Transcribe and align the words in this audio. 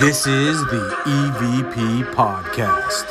This 0.00 0.28
is 0.28 0.60
the 0.66 0.94
EVP 1.06 2.12
Podcast. 2.14 3.04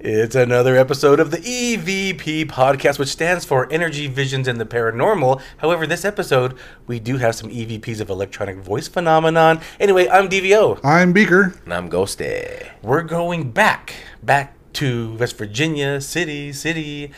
It's 0.00 0.34
another 0.34 0.76
episode 0.76 1.20
of 1.20 1.30
the 1.30 1.36
EVP 1.36 2.46
Podcast, 2.46 2.98
which 2.98 3.08
stands 3.08 3.44
for 3.44 3.70
Energy 3.70 4.08
Visions 4.08 4.48
and 4.48 4.60
the 4.60 4.64
Paranormal. 4.64 5.40
However, 5.58 5.86
this 5.86 6.04
episode, 6.04 6.58
we 6.88 6.98
do 6.98 7.18
have 7.18 7.36
some 7.36 7.50
EVPs 7.50 8.00
of 8.00 8.10
electronic 8.10 8.56
voice 8.56 8.88
phenomenon. 8.88 9.60
Anyway, 9.78 10.08
I'm 10.08 10.28
DVO. 10.28 10.80
I'm 10.82 11.12
Beaker. 11.12 11.54
And 11.64 11.72
I'm 11.72 11.88
Ghosty. 11.88 12.68
We're 12.82 13.02
going 13.02 13.52
back, 13.52 13.94
back 14.24 14.54
to 14.72 15.14
West 15.18 15.38
Virginia, 15.38 16.00
city, 16.00 16.52
city. 16.52 17.12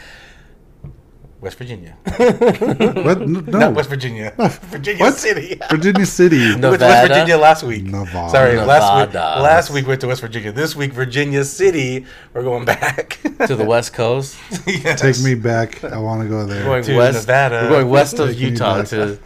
West 1.41 1.57
Virginia. 1.57 1.97
What? 2.21 3.27
No. 3.27 3.41
Not 3.41 3.75
West 3.75 3.89
Virginia. 3.89 4.33
Virginia 4.71 5.01
What? 5.05 5.15
City. 5.15 5.59
Virginia 5.71 6.05
City. 6.05 6.55
We 6.55 6.61
went 6.61 6.81
to 6.81 6.87
West 6.87 7.09
Virginia 7.09 7.37
last 7.39 7.63
week. 7.63 7.85
Nevada. 7.85 8.31
Sorry, 8.31 8.57
last 8.61 9.07
week. 9.07 9.15
Last 9.15 9.71
week 9.71 9.87
went 9.87 10.01
to 10.03 10.09
West 10.09 10.21
Virginia. 10.21 10.53
This 10.53 10.77
week, 10.77 10.93
Virginia 10.93 11.45
City. 11.45 12.05
We're 12.35 12.43
going 12.43 12.65
back 12.67 13.21
To 13.47 13.57
the 13.57 13.65
west 13.65 13.95
coast. 13.95 14.37
Yes. 14.67 15.01
Take 15.01 15.21
me 15.25 15.35
back. 15.35 15.83
I 15.83 15.97
want 15.99 16.23
to 16.23 16.29
go 16.29 16.45
there. 16.45 16.63
Going 16.65 16.85
To 16.85 16.97
west. 16.97 17.27
Nevada. 17.27 17.61
We're 17.63 17.71
going 17.71 17.89
west 17.89 18.19
of 18.19 18.39
Utah 18.39 18.83
to, 18.83 19.17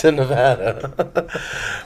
to 0.00 0.12
Nevada. 0.12 0.92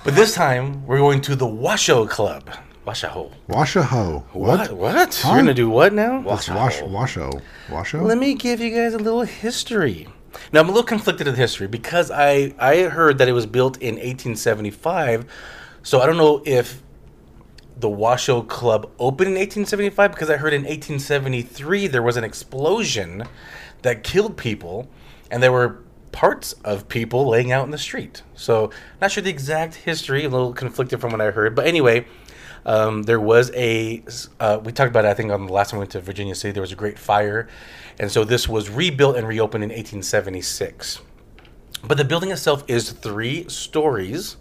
But 0.05 0.15
this 0.15 0.35
time, 0.35 0.87
we're 0.87 0.99
going 0.99 1.23
to 1.23 1.35
the 1.35 1.47
Washoe 1.47 2.07
Club. 2.07 2.51
Washoe. 2.89 3.31
Washoe. 3.49 4.25
What? 4.33 4.73
What? 4.73 5.15
Huh? 5.15 5.29
You're 5.29 5.41
gonna 5.41 5.53
do 5.53 5.69
what 5.69 5.93
now? 5.93 6.21
It's 6.21 6.49
Wash, 6.49 6.81
Washoe. 6.81 7.39
Washoe? 7.71 8.03
Let 8.03 8.17
me 8.17 8.33
give 8.33 8.61
you 8.61 8.75
guys 8.75 8.95
a 8.95 8.99
little 8.99 9.25
history. 9.25 10.09
Now 10.55 10.61
I'm 10.61 10.71
a 10.71 10.73
little 10.73 10.87
conflicted 10.87 11.27
with 11.27 11.37
history 11.37 11.67
because 11.67 12.11
I 12.11 12.55
I 12.59 12.85
heard 12.85 13.19
that 13.19 13.29
it 13.29 13.33
was 13.33 13.45
built 13.45 13.77
in 13.77 13.97
1875, 13.97 15.27
so 15.83 16.01
I 16.01 16.07
don't 16.07 16.17
know 16.17 16.43
if 16.47 16.83
the 17.77 17.91
Washoe 17.91 18.41
Club 18.41 18.91
opened 18.99 19.29
in 19.29 19.35
1875 19.35 20.11
because 20.11 20.31
I 20.31 20.39
heard 20.39 20.55
in 20.55 20.63
1873 20.63 21.89
there 21.89 22.03
was 22.03 22.17
an 22.17 22.25
explosion 22.25 23.25
that 23.83 24.03
killed 24.03 24.39
people, 24.39 24.89
and 25.31 25.43
there 25.43 25.53
were 25.53 25.81
parts 26.13 26.55
of 26.65 26.89
people 26.89 27.29
laying 27.29 27.53
out 27.53 27.67
in 27.67 27.71
the 27.71 27.77
street. 27.77 28.23
So 28.35 28.71
not 28.99 29.11
sure 29.11 29.23
the 29.23 29.29
exact 29.29 29.75
history, 29.75 30.25
a 30.25 30.31
little 30.31 30.55
conflicted 30.55 31.03
from 31.03 31.13
what 31.13 31.21
I 31.21 31.33
heard, 31.33 31.55
but 31.55 31.67
anyway. 31.67 32.07
Um, 32.69 33.03
there 33.05 33.19
was 33.19 33.51
a, 33.55 34.05
uh, 34.39 34.61
we 34.63 34.73
talked 34.73 34.91
about 34.91 35.07
it, 35.07 35.09
I 35.09 35.15
think, 35.15 35.33
on 35.33 35.47
the 35.47 35.53
last 35.53 35.71
time 35.71 35.79
we 35.79 35.83
went 35.83 35.93
to 35.93 36.03
Virginia 36.03 36.35
City. 36.35 36.53
There 36.53 36.61
was 36.61 36.71
a 36.71 36.77
great 36.77 36.99
fire. 36.99 37.49
And 37.99 38.13
so 38.13 38.25
this 38.25 38.47
was 38.47 38.69
rebuilt 38.69 39.17
and 39.17 39.27
reopened 39.27 39.65
in 39.65 39.71
1876. 39.71 41.01
But 41.83 41.97
the 41.97 42.05
building 42.05 42.31
itself 42.31 42.65
is 42.69 42.93
three 42.93 43.49
stories. 43.49 44.37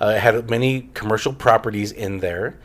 Uh, 0.00 0.14
it 0.16 0.20
had 0.20 0.50
many 0.50 0.90
commercial 0.94 1.32
properties 1.32 1.92
in 1.92 2.18
there. 2.18 2.58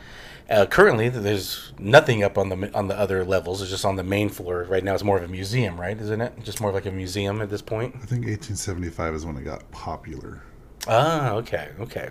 Uh, 0.50 0.66
currently, 0.66 1.08
there's 1.10 1.72
nothing 1.78 2.24
up 2.24 2.36
on 2.40 2.50
the 2.50 2.76
on 2.76 2.88
the 2.88 2.98
other 2.98 3.24
levels. 3.24 3.62
It's 3.62 3.70
just 3.70 3.86
on 3.86 3.98
the 3.98 4.04
main 4.04 4.30
floor. 4.30 4.64
Right 4.64 4.84
now, 4.84 4.96
it's 4.96 5.04
more 5.04 5.18
of 5.18 5.24
a 5.24 5.28
museum, 5.28 5.80
right? 5.80 5.96
Isn't 5.96 6.22
it? 6.22 6.34
Just 6.42 6.60
more 6.60 6.72
of 6.72 6.76
like 6.76 6.88
a 6.88 6.92
museum 6.92 7.40
at 7.42 7.52
this 7.52 7.62
point. 7.62 7.94
I 7.94 8.06
think 8.08 8.26
1875 8.26 9.14
is 9.14 9.26
when 9.28 9.38
it 9.38 9.44
got 9.44 9.70
popular. 9.70 10.42
Ah, 10.88 11.34
okay, 11.34 11.70
okay. 11.80 12.10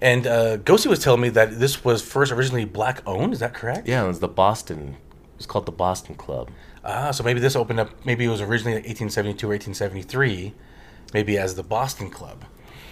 And 0.00 0.26
uh, 0.26 0.58
Ghosty 0.58 0.86
was 0.86 1.00
telling 1.00 1.20
me 1.20 1.28
that 1.30 1.58
this 1.58 1.84
was 1.84 2.02
first 2.02 2.30
originally 2.32 2.64
black 2.64 3.02
owned. 3.06 3.32
Is 3.32 3.40
that 3.40 3.54
correct? 3.54 3.88
Yeah, 3.88 4.04
it 4.04 4.08
was 4.08 4.20
the 4.20 4.28
Boston. 4.28 4.96
It 5.34 5.38
was 5.38 5.46
called 5.46 5.66
the 5.66 5.72
Boston 5.72 6.14
Club. 6.14 6.50
Ah, 6.84 7.10
so 7.10 7.24
maybe 7.24 7.40
this 7.40 7.56
opened 7.56 7.80
up. 7.80 7.90
Maybe 8.04 8.24
it 8.24 8.28
was 8.28 8.40
originally 8.40 8.74
1872 8.74 9.46
or 9.46 9.50
1873, 9.50 10.54
maybe 11.12 11.36
as 11.36 11.54
the 11.54 11.62
Boston 11.62 12.10
Club. 12.10 12.44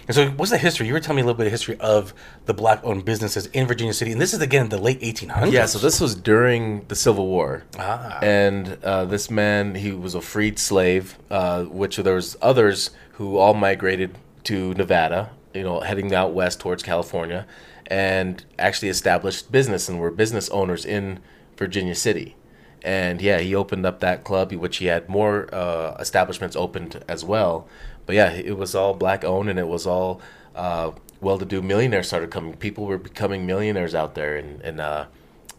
And 0.07 0.15
so, 0.15 0.29
what's 0.29 0.51
the 0.51 0.57
history? 0.57 0.87
You 0.87 0.93
were 0.93 1.01
telling 1.01 1.17
me 1.17 1.21
a 1.21 1.25
little 1.25 1.37
bit 1.37 1.47
of 1.47 1.51
history 1.51 1.77
of 1.81 2.13
the 2.45 2.53
black-owned 2.53 3.03
businesses 3.03 3.47
in 3.47 3.67
Virginia 3.67 3.93
City, 3.93 4.13
and 4.13 4.21
this 4.21 4.33
is 4.33 4.39
again 4.39 4.69
the 4.69 4.77
late 4.77 5.01
1800s. 5.01 5.51
Yeah, 5.51 5.65
so 5.65 5.79
this 5.79 5.99
was 5.99 6.15
during 6.15 6.85
the 6.87 6.95
Civil 6.95 7.27
War. 7.27 7.63
Ah. 7.77 8.19
And 8.21 8.77
uh, 8.83 9.03
this 9.03 9.29
man, 9.29 9.75
he 9.75 9.91
was 9.91 10.15
a 10.15 10.21
freed 10.21 10.59
slave, 10.59 11.17
uh, 11.29 11.63
which 11.63 11.97
there 11.97 12.15
was 12.15 12.37
others 12.41 12.91
who 13.13 13.37
all 13.37 13.53
migrated 13.53 14.17
to 14.45 14.73
Nevada, 14.75 15.31
you 15.57 15.63
know, 15.63 15.79
heading 15.81 16.13
out 16.13 16.33
west 16.33 16.59
towards 16.59 16.83
California, 16.83 17.45
and 17.87 18.45
actually 18.59 18.89
established 18.89 19.51
business 19.51 19.89
and 19.89 19.99
were 19.99 20.11
business 20.11 20.49
owners 20.49 20.85
in 20.85 21.19
Virginia 21.57 21.95
City. 21.95 22.35
And 22.83 23.21
yeah, 23.21 23.39
he 23.39 23.55
opened 23.55 23.85
up 23.85 23.99
that 23.99 24.23
club, 24.23 24.53
which 24.53 24.77
he 24.77 24.85
had 24.85 25.09
more 25.09 25.53
uh, 25.53 25.95
establishments 25.99 26.55
opened 26.55 27.03
as 27.07 27.25
well. 27.25 27.67
But 28.05 28.15
yeah, 28.15 28.31
it 28.31 28.57
was 28.57 28.75
all 28.75 28.93
black 28.93 29.23
owned, 29.25 29.49
and 29.49 29.59
it 29.59 29.67
was 29.67 29.85
all 29.85 30.21
uh, 30.55 30.91
well-to-do 31.19 31.61
millionaires 31.61 32.07
started 32.07 32.29
coming. 32.31 32.53
People 32.53 32.85
were 32.85 32.97
becoming 32.97 33.45
millionaires 33.45 33.95
out 33.95 34.15
there, 34.15 34.37
and 34.37 34.61
and 34.61 34.79
uh, 34.79 35.05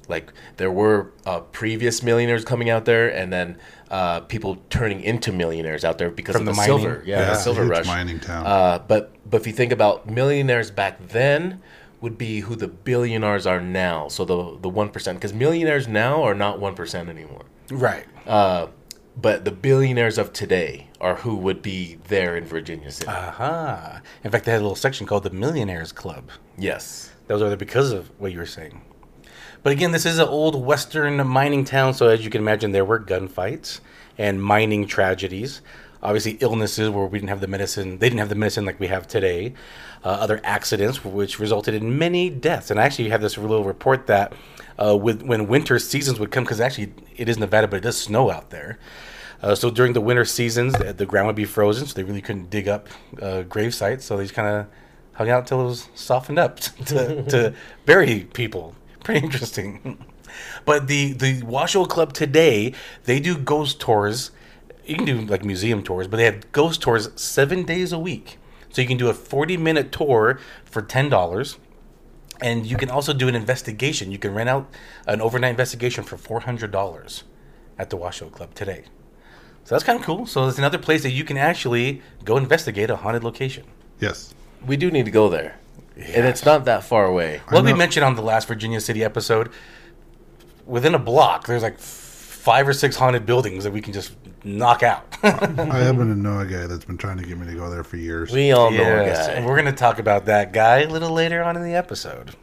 like 0.09 0.33
there 0.57 0.71
were 0.71 1.13
uh, 1.27 1.41
previous 1.41 2.03
millionaires 2.03 2.45
coming 2.45 2.71
out 2.71 2.85
there, 2.85 3.09
and 3.09 3.33
then 3.33 3.59
uh, 3.91 4.21
people 4.21 4.59
turning 4.71 5.01
into 5.03 5.33
millionaires 5.33 5.85
out 5.85 5.99
there 5.99 6.11
because 6.11 6.35
From 6.35 6.43
of 6.43 6.47
the 6.47 6.53
the, 6.53 6.57
mining? 6.69 6.79
silver, 6.85 7.03
yeah, 7.07 7.21
Yeah, 7.21 7.25
the 7.27 7.35
silver 7.37 7.63
huge 7.63 7.71
rush. 7.71 7.87
mining 7.87 8.21
town. 8.21 8.47
Uh, 8.47 8.79
but 8.87 9.13
but 9.31 9.41
if 9.41 9.47
you 9.47 9.53
think 9.53 9.73
about 9.73 10.09
millionaires 10.09 10.71
back 10.71 11.09
then, 11.09 11.61
would 12.01 12.17
be 12.19 12.41
who 12.41 12.55
the 12.57 12.69
billionaires 12.69 13.47
are 13.47 13.61
now. 13.61 14.09
So 14.09 14.25
the 14.25 14.59
the 14.61 14.69
one 14.69 14.89
percent, 14.91 15.19
because 15.19 15.33
millionaires 15.35 15.87
now 15.89 16.23
are 16.23 16.35
not 16.35 16.59
one 16.61 16.75
percent 16.75 17.09
anymore. 17.09 17.45
right. 17.71 18.05
Uh, 18.27 18.69
but 19.21 19.45
the 19.45 19.51
billionaires 19.51 20.17
of 20.17 20.33
today 20.33 20.87
are 21.01 21.17
who 21.17 21.35
would 21.35 21.61
be 21.61 21.99
there 22.07 22.37
in 22.37 22.45
Virginia 22.45 22.89
City. 22.93 23.09
Aha. 23.11 24.01
In 24.23 24.31
fact, 24.31 24.45
they 24.45 24.53
had 24.53 24.61
a 24.61 24.63
little 24.63 24.77
section 24.77 25.09
called 25.09 25.25
the 25.25 25.31
Millionaires 25.31 25.91
Club. 25.93 26.31
yes. 26.57 27.11
Those 27.27 27.43
are 27.43 27.49
there 27.49 27.57
because 27.59 27.91
of 27.93 28.11
what 28.21 28.31
you 28.33 28.39
were 28.39 28.47
saying. 28.47 28.81
But 29.63 29.73
again, 29.73 29.93
this 29.93 30.07
is 30.07 30.19
an 30.19 30.29
old 30.29 30.65
western 30.65 31.27
mining 31.27 31.65
town, 31.65 31.95
so 31.95 32.09
as 32.09 32.25
you 32.25 32.31
can 32.31 32.41
imagine, 32.41 32.73
there 32.73 32.85
were 32.85 33.01
gunfights 33.01 33.81
and 34.17 34.43
mining 34.43 34.87
tragedies. 34.87 35.63
Obviously, 36.03 36.39
illnesses 36.41 36.91
where 36.91 37.07
we 37.07 37.19
didn't 37.19 37.31
have 37.31 37.41
the 37.41 37.49
medicine, 37.49 37.99
they 37.99 38.09
didn't 38.09 38.21
have 38.21 38.29
the 38.29 38.37
medicine 38.37 38.65
like 38.65 38.79
we 38.79 38.87
have 38.87 39.09
today. 39.09 39.55
Uh, 40.05 40.11
other 40.11 40.41
accidents, 40.45 41.05
which 41.05 41.41
resulted 41.41 41.75
in 41.75 41.99
many 41.99 42.31
deaths. 42.31 42.71
And 42.71 42.79
I 42.79 42.85
actually 42.85 43.09
have 43.09 43.21
this 43.21 43.37
little 43.37 43.65
report 43.65 44.07
that 44.07 44.33
uh, 44.79 44.97
with 44.97 45.23
when 45.23 45.49
winter 45.49 45.77
seasons 45.81 46.21
would 46.21 46.31
come, 46.31 46.45
because 46.45 46.61
actually 46.61 46.93
it 47.17 47.29
is 47.29 47.37
Nevada, 47.37 47.67
but 47.67 47.79
it 47.79 47.83
does 47.83 48.01
snow 48.01 48.31
out 48.31 48.51
there. 48.51 48.79
Uh, 49.43 49.57
so 49.57 49.71
during 49.71 49.93
the 49.93 50.01
winter 50.01 50.25
seasons, 50.25 50.73
the, 50.75 50.93
the 50.93 51.05
ground 51.05 51.27
would 51.27 51.37
be 51.37 51.45
frozen, 51.45 51.87
so 51.87 51.95
they 51.95 52.05
really 52.05 52.23
couldn't 52.23 52.49
dig 52.49 52.69
up 52.69 52.89
uh, 53.21 53.43
grave 53.43 53.75
sites. 53.75 54.05
So 54.05 54.17
they 54.17 54.23
just 54.25 54.35
kind 54.35 54.49
of 54.49 54.67
hung 55.15 55.31
out 55.31 55.41
until 55.41 55.63
it 55.63 55.65
was 55.65 55.89
softened 55.97 56.39
up 56.39 56.61
to, 56.87 57.23
to 57.25 57.55
bury 57.87 58.21
people. 58.33 58.77
Pretty 59.09 59.25
interesting. 59.25 60.05
But 60.67 60.87
the 60.87 61.15
the 61.15 61.43
Washoe 61.43 61.87
Club 61.87 62.13
today, 62.13 62.75
they 63.05 63.21
do 63.21 63.39
ghost 63.39 63.81
tours. 63.81 64.33
You 64.85 64.97
can 64.97 65.07
do 65.07 65.23
like 65.23 65.47
museum 65.47 65.83
tours, 65.83 66.07
but 66.07 66.19
they 66.19 66.27
have 66.27 66.53
ghost 66.53 66.83
tours 66.83 67.09
seven 67.19 67.63
days 67.63 67.91
a 67.91 67.99
week. 67.99 68.37
So 68.69 68.83
you 68.83 68.87
can 68.87 68.99
do 68.99 69.09
a 69.09 69.15
forty 69.15 69.57
minute 69.57 69.93
tour 69.93 70.39
for 70.67 70.83
ten 70.83 71.09
dollars. 71.09 71.57
And 72.43 72.67
you 72.67 72.77
can 72.77 72.91
also 72.91 73.15
do 73.15 73.29
an 73.29 73.35
investigation. 73.35 74.13
You 74.13 74.19
can 74.19 74.35
rent 74.35 74.51
out 74.51 74.71
an 75.07 75.23
overnight 75.23 75.53
investigation 75.53 76.05
for 76.05 76.19
four 76.19 76.41
hundred 76.41 76.71
dollars 76.71 77.25
at 77.79 77.89
the 77.89 77.97
Washoe 77.97 78.29
Club 78.29 78.53
today. 78.55 78.85
So 79.65 79.75
that's 79.75 79.85
kind 79.85 79.99
of 79.99 80.05
cool. 80.05 80.27
So 80.27 80.47
it's 80.47 80.59
another 80.59 80.77
place 80.77 81.03
that 81.03 81.13
you 81.13 81.25
can 81.25 81.39
actually 81.39 82.03
go 82.27 82.37
investigate 82.37 82.91
a 82.91 82.97
haunted 82.97 83.25
location. 83.25 83.65
Yes. 84.01 84.35
We 84.67 84.77
do 84.77 84.91
need 84.91 85.07
to 85.07 85.11
go 85.11 85.31
there. 85.31 85.59
And 85.99 86.27
it's 86.27 86.45
not 86.45 86.65
that 86.67 86.85
far 86.85 87.05
away. 87.05 87.41
What 87.49 87.65
we 87.65 87.73
know. 87.73 87.77
mentioned 87.77 88.05
on 88.05 88.15
the 88.15 88.23
last 88.23 88.47
Virginia 88.49 88.81
City 88.81 89.03
episode, 89.03 89.51
within 90.65 90.95
a 90.95 90.99
block, 90.99 91.47
there's 91.47 91.63
like 91.63 91.79
five 91.79 92.69
or 92.69 92.73
six 92.73 92.97
haunted 92.97 93.27
buildings 93.27 93.65
that 93.65 93.73
we 93.73 93.81
can 93.81 93.93
just 93.93 94.13
knock 94.45 94.83
out. 94.85 95.05
I 95.25 95.31
happen 95.31 96.09
to 96.09 96.15
know 96.15 96.39
a 96.39 96.47
guy 96.47 96.67
that's 96.69 96.85
been 96.85 96.99
trying 96.99 97.19
to 97.19 97.25
get 97.25 97.37
me 97.37 97.47
to 97.47 97.55
go 97.55 97.69
there 97.69 97.83
for 97.83 97.97
years. 97.97 98.31
We 98.33 98.53
all 98.53 98.71
know 98.71 98.77
Yes, 98.79 99.27
a 99.27 99.33
and 99.33 99.45
guy. 99.45 99.51
we're 99.51 99.61
going 99.61 99.73
to 99.75 99.79
talk 99.79 99.99
about 99.99 100.27
that 100.27 100.53
guy 100.53 100.83
a 100.83 100.89
little 100.89 101.11
later 101.11 101.43
on 101.43 101.57
in 101.57 101.65
the 101.65 101.75
episode. 101.75 102.37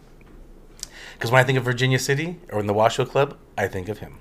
Because 1.14 1.32
when 1.32 1.40
I 1.42 1.46
think 1.46 1.58
of 1.58 1.64
Virginia 1.64 1.98
City 1.98 2.40
or 2.52 2.60
in 2.60 2.68
the 2.68 2.74
Washoe 2.74 3.06
Club, 3.06 3.38
I 3.58 3.68
think 3.70 3.88
of 3.88 4.00
him. 4.00 4.18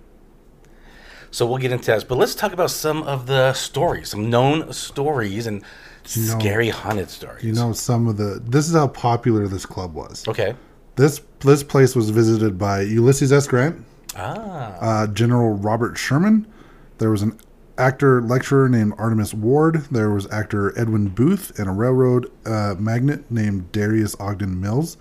So 1.35 1.45
we'll 1.47 1.59
get 1.59 1.73
into 1.73 1.87
that. 1.87 2.07
But 2.07 2.17
let's 2.17 2.37
talk 2.37 2.53
about 2.53 2.71
some 2.71 3.03
of 3.03 3.27
the 3.27 3.53
stories, 3.55 4.11
some 4.11 4.31
known 4.31 4.73
stories 4.73 5.49
and 5.49 5.63
You 6.13 6.27
know- 6.29 6.39
scary 6.39 6.69
haunted 6.69 7.11
stories. 7.11 7.43
you 7.45 7.53
know, 7.53 7.73
some 7.73 8.07
of 8.07 8.17
the. 8.19 8.41
This 8.47 8.69
is 8.69 8.75
how 8.75 8.87
popular 8.87 9.49
this 9.49 9.67
club 9.67 9.95
was. 9.95 10.23
Okay. 10.29 10.55
This 10.95 11.21
this 11.41 11.65
place 11.65 11.97
was 11.97 12.11
visited 12.11 12.57
by 12.57 12.83
Ulysses 12.83 13.33
S. 13.33 13.49
Grant, 13.49 13.85
Ah. 14.17 14.77
uh, 14.81 15.07
General 15.09 15.55
Robert 15.55 15.99
Sherman. 15.99 16.47
There 16.99 17.11
was 17.11 17.23
an 17.23 17.37
actor 17.79 18.23
lecturer 18.23 18.69
named 18.69 18.93
Artemus 18.97 19.35
Ward. 19.35 19.87
There 19.91 20.11
was 20.11 20.29
actor 20.31 20.73
Edwin 20.79 21.09
Booth 21.09 21.59
and 21.59 21.69
a 21.69 21.73
railroad 21.73 22.31
uh, 22.47 22.77
magnate 22.79 23.29
named 23.29 23.73
Darius 23.73 24.15
Ogden 24.21 24.61
Mills, 24.61 24.97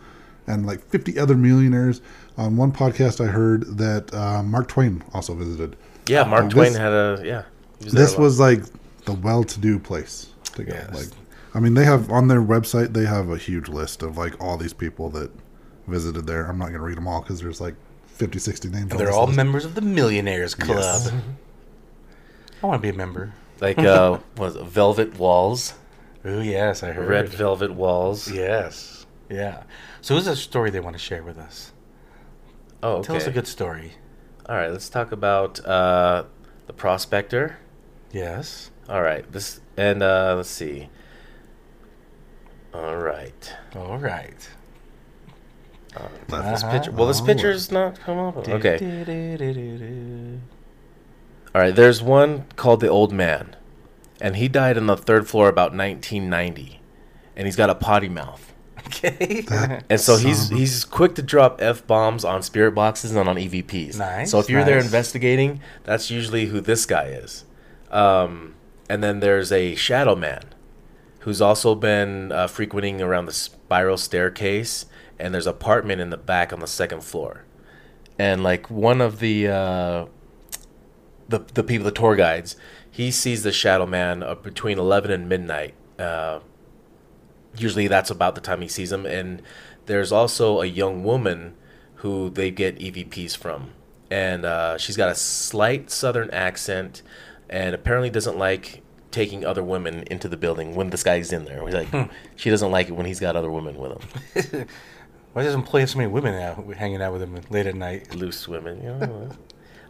and 0.48 0.66
like 0.66 0.82
50 0.90 1.20
other 1.20 1.36
millionaires. 1.36 2.02
On 2.40 2.58
one 2.58 2.72
podcast, 2.72 3.24
I 3.24 3.28
heard 3.28 3.78
that 3.78 4.12
uh, 4.16 4.42
Mark 4.42 4.68
Twain 4.68 5.04
also 5.14 5.36
visited. 5.36 5.76
Yeah, 6.08 6.24
Mark 6.24 6.46
This- 6.46 6.54
Twain 6.54 6.74
had 6.74 6.92
a 6.92 7.22
yeah. 7.24 7.44
he 7.80 7.90
there 7.90 8.02
This 8.04 8.18
was 8.18 8.40
like 8.40 8.62
the 9.06 9.14
well-to-do 9.14 9.80
place 9.80 10.28
to 10.56 10.64
go. 10.64 10.74
Yes. 10.74 10.94
Like 10.94 11.08
I 11.54 11.60
mean, 11.60 11.74
they 11.76 11.86
have 11.86 12.10
on 12.10 12.28
their 12.28 12.42
website 12.42 12.94
they 12.94 13.06
have 13.06 13.30
a 13.30 13.38
huge 13.38 13.70
list 13.70 14.02
of 14.04 14.18
like 14.18 14.42
all 14.42 14.58
these 14.58 14.74
people 14.74 15.10
that 15.12 15.32
visited 15.88 16.26
there. 16.26 16.46
I'm 16.46 16.58
not 16.58 16.66
going 16.66 16.80
to 16.80 16.82
read 16.82 16.98
them 16.98 17.08
all 17.08 17.22
because 17.22 17.42
there's 17.42 17.62
like 17.62 17.76
50, 18.08 18.40
60 18.40 18.70
names. 18.70 18.92
on 18.92 18.98
They're 18.98 19.12
all 19.12 19.26
list. 19.26 19.38
members 19.38 19.66
of 19.66 19.76
the 19.76 19.82
Millionaires 19.82 20.56
Club. 20.56 20.78
Yes. 20.80 21.12
I 22.64 22.66
want 22.66 22.82
to 22.82 22.82
be 22.82 22.90
a 22.90 22.98
member. 22.98 23.34
Like 23.60 23.78
uh, 23.80 24.20
was 24.38 24.56
it 24.56 24.64
Velvet 24.66 25.18
Walls, 25.20 25.74
Oh 26.26 26.40
yes, 26.40 26.84
I 26.84 26.92
heard. 26.94 27.08
Red 27.08 27.30
Velvet 27.30 27.74
Walls. 27.74 28.32
Yes. 28.32 29.06
Yeah. 29.30 29.64
So 30.02 30.16
who's 30.16 30.28
a 30.28 30.36
story 30.36 30.70
they 30.70 30.80
want 30.80 30.96
to 30.96 31.00
share 31.02 31.24
with 31.24 31.38
us? 31.38 31.74
Oh, 32.82 32.96
okay. 32.98 33.08
Tell 33.08 33.16
us 33.18 33.28
a 33.28 33.32
good 33.32 33.48
story. 33.48 33.94
All 34.48 34.56
right, 34.56 34.72
let's 34.72 34.90
talk 34.90 35.12
about 35.12 35.64
uh, 35.66 36.26
the 36.68 36.74
Prospector. 36.74 37.58
Yes. 38.12 38.72
All 38.90 39.02
right, 39.02 39.30
this 39.32 39.62
and 39.78 40.04
uh, 40.04 40.34
let's 40.36 40.50
see. 40.50 40.90
All 42.74 42.98
right, 42.98 43.54
All 43.76 43.98
right. 43.98 44.50
This 46.28 46.64
Uh-huh. 46.64 46.72
picture. 46.72 46.92
Well, 46.92 47.08
this 47.08 47.22
picture's 47.22 47.72
not 47.72 48.00
come 48.00 48.18
up. 48.18 48.48
Okay. 48.48 48.78
All 51.56 51.62
right, 51.62 51.76
there's 51.76 52.02
one 52.02 52.46
called 52.56 52.80
the 52.80 52.88
Old 52.90 53.14
Man, 53.14 53.56
and 54.20 54.36
he 54.36 54.48
died 54.48 54.76
on 54.78 54.88
the 54.88 54.98
third 54.98 55.28
floor 55.28 55.48
about 55.50 55.72
1990, 55.76 56.82
and 57.36 57.46
he's 57.46 57.56
got 57.56 57.70
a 57.70 57.76
potty 57.76 58.10
mouth. 58.10 58.53
Okay. 58.88 59.46
And 59.90 60.00
so 60.00 60.18
he's 60.18 60.38
son 60.38 60.46
of 60.48 60.52
a- 60.54 60.56
he's 60.60 60.86
quick 60.86 61.16
to 61.16 61.22
drop 61.22 61.62
f 61.62 61.86
bombs 61.88 62.24
on 62.26 62.42
spirit 62.42 62.74
boxes 62.74 63.16
and 63.16 63.28
on 63.30 63.36
EVPs. 63.38 63.98
Nice, 63.98 64.32
So 64.32 64.40
if 64.40 64.50
you're 64.50 64.64
there 64.64 64.80
investigating, 64.80 65.62
that's 65.84 66.10
usually 66.10 66.48
who 66.48 66.60
this 66.62 66.86
guy 66.86 67.06
is. 67.06 67.46
Um, 67.92 68.56
and 68.90 69.04
then 69.04 69.20
there's 69.20 69.52
a 69.52 69.76
shadow 69.76 70.16
man, 70.16 70.44
who's 71.20 71.42
also 71.42 71.76
been 71.76 72.32
uh, 72.32 72.48
frequenting 72.48 73.02
around 73.02 73.26
the 73.28 73.34
spiral 73.34 73.98
staircase. 73.98 74.86
And 75.20 75.34
there's 75.34 75.48
an 75.48 75.52
apartment 75.52 76.02
in 76.02 76.10
the 76.10 76.18
back 76.18 76.52
on 76.52 76.60
the 76.60 76.68
second 76.68 77.04
floor. 77.04 77.46
And 78.20 78.44
like 78.44 78.70
one 78.70 79.00
of 79.00 79.20
the 79.20 79.48
uh, 79.48 80.06
the 81.30 81.40
the 81.54 81.64
people, 81.64 81.86
the 81.86 81.92
tour 81.92 82.16
guides, 82.16 82.56
he 82.90 83.10
sees 83.12 83.44
the 83.44 83.52
shadow 83.52 83.86
man 83.86 84.22
uh, 84.24 84.36
between 84.36 84.78
11 84.80 85.12
and 85.12 85.30
midnight. 85.30 85.76
Usually 87.58 87.88
that's 87.88 88.10
about 88.10 88.36
the 88.36 88.42
time 88.42 88.62
he 88.62 88.68
sees 88.68 88.90
them. 88.90 89.06
and 89.06 89.42
there's 89.86 90.12
also 90.12 90.62
a 90.62 90.66
young 90.66 91.04
woman 91.04 91.56
who 91.96 92.30
they 92.30 92.52
get 92.52 92.78
evps 92.80 93.36
from. 93.36 93.72
And 94.10 94.46
uh, 94.46 94.78
she's 94.78 94.98
got 94.98 95.10
a 95.10 95.16
slight 95.16 95.90
southern 95.90 96.30
accent 96.32 97.02
and 97.50 97.74
apparently 97.76 98.10
doesn't 98.10 98.38
like 98.38 98.82
taking 99.12 99.46
other 99.46 99.64
women 99.64 100.04
into 100.10 100.28
the 100.28 100.38
building 100.38 100.76
when 100.76 100.90
this 100.90 101.04
guy's 101.04 101.32
in 101.32 101.46
there. 101.46 101.64
He's 101.66 101.76
like 101.76 102.10
she 102.36 102.50
doesn't 102.50 102.72
like 102.72 102.90
it 102.90 102.94
when 102.94 103.06
he's 103.06 103.20
got 103.20 103.36
other 103.36 103.52
women 103.52 103.78
with 103.78 104.54
him. 104.54 104.68
Why 105.34 105.44
doesn't 105.44 105.64
play 105.64 105.86
so 105.86 105.98
many 105.98 106.12
women 106.12 106.36
out 106.36 106.64
hanging 106.76 107.02
out 107.02 107.14
with 107.14 107.22
him 107.22 107.40
late 107.50 107.66
at 107.66 107.76
night? 107.76 108.14
loose 108.14 108.48
women 108.48 108.78
you 108.84 108.90
know 108.90 109.30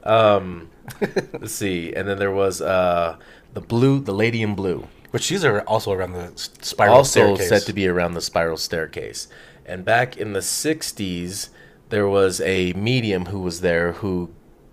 um 0.03 0.69
let's 1.33 1.53
see. 1.53 1.93
And 1.93 2.07
then 2.07 2.19
there 2.19 2.31
was 2.31 2.61
uh 2.61 3.17
the 3.53 3.61
blue 3.61 3.99
the 4.01 4.13
lady 4.13 4.41
in 4.41 4.55
blue 4.55 4.87
But 5.13 5.21
she's 5.21 5.45
ar- 5.45 5.61
also 5.61 5.91
around 5.93 6.13
the 6.13 6.31
spiral 6.35 6.95
also 6.97 7.35
staircase. 7.35 7.47
said 7.47 7.61
to 7.67 7.73
be 7.73 7.87
around 7.87 8.15
the 8.15 8.21
spiral 8.21 8.57
staircase. 8.57 9.27
And 9.65 9.85
back 9.85 10.17
in 10.17 10.33
the 10.33 10.39
'60s, 10.41 11.49
there 11.89 12.07
was 12.07 12.41
a 12.41 12.73
medium 12.73 13.27
who 13.27 13.39
was 13.39 13.61
there 13.61 13.93
who 13.93 14.31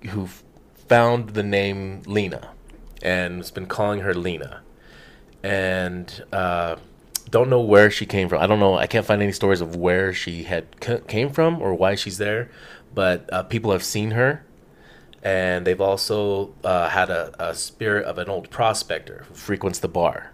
who 0.08 0.28
found 0.88 1.30
the 1.30 1.42
name 1.42 2.02
Lena, 2.06 2.48
and 3.02 3.36
has 3.36 3.50
been 3.50 3.66
calling 3.66 4.00
her 4.00 4.14
Lena, 4.14 4.62
and 5.42 6.24
uh, 6.32 6.76
don't 7.30 7.50
know 7.50 7.60
where 7.60 7.90
she 7.90 8.06
came 8.06 8.28
from. 8.30 8.40
I 8.42 8.46
don't 8.46 8.60
know. 8.60 8.76
I 8.76 8.86
can't 8.86 9.04
find 9.06 9.20
any 9.22 9.32
stories 9.32 9.60
of 9.60 9.76
where 9.76 10.12
she 10.14 10.44
had 10.44 10.66
c- 10.82 11.00
came 11.06 11.30
from 11.30 11.60
or 11.60 11.74
why 11.74 11.94
she's 11.94 12.16
there, 12.18 12.50
but 12.94 13.28
uh, 13.32 13.42
people 13.42 13.72
have 13.72 13.84
seen 13.84 14.12
her. 14.12 14.42
And 15.22 15.66
they've 15.66 15.80
also 15.80 16.54
uh, 16.64 16.88
had 16.88 17.10
a, 17.10 17.32
a 17.38 17.54
spirit 17.54 18.06
of 18.06 18.16
an 18.18 18.28
old 18.28 18.48
prospector 18.50 19.24
who 19.28 19.34
frequents 19.34 19.78
the 19.78 19.88
bar. 19.88 20.32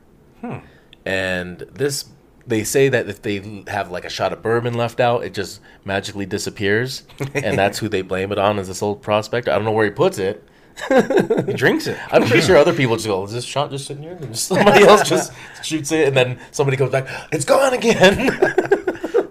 And 1.04 1.58
this 1.72 2.04
they 2.46 2.62
say 2.62 2.88
that 2.88 3.08
if 3.08 3.22
they 3.22 3.64
have 3.66 3.90
like 3.90 4.04
a 4.04 4.08
shot 4.08 4.32
of 4.32 4.40
bourbon 4.40 4.74
left 4.74 5.00
out 5.00 5.24
it 5.24 5.34
just 5.34 5.60
magically 5.84 6.26
disappears. 6.26 7.02
And 7.34 7.58
that's 7.58 7.78
who 7.78 7.88
they 7.88 8.02
blame 8.02 8.30
it 8.30 8.38
on 8.38 8.58
is 8.60 8.68
this 8.68 8.82
old 8.82 9.02
prospector. 9.02 9.50
I 9.50 9.56
don't 9.56 9.64
know 9.64 9.72
where 9.72 9.86
he 9.86 9.90
puts 9.90 10.18
it. 10.18 10.44
He 10.88 11.54
drinks 11.54 11.86
it. 11.86 11.98
i'm 12.12 12.22
pretty 12.26 12.42
sure 12.42 12.56
other 12.56 12.74
people 12.74 12.96
just 12.96 13.08
go 13.08 13.24
is 13.24 13.32
this 13.32 13.44
shot 13.44 13.70
just 13.70 13.86
sitting 13.86 14.02
here? 14.02 14.18
And 14.20 14.36
somebody 14.38 14.84
else 14.84 15.08
just 15.08 15.32
shoots 15.64 15.90
it 15.90 16.08
and 16.08 16.16
then 16.16 16.38
somebody 16.52 16.76
comes 16.76 16.92
back 16.92 17.08
it's 17.32 17.44
gone 17.46 17.72
again 17.72 18.28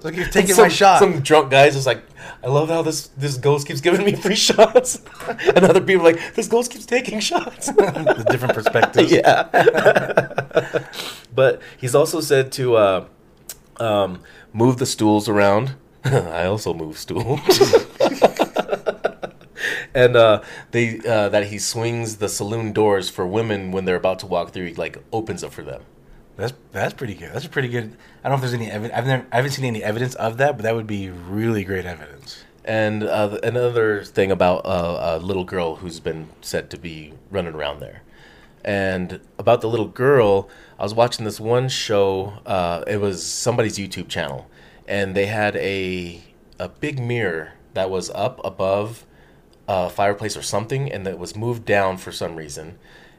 Like 0.05 0.17
you're 0.17 0.27
taking 0.27 0.53
some, 0.53 0.65
my 0.65 0.69
shot. 0.69 0.99
some 0.99 1.21
drunk 1.21 1.49
guys 1.49 1.75
is 1.75 1.87
like 1.87 2.03
i 2.43 2.47
love 2.47 2.69
how 2.69 2.83
this 2.83 3.07
this 3.17 3.37
ghost 3.37 3.65
keeps 3.67 3.81
giving 3.81 4.05
me 4.05 4.13
free 4.13 4.35
shots 4.35 5.01
and 5.27 5.65
other 5.65 5.81
people 5.81 6.05
are 6.05 6.13
like 6.13 6.35
this 6.35 6.47
ghost 6.47 6.69
keeps 6.71 6.85
taking 6.85 7.19
shots 7.19 7.65
the 7.71 8.25
different 8.29 8.53
perspectives. 8.53 9.11
yeah. 9.19 9.49
but 11.33 11.59
he's 11.75 11.95
also 11.95 12.21
said 12.21 12.51
to 12.51 12.75
uh, 12.75 13.05
um, 13.77 14.21
move 14.53 14.77
the 14.77 14.85
stools 14.85 15.27
around. 15.27 15.73
I 16.03 16.45
also 16.45 16.75
move 16.75 16.99
stools. 16.99 17.39
and 19.95 20.15
uh, 20.15 20.43
they 20.69 20.99
uh, 20.99 21.29
that 21.29 21.47
he 21.47 21.57
swings 21.57 22.17
the 22.17 22.29
saloon 22.29 22.73
doors 22.73 23.09
for 23.09 23.25
women 23.25 23.71
when 23.71 23.85
they're 23.85 23.95
about 23.95 24.19
to 24.19 24.27
walk 24.27 24.51
through. 24.51 24.67
He 24.67 24.73
like 24.75 24.99
opens 25.11 25.41
it 25.41 25.51
for 25.51 25.63
them. 25.63 25.81
That's 26.37 26.53
that's 26.71 26.93
pretty 26.93 27.13
good. 27.13 27.31
That's 27.33 27.45
a 27.45 27.49
pretty 27.49 27.69
good. 27.69 27.95
I 28.23 28.29
don't 28.29 28.31
know 28.31 28.35
if 28.35 28.41
there's 28.41 28.53
any 28.53 28.69
evidence. 28.69 28.97
I've 28.97 29.07
never, 29.07 29.25
I 29.31 29.37
haven't 29.37 29.51
seen 29.51 29.65
any 29.65 29.83
evidence 29.83 30.15
of 30.15 30.37
that, 30.37 30.57
but 30.57 30.63
that 30.63 30.75
would 30.75 30.87
be 30.87 31.09
really 31.09 31.63
great 31.63 31.85
evidence. 31.85 32.43
And 32.65 33.03
uh, 33.03 33.39
another 33.43 34.03
thing 34.03 34.31
about 34.31 34.65
uh, 34.65 35.19
a 35.21 35.23
little 35.23 35.45
girl 35.45 35.77
who's 35.77 35.99
been 35.99 36.29
said 36.41 36.69
to 36.71 36.77
be 36.77 37.13
running 37.29 37.53
around 37.53 37.79
there. 37.79 38.01
And 38.63 39.21
about 39.37 39.61
the 39.61 39.69
little 39.69 39.87
girl, 39.87 40.49
I 40.79 40.83
was 40.83 40.93
watching 40.95 41.23
this 41.23 41.39
one 41.39 41.69
show. 41.69 42.39
Uh, 42.45 42.83
it 42.87 42.97
was 42.97 43.23
somebody's 43.23 43.77
YouTube 43.77 44.09
channel, 44.09 44.49
and 44.87 45.15
they 45.15 45.27
had 45.27 45.55
a 45.57 46.23
a 46.59 46.69
big 46.69 46.99
mirror 46.99 47.53
that 47.75 47.89
was 47.89 48.09
up 48.09 48.43
above 48.43 49.05
a 49.67 49.89
fireplace 49.89 50.35
or 50.35 50.41
something, 50.41 50.91
and 50.91 51.05
that 51.05 51.19
was 51.19 51.35
moved 51.35 51.65
down 51.65 51.97
for 51.97 52.11
some 52.11 52.35
reason. 52.35 52.77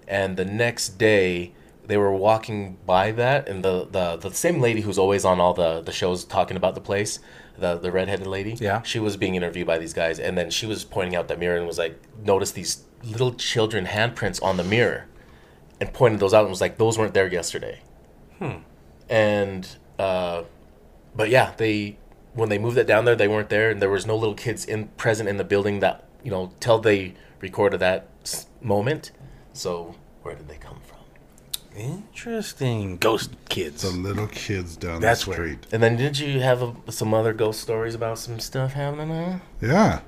And 0.09 0.37
the 0.37 0.45
next 0.45 0.99
day, 0.99 1.53
they 1.87 1.97
were 1.97 2.13
walking 2.13 2.77
by 2.87 3.13
that, 3.13 3.49
and 3.49 3.65
the 3.65 3.87
the, 3.91 4.17
the 4.17 4.31
same 4.35 4.61
lady 4.61 4.81
who's 4.81 4.99
always 4.99 5.25
on 5.25 5.41
all 5.41 5.55
the, 5.55 5.81
the 5.83 5.93
shows 5.93 6.25
talking 6.25 6.57
about 6.57 6.75
the 6.75 6.81
place, 6.81 7.19
the 7.59 7.77
the 7.77 7.91
redheaded 7.93 8.27
lady, 8.27 8.55
Yeah. 8.59 8.83
she 8.83 8.99
was 8.99 9.17
being 9.17 9.35
interviewed 9.35 9.67
by 9.67 9.79
these 9.79 9.93
guys, 9.93 10.19
and 10.19 10.37
then 10.37 10.51
she 10.51 10.67
was 10.67 10.85
pointing 10.85 11.15
out 11.17 11.29
that 11.29 11.39
mirror 11.39 11.57
and 11.57 11.67
was 11.67 11.79
like, 11.79 11.99
notice 12.23 12.51
these 12.53 12.85
little 13.05 13.35
children 13.35 13.87
handprints 13.87 14.43
on 14.43 14.57
the 14.57 14.65
mirror, 14.65 15.07
and 15.81 15.93
pointed 15.93 16.21
those 16.21 16.35
out 16.35 16.41
and 16.43 16.51
was 16.51 16.61
like, 16.61 16.77
those 16.79 16.99
weren't 16.99 17.15
there 17.15 17.29
yesterday. 17.29 17.81
Hmm. 18.39 18.59
And 19.09 19.69
uh, 19.99 20.43
but 21.15 21.31
yeah, 21.31 21.53
they 21.57 21.99
when 22.35 22.49
they 22.49 22.59
moved 22.59 22.77
it 22.79 22.87
down 22.87 23.05
there, 23.05 23.17
they 23.17 23.29
weren't 23.29 23.49
there, 23.49 23.71
and 23.71 23.81
there 23.81 23.91
was 23.91 24.07
no 24.07 24.17
little 24.17 24.35
kids 24.35 24.65
in 24.65 24.89
present 24.97 25.29
in 25.29 25.37
the 25.37 25.45
building 25.45 25.81
that 25.81 26.05
you 26.25 26.31
know 26.31 26.53
till 26.61 26.79
they 26.79 27.15
recorded 27.41 27.79
that 27.81 28.09
moment. 28.61 29.13
So 29.53 29.95
where 30.23 30.35
did 30.35 30.49
they 30.49 30.57
come 30.57 30.81
from? 30.81 30.96
Interesting. 31.77 32.97
Ghost 32.97 33.31
kids. 33.49 33.83
The 33.83 33.91
little 33.91 34.27
kids 34.29 34.77
down 34.77 35.01
That's 35.01 35.25
the 35.25 35.31
where- 35.31 35.39
street. 35.39 35.67
And 35.73 35.83
then 35.83 35.97
did 35.97 36.19
you 36.19 36.41
have 36.41 36.63
a, 36.63 36.75
some 36.93 37.13
other 37.15 37.33
ghost 37.33 37.61
stories 37.61 37.95
about 37.95 38.19
some 38.19 38.41
stuff 38.41 38.73
happening? 38.73 39.11
Huh? 39.33 39.39
Yeah. 39.61 40.01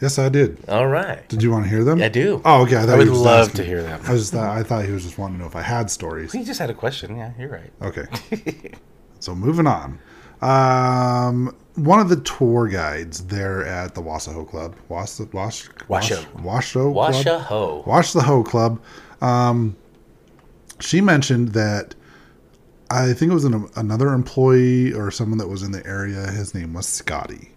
Yes, 0.00 0.18
I 0.18 0.28
did. 0.28 0.58
All 0.68 0.88
right, 0.88 1.26
Did 1.28 1.42
you 1.42 1.50
want 1.50 1.64
to 1.64 1.70
hear 1.70 1.84
them? 1.84 2.02
I 2.02 2.08
do. 2.08 2.42
Oh, 2.44 2.62
okay. 2.64 2.76
I, 2.76 2.82
I 2.82 2.96
would 2.96 3.08
was 3.08 3.20
love 3.20 3.46
asking- 3.48 3.56
to 3.58 3.64
hear 3.64 3.82
them. 3.82 4.00
I 4.04 4.12
was 4.12 4.22
just, 4.22 4.34
I 4.34 4.62
thought 4.62 4.84
he 4.84 4.90
was 4.90 5.04
just 5.04 5.18
wanting 5.18 5.36
to 5.36 5.42
know 5.42 5.48
if 5.48 5.56
I 5.56 5.62
had 5.62 5.90
stories. 5.90 6.32
He 6.32 6.42
just 6.44 6.58
had 6.58 6.68
a 6.68 6.74
question. 6.74 7.16
Yeah, 7.16 7.32
you're 7.38 7.48
right. 7.48 7.70
Okay. 7.80 8.04
so 9.20 9.34
moving 9.34 9.66
on. 9.66 9.98
Um, 10.42 11.56
one 11.76 12.00
of 12.00 12.08
the 12.08 12.16
tour 12.20 12.68
guides 12.68 13.24
there 13.26 13.64
at 13.64 13.94
the 13.94 14.02
Wassaho 14.02 14.46
Club, 14.46 14.74
Was 14.88 15.20
Wash 15.32 15.68
Washoe. 15.88 16.24
Washoe 16.42 16.92
Club? 16.92 17.14
Washa 17.14 17.40
ho. 17.40 17.82
Wash 17.86 18.12
the 18.12 18.22
Hoe 18.22 18.42
Club. 18.42 18.80
Um, 19.22 19.74
she 20.80 21.00
mentioned 21.00 21.48
that 21.50 21.94
I 22.90 23.12
think 23.12 23.30
it 23.30 23.34
was 23.34 23.44
an, 23.44 23.68
another 23.76 24.08
employee 24.12 24.92
or 24.92 25.10
someone 25.10 25.38
that 25.38 25.48
was 25.48 25.62
in 25.62 25.72
the 25.72 25.84
area. 25.86 26.30
His 26.30 26.54
name 26.54 26.74
was 26.74 26.86
Scotty, 26.86 27.50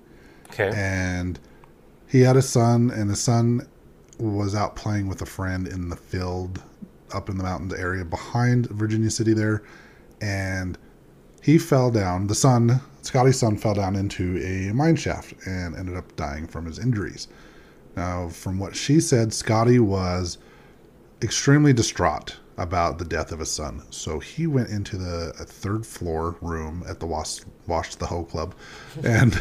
Okay. 0.49 0.71
and 0.75 1.39
he 2.07 2.21
had 2.21 2.37
a 2.37 2.41
son, 2.41 2.89
and 2.89 3.09
his 3.09 3.19
son 3.19 3.67
was 4.17 4.55
out 4.55 4.75
playing 4.75 5.07
with 5.07 5.21
a 5.21 5.25
friend 5.25 5.67
in 5.67 5.89
the 5.89 5.95
field 5.95 6.63
up 7.13 7.29
in 7.29 7.37
the 7.37 7.43
mountains 7.43 7.73
area 7.73 8.03
behind 8.03 8.67
Virginia 8.69 9.09
City 9.09 9.33
there, 9.33 9.63
and 10.21 10.77
he 11.41 11.57
fell 11.57 11.91
down. 11.91 12.27
The 12.27 12.35
son, 12.35 12.81
Scotty's 13.01 13.39
son, 13.39 13.57
fell 13.57 13.73
down 13.75 13.95
into 13.95 14.37
a 14.43 14.73
mine 14.73 14.95
shaft 14.95 15.33
and 15.45 15.75
ended 15.75 15.95
up 15.95 16.15
dying 16.15 16.47
from 16.47 16.65
his 16.65 16.79
injuries. 16.79 17.27
Now, 17.95 18.29
from 18.29 18.59
what 18.59 18.75
she 18.75 18.99
said, 18.99 19.33
Scotty 19.33 19.79
was 19.79 20.37
extremely 21.21 21.73
distraught 21.73 22.37
about 22.57 22.97
the 22.97 23.05
death 23.05 23.31
of 23.31 23.39
his 23.39 23.51
son. 23.51 23.83
So 23.91 24.19
he 24.19 24.47
went 24.47 24.69
into 24.69 24.97
the 24.97 25.33
uh, 25.39 25.45
third 25.45 25.85
floor 25.85 26.35
room 26.41 26.83
at 26.87 26.99
the 26.99 27.05
Wash, 27.05 27.41
Wash 27.67 27.95
the 27.95 28.07
Hoe 28.07 28.23
Club 28.23 28.55
and 29.03 29.39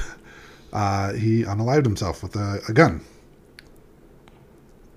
uh, 0.72 1.12
he 1.14 1.42
unalived 1.42 1.84
himself 1.84 2.22
with 2.22 2.36
a, 2.36 2.60
a 2.68 2.72
gun. 2.72 3.02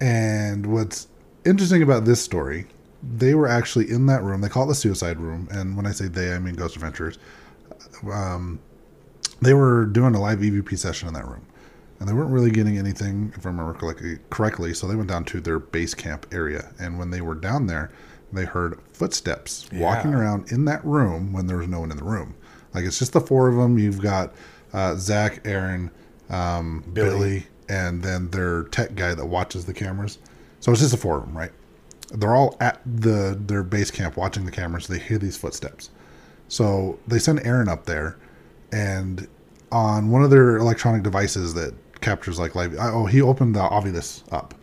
And 0.02 0.66
what's 0.66 1.08
interesting 1.46 1.82
about 1.82 2.06
this 2.06 2.22
story, 2.22 2.68
they 3.02 3.34
were 3.36 3.48
actually 3.48 3.90
in 3.90 4.06
that 4.08 4.24
room. 4.24 4.42
They 4.42 4.50
call 4.50 4.64
it 4.66 4.68
the 4.68 4.76
suicide 4.76 5.20
room. 5.20 5.48
And 5.52 5.76
when 5.76 5.86
I 5.86 5.92
say 5.92 6.08
they, 6.08 6.34
I 6.34 6.40
mean 6.40 6.56
Ghost 6.56 6.76
Adventures. 6.76 7.18
Um, 8.12 8.60
they 9.42 9.54
were 9.54 9.86
doing 9.86 10.16
a 10.16 10.22
live 10.22 10.40
EVP 10.40 10.78
session 10.78 11.08
in 11.08 11.14
that 11.14 11.26
room. 11.26 11.46
And 12.00 12.08
they 12.08 12.14
weren't 12.14 12.32
really 12.32 12.52
getting 12.52 12.78
anything, 12.78 13.34
if 13.36 13.46
I 13.46 13.50
remember 13.50 13.74
correctly. 14.30 14.74
So 14.74 14.88
they 14.88 14.96
went 14.96 15.10
down 15.10 15.26
to 15.26 15.42
their 15.42 15.60
base 15.60 15.94
camp 15.94 16.26
area. 16.32 16.72
And 16.80 16.98
when 16.98 17.10
they 17.10 17.20
were 17.22 17.36
down 17.36 17.68
there, 17.68 17.92
they 18.32 18.46
heard 18.46 18.80
footsteps 18.94 19.68
walking 19.74 20.14
around 20.14 20.52
in 20.52 20.66
that 20.66 20.84
room 20.86 21.34
when 21.34 21.48
there 21.48 21.58
was 21.58 21.68
no 21.68 21.82
one 21.82 21.92
in 21.92 21.98
the 21.98 22.04
room. 22.04 22.36
Like 22.74 22.86
it's 22.86 23.00
just 23.00 23.14
the 23.14 23.22
four 23.22 23.50
of 23.50 23.56
them. 23.56 23.78
You've 23.78 24.02
got 24.02 24.34
uh, 24.72 24.96
Zach, 24.96 25.42
Aaron, 25.46 25.92
um, 26.30 26.84
Billy. 26.94 27.10
Billy. 27.10 27.48
and 27.68 28.02
then 28.04 28.30
their 28.30 28.64
tech 28.66 28.96
guy 28.96 29.14
that 29.14 29.26
watches 29.26 29.66
the 29.66 29.74
cameras. 29.74 30.20
So 30.60 30.72
it's 30.72 30.82
just 30.82 30.92
the 30.92 30.98
four 30.98 31.18
of 31.18 31.26
them, 31.26 31.38
right? 31.38 31.52
They're 32.12 32.36
all 32.36 32.56
at 32.60 32.82
the 32.86 33.38
their 33.40 33.64
base 33.64 33.92
camp 33.92 34.16
watching 34.18 34.46
the 34.46 34.52
cameras. 34.52 34.88
They 34.88 35.00
hear 35.00 35.18
these 35.18 35.38
footsteps. 35.38 35.90
So 36.48 36.98
they 37.08 37.20
send 37.20 37.40
Aaron 37.46 37.68
up 37.68 37.86
there, 37.86 38.18
and 38.72 39.28
on 39.72 40.10
one 40.10 40.24
of 40.24 40.30
their 40.32 40.58
electronic 40.58 41.04
devices 41.04 41.54
that 41.54 41.74
captures 42.02 42.40
like 42.40 42.56
live. 42.56 42.76
Oh, 42.80 43.06
he 43.06 43.22
opened 43.22 43.56
the 43.56 43.60
Ovilus 43.60 44.24
up, 44.32 44.54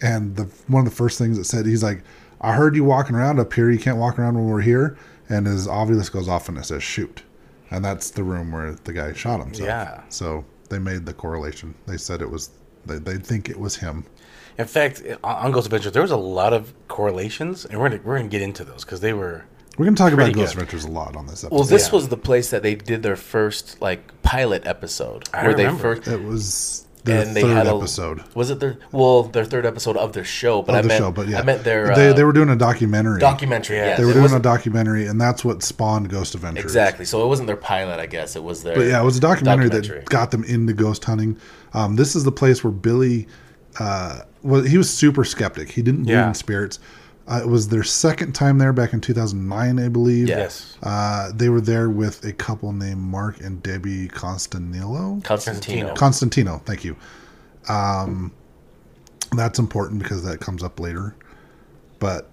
and 0.00 0.36
the 0.36 0.44
one 0.66 0.86
of 0.86 0.90
the 0.90 0.96
first 0.96 1.18
things 1.18 1.38
it 1.38 1.44
said, 1.44 1.66
he's 1.66 1.82
like, 1.82 2.02
"I 2.40 2.54
heard 2.54 2.76
you 2.76 2.84
walking 2.84 3.16
around 3.16 3.40
up 3.40 3.52
here. 3.52 3.70
You 3.70 3.78
can't 3.78 3.98
walk 3.98 4.18
around 4.18 4.34
when 4.34 4.46
we're 4.46 4.60
here." 4.60 4.96
And 5.28 5.46
his 5.46 5.66
Ovilus 5.66 6.10
goes 6.10 6.28
off 6.28 6.48
and 6.48 6.56
it 6.58 6.64
says 6.64 6.82
"shoot," 6.82 7.22
and 7.70 7.84
that's 7.84 8.10
the 8.10 8.22
room 8.22 8.52
where 8.52 8.72
the 8.72 8.92
guy 8.92 9.12
shot 9.12 9.40
himself. 9.40 9.66
Yeah. 9.66 10.02
So 10.08 10.44
they 10.68 10.78
made 10.78 11.06
the 11.06 11.14
correlation. 11.14 11.74
They 11.86 11.96
said 11.96 12.22
it 12.22 12.30
was. 12.30 12.50
They 12.86 12.98
they 12.98 13.16
think 13.16 13.50
it 13.50 13.58
was 13.58 13.76
him. 13.76 14.04
In 14.56 14.66
fact, 14.66 15.02
on 15.22 15.36
on 15.46 15.52
Ghost 15.52 15.66
Adventures, 15.66 15.92
there 15.92 16.02
was 16.02 16.10
a 16.10 16.16
lot 16.16 16.52
of 16.52 16.72
correlations, 16.88 17.64
and 17.64 17.78
we're 17.78 17.90
gonna, 17.90 18.02
we're 18.04 18.16
gonna 18.16 18.28
get 18.28 18.42
into 18.42 18.64
those 18.64 18.84
because 18.84 19.00
they 19.00 19.12
were 19.12 19.44
We're 19.78 19.84
gonna 19.86 19.96
talk 19.96 20.12
about 20.12 20.24
Pretty 20.24 20.40
Ghost 20.40 20.54
good. 20.54 20.62
Adventures 20.64 20.84
a 20.84 20.90
lot 20.90 21.16
on 21.16 21.26
this 21.26 21.44
episode. 21.44 21.54
Well, 21.54 21.64
this 21.64 21.86
Yeah. 21.88 21.92
was 21.94 22.08
the 22.08 22.16
place 22.16 22.50
that 22.50 22.62
they 22.62 22.74
did 22.74 23.02
their 23.02 23.16
first 23.16 23.80
like 23.80 24.10
pilot 24.22 24.66
episode, 24.66 25.28
I 25.32 25.42
where 25.44 25.56
remember. 25.56 25.94
they 25.94 26.00
first 26.00 26.08
it 26.08 26.22
was 26.24 26.84
their 27.04 27.22
and 27.22 27.34
they 27.34 27.40
third 27.42 27.56
had 27.56 27.66
a 27.68 27.74
episode 27.74 28.22
Was 28.34 28.50
it 28.50 28.58
their 28.60 28.76
well 28.92 29.22
their 29.22 29.44
third 29.44 29.64
episode 29.64 29.96
of 29.96 30.12
their 30.12 30.24
show? 30.24 30.60
But 30.62 30.72
of 30.72 30.78
I 30.78 30.82
the 30.82 30.88
meant 30.88 30.98
show, 30.98 31.10
but 31.12 31.28
yeah, 31.28 31.38
I 31.38 31.42
meant 31.42 31.62
their 31.64 31.94
they 31.94 32.10
uh, 32.10 32.12
they 32.12 32.24
were 32.24 32.32
doing 32.32 32.48
a 32.50 32.56
documentary. 32.56 33.20
documentary. 33.20 33.76
Yeah. 33.76 33.86
Yeah, 33.90 33.96
They 33.98 34.04
were 34.04 34.10
it 34.10 34.14
doing 34.14 34.32
a 34.32 34.40
documentary, 34.40 35.06
and 35.06 35.20
that's 35.20 35.44
what 35.44 35.62
spawned 35.62 36.10
Ghost 36.10 36.34
Adventures. 36.34 36.64
exactly. 36.64 37.04
So 37.04 37.22
it 37.24 37.28
wasn't 37.28 37.46
their 37.46 37.56
pilot, 37.56 38.00
I 38.00 38.06
guess. 38.06 38.34
It 38.36 38.42
was 38.42 38.64
their. 38.64 38.74
But 38.74 38.88
yeah, 38.88 39.00
it 39.00 39.04
was 39.04 39.16
a 39.16 39.20
documentary, 39.20 39.68
Documentary. 39.70 40.00
that 40.00 40.10
got 40.10 40.32
them 40.32 40.42
into 40.44 40.72
ghost 40.72 41.04
hunting. 41.04 41.36
Um, 41.72 41.94
this 41.96 42.16
is 42.16 42.24
the 42.24 42.32
place 42.32 42.64
where 42.64 42.72
Billy, 42.72 43.28
uh, 43.78 44.20
well, 44.42 44.60
he 44.62 44.76
was 44.76 44.90
super 44.90 45.24
skeptic. 45.24 45.70
He 45.70 45.82
didn't 45.82 46.02
believe 46.02 46.18
Yeah. 46.18 46.28
in 46.28 46.34
spirits. 46.34 46.78
Uh, 47.28 47.40
it 47.42 47.46
was 47.48 47.68
their 47.68 47.82
second 47.84 48.32
time 48.34 48.56
there 48.56 48.72
back 48.72 48.94
in 48.94 49.00
2009, 49.02 49.78
I 49.78 49.88
believe. 49.88 50.28
Yes, 50.28 50.76
Uh, 50.82 51.30
they 51.34 51.50
were 51.50 51.60
there 51.60 51.90
with 51.90 52.24
a 52.24 52.32
couple 52.32 52.72
named 52.72 53.02
Mark 53.02 53.40
and 53.40 53.62
Debbie 53.62 54.08
Constantino. 54.08 55.20
Constantino. 55.22 55.94
Constantino, 55.94 56.62
thank 56.64 56.84
you. 56.84 56.96
Um, 57.68 58.32
that's 59.36 59.58
important 59.58 60.02
because 60.02 60.24
that 60.24 60.40
comes 60.40 60.62
up 60.62 60.80
later. 60.80 61.14
But 61.98 62.30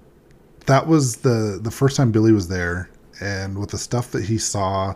that 0.66 0.88
was 0.88 1.18
the 1.18 1.60
the 1.62 1.72
first 1.72 1.98
time 1.98 2.12
Billy 2.12 2.32
was 2.32 2.48
there, 2.48 2.90
and 3.20 3.58
with 3.60 3.72
the 3.72 3.78
stuff 3.78 4.12
that 4.12 4.24
he 4.24 4.38
saw, 4.38 4.96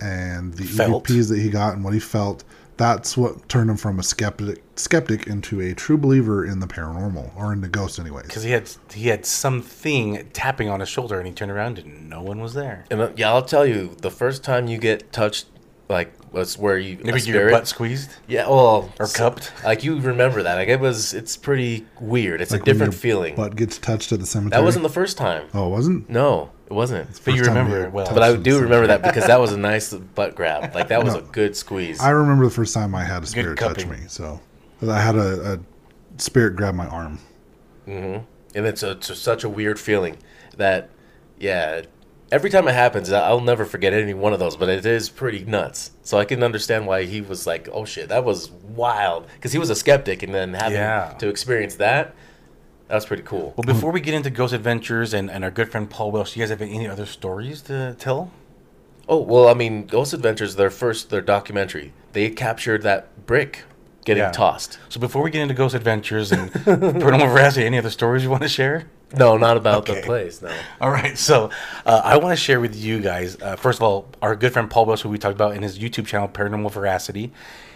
and 0.00 0.52
the 0.54 0.64
Felt. 0.64 1.04
EVPs 1.04 1.28
that 1.28 1.38
he 1.38 1.48
got, 1.48 1.74
and 1.74 1.84
what 1.84 1.94
he 1.94 2.00
felt, 2.00 2.42
that's 2.82 3.16
what 3.16 3.48
turned 3.48 3.70
him 3.70 3.76
from 3.76 4.00
a 4.00 4.02
skeptic 4.02 4.60
skeptic 4.74 5.28
into 5.28 5.60
a 5.60 5.72
true 5.72 5.96
believer 5.96 6.44
in 6.44 6.58
the 6.58 6.66
paranormal 6.66 7.30
or 7.36 7.52
in 7.52 7.60
the 7.60 7.68
ghost, 7.68 8.00
anyways. 8.00 8.26
because 8.26 8.42
he 8.42 8.50
had 8.50 8.68
he 8.92 9.06
had 9.06 9.24
something 9.24 10.28
tapping 10.32 10.68
on 10.68 10.80
his 10.80 10.88
shoulder, 10.88 11.18
and 11.18 11.28
he 11.28 11.32
turned 11.32 11.52
around 11.52 11.78
and 11.78 12.08
no 12.08 12.20
one 12.20 12.40
was 12.40 12.54
there. 12.54 12.84
and 12.90 13.00
uh, 13.00 13.10
yeah, 13.16 13.30
I'll 13.32 13.44
tell 13.44 13.64
you, 13.64 13.94
the 14.00 14.10
first 14.10 14.42
time 14.42 14.66
you 14.66 14.78
get 14.78 15.12
touched, 15.12 15.46
like 15.92 16.12
was 16.32 16.56
where 16.58 16.78
you 16.78 16.98
a 17.00 17.04
Maybe 17.04 17.20
your 17.22 17.50
butt 17.50 17.68
squeezed. 17.68 18.10
Yeah, 18.26 18.48
well, 18.48 18.90
Or 18.98 19.04
s- 19.04 19.14
cupped. 19.14 19.52
Like 19.64 19.84
you 19.84 20.00
remember 20.00 20.42
that? 20.42 20.54
Like 20.56 20.68
it 20.68 20.80
was. 20.80 21.12
It's 21.14 21.36
pretty 21.36 21.86
weird. 22.00 22.40
It's 22.40 22.50
Like 22.50 22.60
a 22.60 22.64
when 22.64 22.72
different 22.74 22.92
your 22.94 23.00
feeling. 23.00 23.34
Butt 23.36 23.54
gets 23.54 23.78
touched 23.78 24.12
at 24.12 24.20
the 24.20 24.26
cemetery. 24.26 24.58
That 24.58 24.64
wasn't 24.64 24.82
the 24.82 24.88
first 24.88 25.16
time. 25.18 25.48
Oh, 25.54 25.66
it 25.66 25.70
wasn't. 25.70 26.08
No, 26.08 26.50
it 26.66 26.72
wasn't. 26.72 27.08
But 27.24 27.34
you 27.34 27.42
remember 27.42 27.84
it 27.84 27.92
well. 27.92 28.08
But 28.12 28.22
I 28.22 28.34
do 28.34 28.60
remember 28.60 28.86
that 28.88 29.02
because 29.02 29.26
that 29.26 29.38
was 29.40 29.52
a 29.52 29.58
nice 29.58 29.92
butt 29.92 30.34
grab. 30.34 30.74
Like 30.74 30.88
that 30.88 31.04
was 31.04 31.14
No. 31.14 31.20
a 31.20 31.22
good 31.22 31.54
squeeze. 31.56 32.00
I 32.00 32.10
remember 32.10 32.44
the 32.44 32.50
first 32.50 32.72
time 32.74 32.94
I 32.94 33.04
had 33.04 33.22
a 33.22 33.26
spirit 33.26 33.58
touch 33.58 33.86
me. 33.86 33.98
So 34.08 34.40
I 34.88 35.00
had 35.00 35.14
a, 35.16 35.52
a 35.54 36.20
spirit 36.20 36.56
grab 36.56 36.74
my 36.74 36.86
arm. 36.86 37.18
Mm-hmm. 37.86 38.24
and 38.56 38.66
it's, 38.66 38.82
a, 38.82 38.92
it's 38.92 39.18
such 39.18 39.42
a 39.44 39.48
weird 39.48 39.78
feeling 39.78 40.16
that, 40.56 40.88
yeah, 41.38 41.82
every 42.32 42.50
time 42.50 42.66
it 42.66 42.72
happens, 42.74 43.12
I'll 43.12 43.40
never 43.40 43.64
forget 43.64 43.92
any 43.92 44.14
one 44.14 44.32
of 44.32 44.40
those. 44.40 44.56
But 44.56 44.68
it 44.68 44.84
is 44.84 45.08
pretty 45.08 45.44
nuts. 45.44 45.92
So 46.02 46.18
I 46.18 46.24
can 46.24 46.42
understand 46.42 46.86
why 46.88 47.04
he 47.04 47.20
was 47.20 47.46
like, 47.46 47.68
"Oh 47.72 47.84
shit, 47.84 48.08
that 48.08 48.24
was 48.24 48.50
wild," 48.50 49.26
because 49.36 49.52
he 49.52 49.58
was 49.58 49.70
a 49.70 49.76
skeptic, 49.76 50.24
and 50.24 50.34
then 50.34 50.54
having 50.54 50.78
Yeah. 50.78 51.14
to 51.20 51.28
experience 51.28 51.76
that, 51.76 52.14
that 52.88 52.94
was 52.96 53.06
pretty 53.06 53.22
cool. 53.22 53.54
Well, 53.56 53.64
before 53.64 53.92
we 53.92 54.00
get 54.00 54.14
into 54.14 54.30
Ghost 54.30 54.52
Adventures 54.52 55.14
and, 55.14 55.30
and 55.30 55.44
our 55.44 55.50
good 55.52 55.70
friend 55.70 55.88
Paul 55.88 56.10
Welsh, 56.10 56.32
do 56.34 56.40
you 56.40 56.44
guys 56.44 56.50
have 56.50 56.62
any 56.62 56.88
other 56.88 57.06
stories 57.06 57.62
to 57.62 57.94
tell? 57.98 58.30
Oh 59.08 59.18
well, 59.18 59.48
I 59.48 59.54
mean, 59.54 59.86
Ghost 59.86 60.12
Adventures, 60.12 60.56
their 60.56 60.70
first, 60.70 61.10
their 61.10 61.20
documentary, 61.20 61.92
they 62.12 62.30
captured 62.30 62.82
that 62.82 63.26
brick 63.26 63.64
getting 64.04 64.22
Yeah. 64.22 64.30
tossed. 64.32 64.78
So 64.88 64.98
before 65.00 65.22
we 65.22 65.30
get 65.30 65.42
into 65.42 65.54
Ghost 65.54 65.74
Adventures 65.76 66.32
and 66.32 66.50
Paranormal 66.64 67.28
Veracity, 67.32 67.66
any 67.66 67.78
other 67.78 67.90
stories 67.90 68.24
you 68.24 68.30
want 68.30 68.42
to 68.42 68.48
share? 68.48 68.86
No, 69.14 69.36
not 69.36 69.56
about 69.56 69.88
Okay. 69.88 70.00
the 70.00 70.06
place. 70.06 70.40
No. 70.42 70.50
All 70.80 70.90
right, 70.90 71.16
so 71.18 71.50
uh, 71.86 72.00
I 72.04 72.16
want 72.18 72.36
to 72.36 72.42
share 72.42 72.60
with 72.60 72.74
you 72.76 73.00
guys. 73.00 73.36
Uh, 73.40 73.56
first 73.56 73.78
of 73.78 73.82
all, 73.82 74.06
our 74.20 74.34
good 74.36 74.52
friend 74.52 74.70
Paul 74.70 74.86
Welsh, 74.86 75.02
who 75.02 75.08
we 75.08 75.18
talked 75.18 75.34
about 75.34 75.54
in 75.56 75.62
his 75.62 75.78
YouTube 75.78 76.06
channel, 76.06 76.28
Paranormal 76.28 76.70
Veracity. 76.72 77.32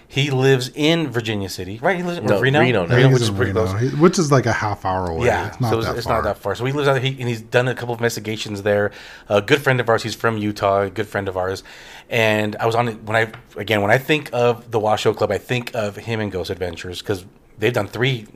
He 0.09 0.31
lives 0.31 0.71
in 0.76 1.09
Virginia 1.11 1.49
City, 1.49 1.81
right? 1.83 1.97
He 1.97 2.05
lives 2.05 2.19
in 2.19 2.26
No, 2.26 2.40
Reno, 2.40 2.61
Reno 2.61 2.87
now. 2.87 2.95
I 2.97 3.00
think 3.02 3.12
which 3.12 3.23
is 3.23 3.31
pretty 3.31 3.50
Reno, 3.50 3.66
close. 3.66 3.81
he- 3.81 3.88
which 3.97 4.21
is 4.21 4.31
like 4.31 4.47
a 4.47 4.52
half 4.52 4.85
hour 4.85 5.11
away. 5.11 5.26
Yeah, 5.26 5.49
it's 5.49 5.61
not 5.61 5.71
so 5.71 5.81
that 5.81 5.88
it's, 5.90 5.99
it's 5.99 6.07
far. 6.07 6.19
not 6.19 6.25
that 6.25 6.38
far. 6.38 6.55
So 6.55 6.64
he 6.64 6.71
lives 6.73 6.87
out, 6.87 7.02
he, 7.02 7.09
and 7.19 7.28
he's 7.28 7.40
done 7.40 7.66
a 7.66 7.75
couple 7.75 7.93
of 7.93 7.99
investigations 8.00 8.62
there. 8.62 8.93
A 9.28 9.43
good 9.43 9.61
friend 9.61 9.81
of 9.81 9.88
ours, 9.88 10.05
he's 10.05 10.14
from 10.14 10.38
Utah, 10.38 10.83
a 10.83 10.90
good 10.90 11.09
friend 11.09 11.26
of 11.28 11.37
ours. 11.37 11.64
And 12.09 12.55
I 12.61 12.66
was 12.66 12.76
on 12.76 12.87
it 12.88 13.02
when 13.02 13.16
I 13.16 13.33
again 13.61 13.83
when 13.83 13.90
I 13.90 13.99
think 13.99 14.31
of 14.33 14.71
the 14.71 14.78
Washoe 14.78 15.12
Club, 15.12 15.33
I 15.33 15.38
think 15.38 15.75
of 15.75 15.97
him 15.97 16.21
and 16.21 16.31
Ghost 16.31 16.50
Adventures 16.50 17.02
because 17.02 17.26
they've 17.59 17.73
done 17.73 17.88
three 17.88 18.26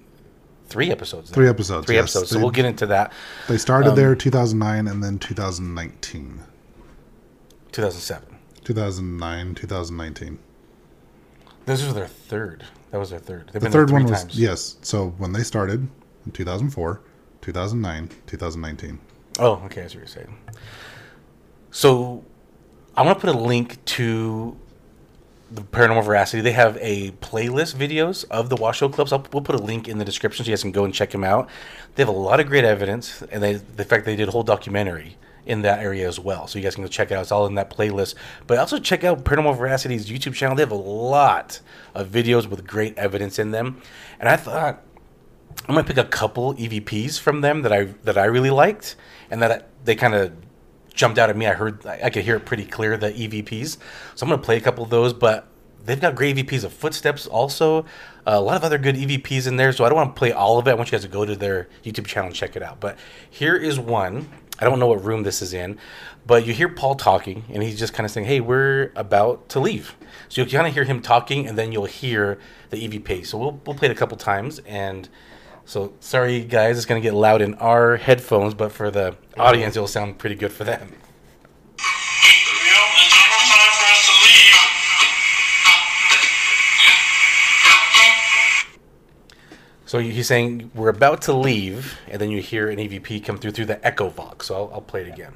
three 0.71 0.91
episodes. 0.91 1.31
Three 1.31 1.49
episodes, 1.49 1.87
Three 1.87 1.97
yes. 1.97 2.05
episodes. 2.05 2.31
So 2.31 2.39
we'll 2.39 2.51
get 2.51 2.65
into 2.65 2.87
that. 2.87 3.13
They 3.49 3.55
Um, 3.55 3.59
started 3.59 3.97
there 3.97 4.15
2009 4.15 4.87
and 4.89 5.03
then 5.05 5.19
2019. 5.19 6.41
2007. 7.73 8.37
2009, 8.65 9.55
2019. 9.55 10.39
This 11.67 11.85
was 11.85 11.95
their 11.95 12.07
third. 12.07 12.65
That 12.91 12.99
was 12.99 13.11
their 13.11 13.19
third. 13.19 13.47
They've 13.49 13.55
The 13.55 13.61
been 13.61 13.73
third 13.73 13.89
three 13.89 14.03
one 14.03 14.11
was 14.11 14.23
times. 14.23 14.39
yes. 14.39 14.77
So 14.83 15.11
when 15.19 15.33
they 15.33 15.43
started 15.43 15.89
in 16.27 16.33
2004, 16.33 17.01
2009, 17.43 18.09
2019. 18.27 18.99
Oh, 19.39 19.53
okay. 19.67 19.85
I 19.85 19.87
see 19.87 19.95
what 19.95 19.95
you're 19.95 20.07
saying. 20.07 20.37
So, 21.71 22.25
I'm 22.97 23.07
gonna 23.07 23.19
put 23.19 23.31
a 23.31 23.39
link 23.39 23.83
to 23.87 24.57
the 25.51 25.63
Paranormal 25.63 26.05
Veracity. 26.05 26.43
They 26.43 26.53
have 26.53 26.79
a 26.81 27.11
playlist 27.13 27.75
videos 27.75 28.25
of 28.31 28.49
the 28.49 28.57
Washoe 28.57 28.89
Clubs. 28.89 29.13
I'll, 29.13 29.27
we'll 29.33 29.43
put 29.43 29.55
a 29.55 29.63
link 29.63 29.89
in 29.89 29.99
the 29.99 30.05
description 30.05 30.45
so 30.45 30.51
you 30.51 30.53
guys 30.53 30.63
can 30.63 30.73
go 30.73 30.85
and 30.85 30.95
check 30.95 31.11
them 31.11 31.25
out. 31.25 31.49
They 31.95 32.03
have 32.03 32.09
a 32.09 32.13
lot 32.13 32.41
of 32.41 32.47
great 32.47 32.65
evidence, 32.65 33.23
and 33.31 33.43
they, 33.43 33.55
the 33.55 33.85
fact 33.85 34.05
they 34.05 34.17
did 34.17 34.29
a 34.29 34.31
whole 34.31 34.43
documentary 34.43 35.17
in 35.47 35.63
that 35.63 35.81
area 35.81 36.07
as 36.07 36.21
well. 36.21 36.47
So 36.47 36.59
you 36.59 36.63
guys 36.63 36.75
can 36.75 36.85
go 36.85 36.89
check 36.89 37.11
it 37.11 37.15
out. 37.15 37.23
It's 37.23 37.33
all 37.33 37.47
in 37.47 37.55
that 37.57 37.71
playlist. 37.71 38.15
But 38.47 38.59
also 38.59 38.79
check 38.79 39.05
out 39.05 39.25
Paranormal 39.25 39.57
Veracity's 39.57 40.09
YouTube 40.09 40.35
channel. 40.35 40.55
They 40.55 40.63
have 40.63 40.71
a 40.71 40.75
lot 40.75 41.61
of 41.95 42.09
videos 42.09 42.47
with 42.47 42.67
great 42.67 42.97
evidence 42.97 43.39
in 43.39 43.51
them. 43.51 43.81
And 44.21 44.29
I 44.29 44.37
thought 44.37 44.83
I'm 45.67 45.75
gonna 45.75 45.87
pick 45.87 45.97
a 45.97 46.05
couple 46.05 46.55
EVPs 46.55 47.19
from 47.19 47.41
them 47.41 47.63
that 47.63 47.73
I 47.73 47.85
that 48.05 48.17
I 48.17 48.25
really 48.25 48.51
liked, 48.51 48.97
and 49.31 49.43
that 49.43 49.51
I, 49.51 49.63
they 49.85 49.95
kind 49.95 50.15
of 50.15 50.33
jumped 50.95 51.19
out 51.19 51.31
at 51.31 51.37
me. 51.37 51.47
I 51.47 51.55
heard 51.55 51.85
I, 51.87 52.11
could 52.11 52.25
hear 52.25 52.37
it 52.37 52.45
pretty 52.45 52.65
clear 52.65 52.97
the 52.97 53.11
EVPs, 53.11 53.79
so 54.15 54.25
I'm 54.25 54.31
gonna 54.31 54.43
play 54.43 54.57
a 54.57 54.61
couple 54.61 54.85
of 54.85 54.91
those. 54.91 55.13
But 55.13 55.47
they've 55.85 56.01
got 56.01 56.15
great 56.15 56.37
EVPs 56.37 56.65
of 56.65 56.73
footsteps, 56.73 57.27
also 57.27 57.83
uh, 58.27 58.33
a 58.35 58.41
lot 58.41 58.57
of 58.57 58.65
other 58.65 58.79
good 58.79 58.97
EVPs 58.97 59.47
in 59.47 59.57
there. 59.57 59.73
So 59.73 59.85
I 59.85 59.89
don't 59.89 59.97
want 59.97 60.15
to 60.15 60.19
play 60.19 60.33
all 60.33 60.59
of 60.59 60.67
it. 60.67 60.73
I 60.73 60.75
want 60.75 60.91
you 60.91 60.93
guys 60.93 61.03
to 61.03 61.09
go 61.09 61.25
to 61.25 61.35
their 61.35 61.69
YouTube 61.85 62.07
channel 62.07 62.29
and 62.29 62.37
check 62.37 62.57
it 62.57 62.63
out. 62.63 62.81
But 62.81 62.99
here 63.29 63.57
is 63.57 63.79
one. 63.79 64.29
I 64.59 64.65
don't 64.67 64.79
know 64.79 64.89
what 64.89 65.03
room 65.03 65.23
this 65.23 65.41
is 65.41 65.55
in, 65.55 65.79
but 66.27 66.47
you 66.47 66.53
hear 66.53 66.69
Paul 66.69 66.95
talking, 66.95 67.45
and 67.49 67.63
he's 67.63 67.79
just 67.79 67.95
kind 67.95 68.05
of 68.05 68.11
saying, 68.11 68.27
"Hey, 68.27 68.41
we're 68.41 68.93
about 68.95 69.49
to 69.51 69.61
leave." 69.61 69.97
So 70.29 70.43
you'll 70.43 70.51
kind 70.51 70.67
of 70.67 70.75
hear 70.75 70.85
him 70.85 71.01
talking, 71.01 71.47
and 71.47 71.57
then 71.57 71.73
you'll 71.73 71.87
hear 71.87 72.39
the 72.69 72.77
EVP. 72.77 73.25
So 73.27 73.39
we'll 73.39 73.61
we'll 73.65 73.77
play 73.77 73.89
it 73.89 73.93
a 73.93 73.95
couple 73.95 74.19
times 74.19 74.59
and 74.61 75.09
So 75.71 75.93
sorry, 76.01 76.43
guys, 76.43 76.77
it's 76.79 76.85
gonna 76.85 77.01
get 77.01 77.15
loud 77.15 77.41
in 77.41 77.55
our 77.55 77.97
headphones, 77.97 78.55
but 78.55 78.73
for 78.73 78.91
the 78.91 79.17
oh. 79.37 79.41
audience, 79.41 79.77
it'll 79.77 79.87
sound 79.87 80.19
pretty 80.19 80.35
good 80.35 80.51
for 80.51 80.65
them. 80.65 80.81
Well, 80.81 80.97
it's 82.97 83.15
almost 83.15 83.53
time 83.55 83.71
for 83.79 83.87
us 83.87 84.03
to 84.09 84.13
leave. 84.27 84.59
So 89.87 89.99
he's 90.01 90.27
saying 90.27 90.73
we're 90.75 90.89
about 90.89 91.23
to 91.23 91.33
leave, 91.33 91.97
and 92.09 92.21
then 92.21 92.33
you 92.33 92.43
hear 92.43 92.69
an 92.69 92.81
EVP 92.81 93.25
come 93.25 93.39
through 93.39 93.53
through 93.53 93.67
the 93.67 93.87
Echo 93.87 94.09
Vox. 94.09 94.47
So 94.47 94.57
I'll, 94.57 94.71
I'll 94.75 94.81
play 94.81 95.03
it 95.03 95.09
again. 95.15 95.35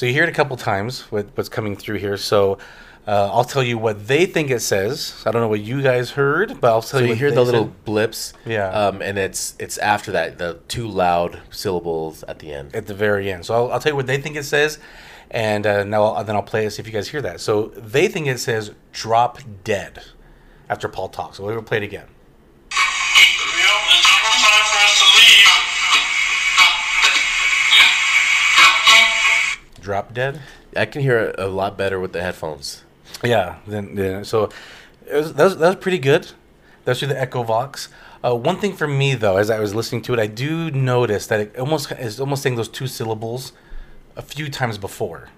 So 0.00 0.06
you 0.06 0.14
hear 0.14 0.22
it 0.22 0.30
a 0.30 0.32
couple 0.32 0.56
times 0.56 1.12
with 1.12 1.30
what's 1.34 1.50
coming 1.50 1.76
through 1.76 1.98
here. 1.98 2.16
So 2.16 2.56
uh, 3.06 3.28
I'll 3.30 3.44
tell 3.44 3.62
you 3.62 3.76
what 3.76 4.06
they 4.08 4.24
think 4.24 4.50
it 4.50 4.60
says. 4.60 5.22
I 5.26 5.30
don't 5.30 5.42
know 5.42 5.48
what 5.48 5.60
you 5.60 5.82
guys 5.82 6.12
heard, 6.12 6.58
but 6.58 6.68
I'll 6.68 6.80
tell 6.80 7.00
So 7.00 7.04
you. 7.04 7.08
you 7.08 7.14
hear 7.16 7.30
the 7.30 7.44
little 7.44 7.64
said 7.64 7.84
blips, 7.84 8.32
Yeah. 8.46 8.70
um, 8.70 9.02
and 9.02 9.18
it's 9.18 9.54
it's 9.58 9.76
after 9.76 10.10
that 10.12 10.38
the 10.38 10.58
two 10.68 10.88
loud 10.88 11.42
syllables 11.50 12.22
at 12.22 12.38
the 12.38 12.50
end. 12.50 12.74
at 12.74 12.86
the 12.86 12.94
very 12.94 13.30
end. 13.30 13.44
So 13.44 13.52
I'll, 13.52 13.72
I'll 13.72 13.78
tell 13.78 13.92
you 13.92 13.96
what 13.96 14.06
they 14.06 14.16
think 14.18 14.36
it 14.36 14.44
says, 14.44 14.78
and 15.30 15.66
uh, 15.66 15.84
now 15.84 16.04
I'll, 16.04 16.24
then 16.24 16.34
I'll 16.34 16.42
play 16.42 16.64
it 16.64 16.70
see 16.70 16.80
if 16.80 16.86
you 16.86 16.94
guys 16.94 17.08
hear 17.10 17.20
that. 17.20 17.38
So 17.42 17.66
they 17.76 18.08
think 18.08 18.26
it 18.26 18.40
says 18.40 18.72
"drop 18.92 19.40
dead" 19.64 20.02
after 20.70 20.88
Paul 20.88 21.10
talks. 21.10 21.36
So 21.36 21.44
we'll 21.44 21.60
play 21.60 21.76
it 21.76 21.82
again. 21.82 22.06
Drop 29.80 30.12
dead. 30.14 30.40
I 30.76 30.86
can 30.86 31.02
hear 31.02 31.18
it 31.18 31.36
a 31.38 31.46
lot 31.46 31.76
better 31.76 31.98
with 31.98 32.12
the 32.12 32.22
headphones. 32.22 32.84
Yeah. 33.24 33.56
Then 33.66 33.96
yeah, 33.96 34.22
so 34.22 34.50
it 35.06 35.14
was, 35.14 35.34
that 35.34 35.44
was 35.44 35.56
that 35.58 35.66
was 35.66 35.76
pretty 35.76 35.98
good. 35.98 36.32
That's 36.84 36.98
through 36.98 37.08
the 37.08 37.20
Echo 37.20 37.42
Vox. 37.42 37.88
Uh, 38.22 38.34
one 38.34 38.58
thing 38.58 38.74
for 38.76 38.86
me 38.86 39.14
though, 39.14 39.36
as 39.36 39.50
I 39.50 39.58
was 39.58 39.74
listening 39.74 40.02
to 40.02 40.12
it, 40.12 40.18
I 40.18 40.26
do 40.26 40.70
notice 40.70 41.26
that 41.26 41.40
it 41.40 41.58
almost 41.58 41.90
is 41.92 42.20
almost 42.20 42.42
saying 42.42 42.56
those 42.56 42.68
two 42.68 42.86
syllables 42.86 43.52
a 44.16 44.22
few 44.22 44.48
times 44.50 44.78
before. 44.78 45.28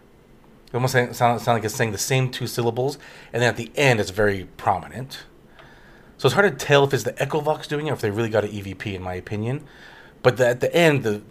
It 0.68 0.74
almost 0.74 0.92
sound, 0.92 1.14
sound, 1.14 1.40
sound 1.40 1.56
like 1.56 1.64
it's 1.64 1.74
saying 1.74 1.92
the 1.92 1.98
same 1.98 2.30
two 2.30 2.46
syllables, 2.46 2.98
and 3.32 3.42
then 3.42 3.48
at 3.48 3.56
the 3.56 3.70
end 3.76 4.00
it's 4.00 4.10
very 4.10 4.48
prominent. 4.56 5.24
So 6.18 6.26
it's 6.26 6.34
hard 6.34 6.58
to 6.58 6.64
tell 6.64 6.84
if 6.84 6.94
it's 6.94 7.04
the 7.04 7.20
Echo 7.20 7.40
Vox 7.40 7.66
doing 7.66 7.86
it 7.86 7.90
or 7.90 7.94
if 7.94 8.00
they 8.00 8.10
really 8.10 8.28
got 8.28 8.44
an 8.44 8.50
EVP, 8.50 8.94
in 8.94 9.02
my 9.02 9.14
opinion. 9.14 9.64
But 10.22 10.36
the, 10.36 10.48
at 10.48 10.60
the 10.60 10.74
end, 10.74 11.02
the 11.02 11.22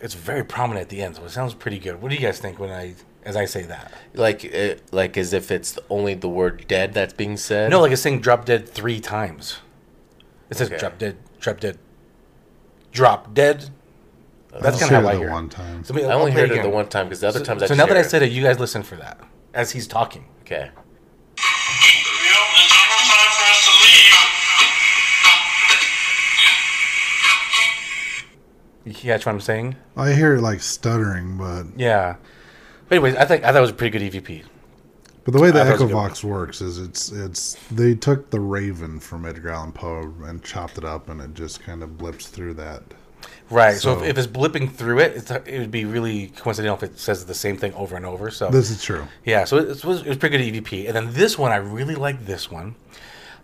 it's 0.00 0.14
very 0.14 0.44
prominent 0.44 0.82
at 0.82 0.88
the 0.88 1.02
end, 1.02 1.16
so 1.16 1.24
it 1.24 1.30
sounds 1.30 1.54
pretty 1.54 1.78
good. 1.78 2.00
What 2.00 2.08
do 2.10 2.14
you 2.14 2.20
guys 2.20 2.38
think 2.38 2.58
when 2.58 2.70
I 2.70 2.94
as 3.24 3.36
I 3.36 3.44
say 3.44 3.62
that? 3.64 3.92
Like 4.14 4.44
it, 4.44 4.82
like 4.92 5.16
as 5.16 5.32
if 5.32 5.50
it's 5.50 5.78
only 5.88 6.14
the 6.14 6.28
word 6.28 6.66
dead 6.68 6.94
that's 6.94 7.12
being 7.12 7.36
said. 7.36 7.70
No, 7.70 7.80
like 7.80 7.92
it's 7.92 8.02
saying 8.02 8.20
drop 8.20 8.44
dead 8.46 8.68
three 8.68 9.00
times. 9.00 9.58
It 10.48 10.56
says 10.56 10.68
Okay. 10.68 10.78
drop 10.78 10.98
dead, 10.98 11.16
drop 11.38 11.60
dead, 11.60 11.78
drop 12.92 13.34
dead. 13.34 13.70
That's 14.52 14.80
kind 14.80 14.96
of 14.96 15.02
how 15.04 15.08
say 15.10 15.16
I 15.16 15.18
hear. 15.18 15.30
one 15.30 15.48
time. 15.48 15.84
So 15.84 15.94
maybe 15.94 16.06
I 16.06 16.10
I'll 16.12 16.18
only 16.20 16.32
play 16.32 16.40
heard 16.40 16.50
it 16.50 16.54
again. 16.54 16.64
the 16.64 16.70
one 16.74 16.88
time 16.88 17.06
because 17.06 17.20
the 17.20 17.28
other 17.28 17.38
So, 17.38 17.44
times 17.44 17.62
I 17.62 17.66
so 17.66 17.74
just 17.74 17.78
now 17.78 17.86
that 17.86 17.94
hear 17.94 18.04
I 18.04 18.06
said 18.06 18.22
it, 18.22 18.32
you 18.32 18.42
guys 18.42 18.58
listen 18.58 18.82
for 18.82 18.96
that 18.96 19.20
as 19.54 19.70
he's 19.70 19.86
talking. 19.86 20.24
okay. 20.42 20.70
You 28.84 28.94
catch 28.94 29.26
what 29.26 29.32
I'm 29.32 29.40
saying? 29.40 29.76
I 29.96 30.12
hear 30.12 30.36
it 30.36 30.40
like 30.40 30.60
stuttering, 30.60 31.36
but 31.36 31.64
Yeah. 31.78 32.16
But 32.88 32.96
anyways, 32.96 33.16
I 33.16 33.24
think 33.24 33.44
I 33.44 33.48
thought 33.48 33.58
it 33.58 33.60
was 33.60 33.70
a 33.70 33.74
pretty 33.74 33.98
good 33.98 34.12
EVP. 34.12 34.42
but 35.24 35.32
the 35.34 35.40
way 35.40 35.50
the 35.50 35.60
I 35.60 35.64
thought 35.64 35.68
it 35.68 35.72
was 35.72 35.82
a 35.82 35.86
good 35.86 35.94
Echovox 35.96 36.24
works 36.24 36.60
is 36.60 36.78
it's 36.78 37.12
it's 37.12 37.56
they 37.70 37.94
took 37.94 38.30
the 38.30 38.40
Raven 38.40 38.98
from 38.98 39.26
Edgar 39.26 39.50
Allan 39.50 39.72
Poe 39.72 40.12
and 40.24 40.42
chopped 40.42 40.78
it 40.78 40.84
up, 40.84 41.08
and 41.08 41.20
it 41.20 41.34
just 41.34 41.62
kind 41.62 41.82
of 41.82 41.98
blips 41.98 42.28
through 42.28 42.54
that. 42.54 42.82
Right. 43.50 43.76
So, 43.76 43.96
So- 43.98 44.02
if, 44.04 44.10
if 44.10 44.18
it's 44.18 44.26
blipping 44.26 44.72
through 44.72 45.00
it, 45.00 45.12
it's, 45.16 45.30
it 45.30 45.58
would 45.58 45.70
be 45.70 45.84
really 45.84 46.28
coincidental 46.28 46.76
if 46.78 46.82
it 46.84 46.98
says 46.98 47.26
the 47.26 47.34
same 47.34 47.56
thing 47.58 47.74
over 47.74 47.96
and 47.96 48.06
over. 48.06 48.30
So 48.30 48.48
This 48.48 48.70
is 48.70 48.82
true. 48.82 49.06
Yeah, 49.24 49.44
so 49.44 49.58
it 49.58 49.84
was, 49.84 50.00
it 50.02 50.08
was 50.08 50.16
pretty 50.16 50.50
good 50.50 50.64
EVP. 50.64 50.86
And 50.86 50.96
then 50.96 51.12
this 51.12 51.36
one, 51.36 51.52
I 51.52 51.56
really 51.56 51.96
like 51.96 52.24
this 52.24 52.50
one. 52.50 52.76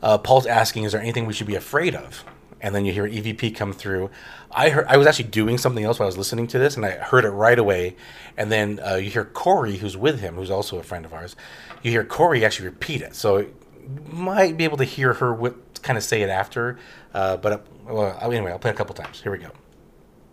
Uh, 0.03 0.17
Paul's 0.17 0.47
asking, 0.47 0.85
is 0.85 0.93
there 0.93 1.01
anything 1.01 1.27
we 1.27 1.33
should 1.35 1.47
be 1.47 1.57
afraid 1.57 1.95
of? 1.95 2.25
And 2.61 2.75
then 2.75 2.85
you 2.87 2.93
hear 2.93 3.07
EVP 3.07 3.55
come 3.55 3.73
through. 3.73 4.11
I 4.51 4.71
heard 4.71 4.87
I 4.89 4.97
was 4.97 5.07
actually 5.07 5.29
doing 5.29 5.59
something 5.59 5.85
else 5.85 5.99
while 5.99 6.07
I 6.07 6.09
was 6.09 6.17
listening 6.17 6.47
to 6.49 6.59
this, 6.59 6.75
and 6.77 6.87
I 6.87 6.93
heard 6.93 7.25
it 7.25 7.31
right 7.31 7.59
away. 7.59 7.97
And 8.37 8.51
then 8.51 8.81
uh, 8.85 8.95
you 8.95 9.11
hear 9.11 9.25
Corey, 9.27 9.77
who's 9.77 9.97
with 9.97 10.21
him, 10.21 10.37
who's 10.37 10.51
also 10.51 10.79
a 10.79 10.83
friend 10.83 11.05
of 11.05 11.13
ours. 11.13 11.37
You 11.83 11.91
hear 11.91 12.05
Corey 12.05 12.45
actually 12.45 12.69
repeat 12.69 13.03
it, 13.03 13.15
so 13.15 13.39
you 13.39 13.55
might 14.11 14.57
be 14.57 14.65
able 14.65 14.79
to 14.79 14.85
hear 14.85 15.13
her 15.15 15.31
wi- 15.33 15.55
kind 15.83 15.97
of 15.99 16.03
say 16.03 16.23
it 16.23 16.31
after. 16.31 16.79
Uh, 17.13 17.37
but 17.37 17.53
uh, 17.53 17.59
well, 17.85 18.19
anyway, 18.33 18.51
I'll 18.53 18.59
play 18.59 18.71
it 18.71 18.75
a 18.75 18.77
couple 18.77 18.95
times. 18.95 19.21
Here 19.21 19.31
we 19.31 19.39
go. 19.39 19.51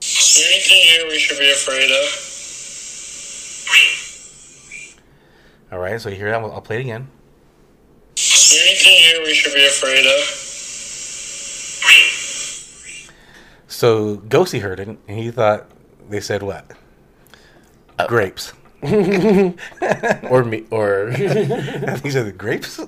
Anything 0.01 0.77
here 0.89 1.07
we 1.07 1.19
should 1.19 1.39
be 1.39 1.51
afraid 1.51 1.91
of? 1.91 2.29
All 5.71 5.79
right, 5.79 5.99
so 5.99 6.09
you 6.09 6.15
hear 6.15 6.29
that? 6.31 6.39
I'll 6.39 6.51
I'll 6.51 6.61
play 6.61 6.77
it 6.77 6.81
again. 6.81 7.07
Anything 8.15 8.93
here 8.93 9.23
we 9.23 9.33
should 9.33 9.53
be 9.53 9.65
afraid 9.65 10.05
of? 10.05 10.42
So 13.73 14.17
Ghosty 14.17 14.61
heard 14.61 14.79
it, 14.79 14.87
and 14.87 14.99
he 15.07 15.31
thought 15.31 15.65
they 16.07 16.21
said 16.21 16.43
what? 16.43 16.71
Grapes. 18.07 18.53
Or 20.29 20.43
me 20.43 20.65
or 20.69 21.11
he 22.03 22.11
said 22.11 22.37
grapes. 22.37 22.79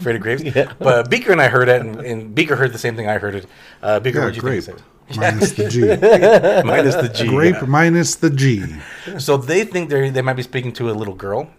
Afraid 0.00 0.16
of 0.16 0.22
grapes. 0.22 0.42
Yeah. 0.42 0.72
But 0.78 1.10
Beaker 1.10 1.30
and 1.30 1.40
I 1.40 1.48
heard 1.48 1.68
it, 1.68 1.80
and, 1.82 2.00
and 2.00 2.34
Beaker 2.34 2.56
heard 2.56 2.72
the 2.72 2.78
same 2.78 2.96
thing 2.96 3.06
I 3.08 3.18
heard 3.18 3.34
it. 3.34 3.46
Uh, 3.82 4.00
Beaker, 4.00 4.18
Yeah, 4.18 4.24
what 4.24 4.30
do 4.30 4.36
you 4.36 4.42
grape 4.42 4.64
think? 4.64 4.78
it 5.08 5.16
minus 5.16 5.52
the 5.52 5.68
G. 5.68 5.80
Minus 6.66 6.94
the 6.96 7.08
G. 7.08 7.28
Grape 7.28 7.54
yeah. 7.56 7.66
minus 7.66 8.14
the 8.16 8.30
G. 8.30 8.64
So 9.18 9.36
they 9.36 9.64
think 9.64 9.90
they 9.90 10.10
they 10.10 10.22
might 10.22 10.36
be 10.36 10.42
speaking 10.42 10.72
to 10.74 10.90
a 10.90 10.94
little 10.94 11.14
girl. 11.14 11.50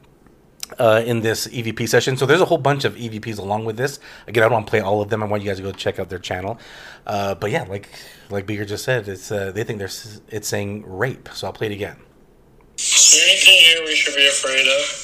Uh, 0.80 1.04
in 1.06 1.19
this 1.21 1.45
EVP 1.47 1.88
session, 1.88 2.17
so 2.17 2.26
there's 2.26 2.41
a 2.41 2.45
whole 2.45 2.58
bunch 2.58 2.84
of 2.84 2.95
EVPs 2.95 3.38
along 3.38 3.65
with 3.65 3.78
this. 3.78 3.99
Again, 4.28 4.43
I 4.43 4.45
don't 4.45 4.54
want 4.54 4.65
to 4.65 4.69
play 4.71 4.80
all 4.80 5.02
of 5.02 5.10
them. 5.10 5.21
I 5.21 5.28
want 5.28 5.43
you 5.43 5.49
guys 5.49 5.58
to 5.58 5.63
go 5.63 5.71
check 5.71 5.99
out 5.99 6.10
their 6.10 6.19
channel. 6.19 6.58
Uh, 7.06 7.36
but 7.36 7.52
yeah, 7.52 7.63
like 7.63 7.89
like 8.30 8.47
Beaker 8.47 8.65
just 8.65 8.84
said, 8.84 9.08
it's 9.08 9.32
uh, 9.32 9.52
they 9.52 9.63
think 9.63 9.78
there's 9.78 10.21
it's 10.30 10.47
saying 10.47 10.84
rape. 10.88 11.30
So 11.34 11.47
I'll 11.47 11.54
play 11.54 11.67
it 11.67 11.73
again. 11.73 11.97
Anything 12.80 13.54
here 13.54 13.86
we 13.86 13.93
should 13.93 14.15
be 14.15 14.26
afraid 14.26 14.65
of? 14.65 15.04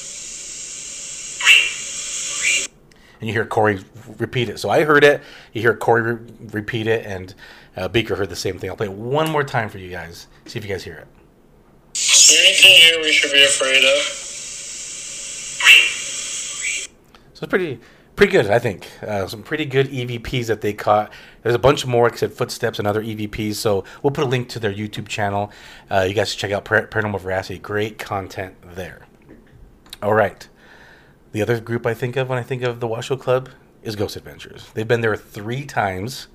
and 3.20 3.28
you 3.28 3.34
hear 3.34 3.44
Corey 3.44 3.80
repeat 4.18 4.48
it. 4.48 4.58
So 4.58 4.70
I 4.70 4.84
heard 4.84 5.04
it. 5.04 5.22
You 5.52 5.60
hear 5.60 5.76
Corey 5.76 6.14
re- 6.14 6.32
repeat 6.52 6.86
it, 6.86 7.04
and 7.06 7.34
uh, 7.76 7.88
Beaker 7.88 8.16
heard 8.16 8.30
the 8.30 8.36
same 8.36 8.58
thing. 8.58 8.70
I'll 8.70 8.76
play 8.76 8.86
it 8.86 8.92
one 8.92 9.30
more 9.30 9.44
time 9.44 9.68
for 9.68 9.78
you 9.78 9.90
guys. 9.90 10.26
See 10.46 10.58
if 10.58 10.64
you 10.64 10.70
guys 10.70 10.84
hear 10.84 10.96
it. 10.96 11.08
anything 11.94 12.70
here 12.70 13.02
we 13.02 13.12
should 13.12 13.32
be 13.32 13.44
afraid 13.44 13.84
of? 13.84 14.19
So 17.40 17.44
it's 17.44 17.50
pretty 17.50 17.80
pretty 18.16 18.32
good, 18.32 18.50
I 18.50 18.58
think. 18.58 18.86
Uh, 19.02 19.26
some 19.26 19.42
pretty 19.42 19.64
good 19.64 19.88
EVPs 19.88 20.48
that 20.48 20.60
they 20.60 20.74
caught. 20.74 21.10
There's 21.42 21.54
a 21.54 21.58
bunch 21.58 21.86
more, 21.86 22.14
said, 22.14 22.34
Footsteps 22.34 22.78
and 22.78 22.86
other 22.86 23.02
EVPs. 23.02 23.54
So 23.54 23.84
we'll 24.02 24.10
put 24.10 24.24
a 24.24 24.26
link 24.26 24.50
to 24.50 24.58
their 24.58 24.74
YouTube 24.74 25.08
channel. 25.08 25.50
Uh, 25.90 26.04
you 26.06 26.12
guys 26.12 26.28
should 26.28 26.38
check 26.38 26.50
out 26.50 26.66
Par- 26.66 26.88
Paranormal 26.88 27.18
Veracity. 27.18 27.58
Great 27.58 27.98
content 27.98 28.56
there. 28.74 29.06
All 30.02 30.12
right. 30.12 30.46
The 31.32 31.40
other 31.40 31.58
group 31.60 31.86
I 31.86 31.94
think 31.94 32.16
of 32.16 32.28
when 32.28 32.38
I 32.38 32.42
think 32.42 32.62
of 32.62 32.78
the 32.78 32.86
Washoe 32.86 33.16
Club 33.16 33.48
is 33.82 33.96
Ghost 33.96 34.16
Adventures. 34.16 34.68
They've 34.74 34.86
been 34.86 35.00
there 35.00 35.16
three 35.16 35.64
times. 35.64 36.26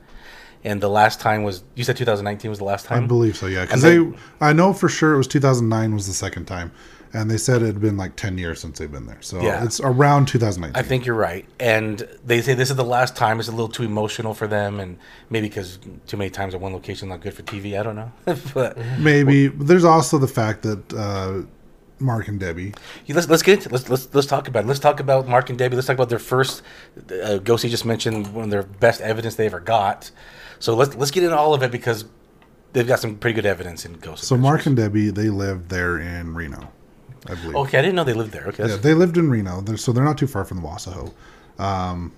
And 0.63 0.81
the 0.81 0.89
last 0.89 1.19
time 1.19 1.43
was, 1.43 1.63
you 1.75 1.83
said 1.83 1.97
2019 1.97 2.49
was 2.49 2.57
the 2.57 2.65
last 2.65 2.87
time. 2.87 3.03
I 3.03 3.07
believe 3.07 3.37
so, 3.37 3.45
yeah. 3.45 3.65
Because 3.65 3.83
And 3.83 4.13
they, 4.13 4.17
I 4.41 4.53
know 4.53 4.73
for 4.73 4.89
sure 4.89 5.13
it 5.13 5.17
was 5.17 5.27
2009 5.27 5.93
was 5.93 6.07
the 6.07 6.13
second 6.13 6.45
time, 6.45 6.71
and 7.15 7.31
they 7.31 7.37
said 7.37 7.61
it 7.61 7.67
had 7.67 7.81
been 7.81 7.97
like 7.97 8.15
10 8.15 8.37
years 8.37 8.59
since 8.59 8.77
they've 8.77 8.91
been 8.91 9.05
there. 9.07 9.21
So 9.21 9.41
Yeah. 9.41 9.63
it's 9.63 9.79
around 9.79 10.27
2019. 10.27 10.77
I 10.79 10.85
think 10.87 11.05
you're 11.05 11.15
right. 11.15 11.45
And 11.59 12.07
they 12.25 12.41
say 12.41 12.53
this 12.53 12.69
is 12.69 12.75
the 12.75 12.83
last 12.83 13.15
time. 13.15 13.39
It's 13.39 13.47
a 13.47 13.51
little 13.51 13.69
too 13.69 13.83
emotional 13.83 14.33
for 14.33 14.47
them. 14.47 14.79
And 14.79 14.97
maybe 15.29 15.47
because 15.47 15.79
too 16.07 16.17
many 16.17 16.29
times 16.29 16.53
at 16.53 16.61
one 16.61 16.73
location 16.73 17.09
not 17.09 17.21
good 17.21 17.33
for 17.33 17.43
TV. 17.43 17.79
I 17.79 17.83
don't 17.83 17.95
know. 17.95 18.11
but 18.53 18.77
maybe 18.99 19.47
there's 19.47 19.85
also 19.85 20.17
the 20.17 20.27
fact 20.27 20.63
that 20.63 20.93
uh, 20.93 21.41
Mark 21.99 22.27
and 22.27 22.39
Debbie. 22.39 22.73
Yeah, 23.05 23.15
let's 23.15 23.29
let's 23.29 23.43
get 23.43 23.59
into, 23.59 23.69
let's 23.69 23.89
let's 23.89 24.13
let's 24.13 24.27
talk 24.27 24.47
about 24.47 24.65
it. 24.65 24.67
Let's 24.67 24.79
talk 24.81 24.99
about 24.99 25.27
Mark 25.27 25.49
and 25.49 25.57
Debbie. 25.57 25.75
Let's 25.75 25.87
talk 25.87 25.95
about 25.95 26.09
their 26.09 26.19
first. 26.19 26.61
Uh, 26.97 27.39
Ghosty 27.41 27.69
just 27.69 27.85
mentioned 27.85 28.33
one 28.33 28.43
of 28.45 28.49
their 28.49 28.63
best 28.63 28.99
evidence 29.01 29.35
they 29.35 29.45
ever 29.45 29.61
got. 29.61 30.11
So 30.59 30.75
let's 30.75 30.95
let's 30.95 31.11
get 31.11 31.23
into 31.23 31.37
all 31.37 31.53
of 31.53 31.63
it 31.63 31.71
because 31.71 32.05
they've 32.73 32.87
got 32.87 32.99
some 32.99 33.15
pretty 33.15 33.35
good 33.35 33.45
evidence 33.45 33.85
in 33.85 33.93
Ghost. 33.93 34.25
So 34.25 34.35
Mark 34.37 34.65
and 34.65 34.75
Debbie, 34.75 35.09
they 35.09 35.29
lived 35.29 35.69
there 35.69 35.97
in 35.97 36.33
Reno, 36.35 36.69
I 37.27 37.35
believe. 37.35 37.55
okay, 37.55 37.79
I 37.79 37.81
didn't 37.81 37.95
know 37.95 38.03
they 38.03 38.13
lived 38.13 38.31
there. 38.31 38.45
Okay, 38.47 38.67
Yeah, 38.67 38.75
they 38.75 38.93
lived 38.93 39.17
in 39.17 39.29
Reno, 39.29 39.61
they're, 39.61 39.77
so 39.77 39.91
they're 39.91 40.03
not 40.03 40.17
too 40.17 40.27
far 40.27 40.45
from 40.45 40.61
the 40.61 40.67
Wassaho. 40.67 41.13
Um, 41.57 42.13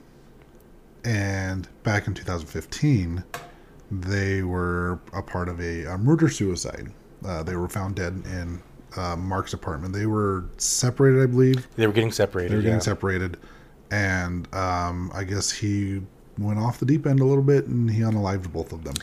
and 1.04 1.68
back 1.84 2.08
in 2.08 2.14
2015, 2.14 3.24
they 3.90 4.44
were 4.44 5.00
a 5.14 5.22
part 5.22 5.48
of 5.48 5.62
a, 5.62 5.86
a 5.86 5.98
murder 5.98 6.30
suicide. 6.30 6.92
Uh, 7.26 7.44
they 7.44 7.56
were 7.56 7.70
found 7.70 7.96
dead 7.96 8.22
in 8.26 8.62
uh, 8.96 9.16
Mark's 9.16 9.54
apartment. 9.54 9.94
They 9.94 10.06
were 10.06 10.46
separated, 10.58 11.24
I 11.24 11.26
believe. 11.28 11.68
They 11.76 11.88
were 11.88 11.94
getting 11.94 12.12
separated. 12.12 12.52
They 12.52 12.56
were 12.56 12.62
getting 12.62 12.76
yeah. 12.76 12.84
separated, 12.84 13.38
and 13.92 14.54
um, 14.54 15.12
I 15.14 15.24
guess 15.24 15.52
he 15.52 16.02
went 16.38 16.60
off 16.60 16.80
the 16.80 16.86
deep 16.86 17.08
end 17.08 17.20
a 17.20 17.26
little 17.26 17.44
bit, 17.44 17.68
and 17.68 17.90
he 17.90 18.02
unalived 18.02 18.52
both 18.52 18.74
of 18.74 18.84
them. 18.84 18.96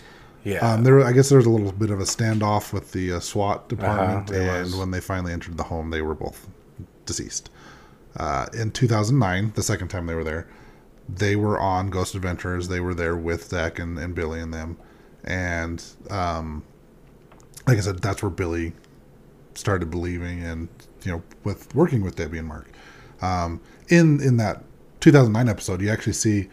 Yeah. 0.44 0.58
Um, 0.58 0.84
there, 0.84 1.02
I 1.04 1.12
guess 1.12 1.30
there 1.30 1.38
was 1.38 1.46
a 1.46 1.50
little 1.50 1.72
bit 1.72 1.90
of 1.90 2.00
a 2.00 2.04
standoff 2.04 2.72
with 2.72 2.92
the 2.92 3.14
uh, 3.14 3.20
SWAT 3.20 3.68
department, 3.68 4.30
Uh-huh, 4.30 4.40
and 4.40 4.64
was. 4.64 4.76
when 4.76 4.90
they 4.90 5.00
finally 5.00 5.32
entered 5.32 5.56
the 5.56 5.62
home, 5.64 5.90
they 5.90 6.02
were 6.02 6.14
both 6.14 6.46
deceased. 7.06 7.50
Uh, 8.16 8.46
in 8.52 8.70
2009, 8.70 9.52
the 9.54 9.62
second 9.62 9.88
time 9.88 10.06
they 10.06 10.14
were 10.14 10.22
there, 10.24 10.46
they 11.08 11.34
were 11.34 11.58
on 11.58 11.88
Ghost 11.90 12.14
Adventures. 12.14 12.68
They 12.68 12.80
were 12.80 12.94
there 12.94 13.16
with 13.16 13.48
Zach 13.48 13.78
and, 13.78 13.98
and 13.98 14.14
Billy 14.14 14.38
and 14.40 14.52
them, 14.54 14.76
and 15.24 15.82
um, 16.10 16.62
like 17.66 17.78
I 17.78 17.80
said, 17.80 17.98
that's 18.00 18.22
where 18.22 18.30
Billy 18.30 18.72
started 19.54 19.90
believing 19.90 20.42
and 20.42 20.68
you 21.04 21.12
know 21.12 21.22
with 21.44 21.72
working 21.74 22.02
with 22.02 22.16
Debbie 22.16 22.38
and 22.38 22.48
Mark. 22.48 22.70
Um, 23.22 23.60
in 23.88 24.20
in 24.20 24.36
that 24.38 24.62
2009 25.00 25.48
episode, 25.48 25.80
you 25.80 25.90
actually 25.90 26.12
see 26.14 26.48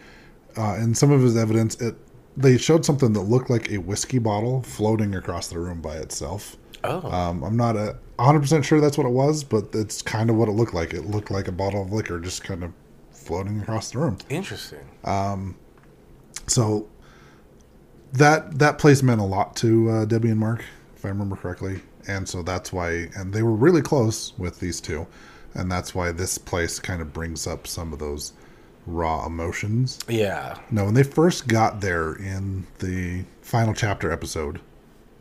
uh, 0.56 0.76
in 0.78 0.94
some 0.94 1.10
of 1.10 1.20
his 1.22 1.36
evidence 1.36 1.74
it 1.80 1.94
they 2.36 2.56
showed 2.58 2.84
something 2.84 3.12
that 3.12 3.20
looked 3.22 3.50
like 3.50 3.70
a 3.70 3.78
whiskey 3.78 4.18
bottle 4.18 4.62
floating 4.62 5.14
across 5.14 5.48
the 5.48 5.58
room 5.58 5.80
by 5.80 5.96
itself. 5.96 6.56
oh. 6.84 7.10
Um, 7.10 7.42
I'm 7.44 7.56
not 7.56 7.76
a 7.76 7.96
100% 8.18 8.64
sure 8.64 8.80
that's 8.80 8.96
what 8.96 9.06
it 9.06 9.12
was, 9.12 9.44
but 9.44 9.68
it's 9.74 10.00
kind 10.02 10.30
of 10.30 10.36
what 10.36 10.48
it 10.48 10.52
looked 10.52 10.74
like. 10.74 10.94
It 10.94 11.02
looked 11.06 11.30
like 11.30 11.48
a 11.48 11.52
bottle 11.52 11.82
of 11.82 11.92
liquor 11.92 12.18
just 12.20 12.42
kind 12.44 12.62
of 12.64 12.72
floating 13.10 13.60
across 13.60 13.90
the 13.90 13.98
room. 13.98 14.18
Interesting. 14.30 14.80
Um, 15.04 15.56
So 16.46 16.88
that 18.12 18.58
that 18.58 18.78
place 18.78 19.02
meant 19.02 19.20
a 19.20 19.24
lot 19.24 19.56
to 19.56 19.90
uh, 19.90 20.04
Debbie 20.04 20.30
and 20.30 20.40
Mark, 20.40 20.64
if 20.96 21.04
I 21.04 21.08
remember 21.08 21.36
correctly, 21.36 21.80
and 22.06 22.28
so 22.28 22.42
that's 22.42 22.72
why. 22.72 23.08
And 23.14 23.32
they 23.32 23.42
were 23.42 23.54
really 23.54 23.82
close 23.82 24.32
with 24.38 24.60
these 24.60 24.80
two, 24.80 25.06
and 25.54 25.70
that's 25.70 25.94
why 25.94 26.12
this 26.12 26.36
place 26.38 26.78
kind 26.78 27.00
of 27.00 27.12
brings 27.12 27.46
up 27.46 27.66
some 27.66 27.92
of 27.92 27.98
those 27.98 28.32
raw 28.86 29.26
emotions. 29.26 29.98
Yeah. 30.08 30.58
No, 30.70 30.84
when 30.86 30.94
they 30.94 31.02
first 31.02 31.48
got 31.48 31.80
there 31.80 32.14
in 32.14 32.66
the 32.78 33.24
final 33.42 33.74
chapter 33.74 34.10
episode, 34.10 34.60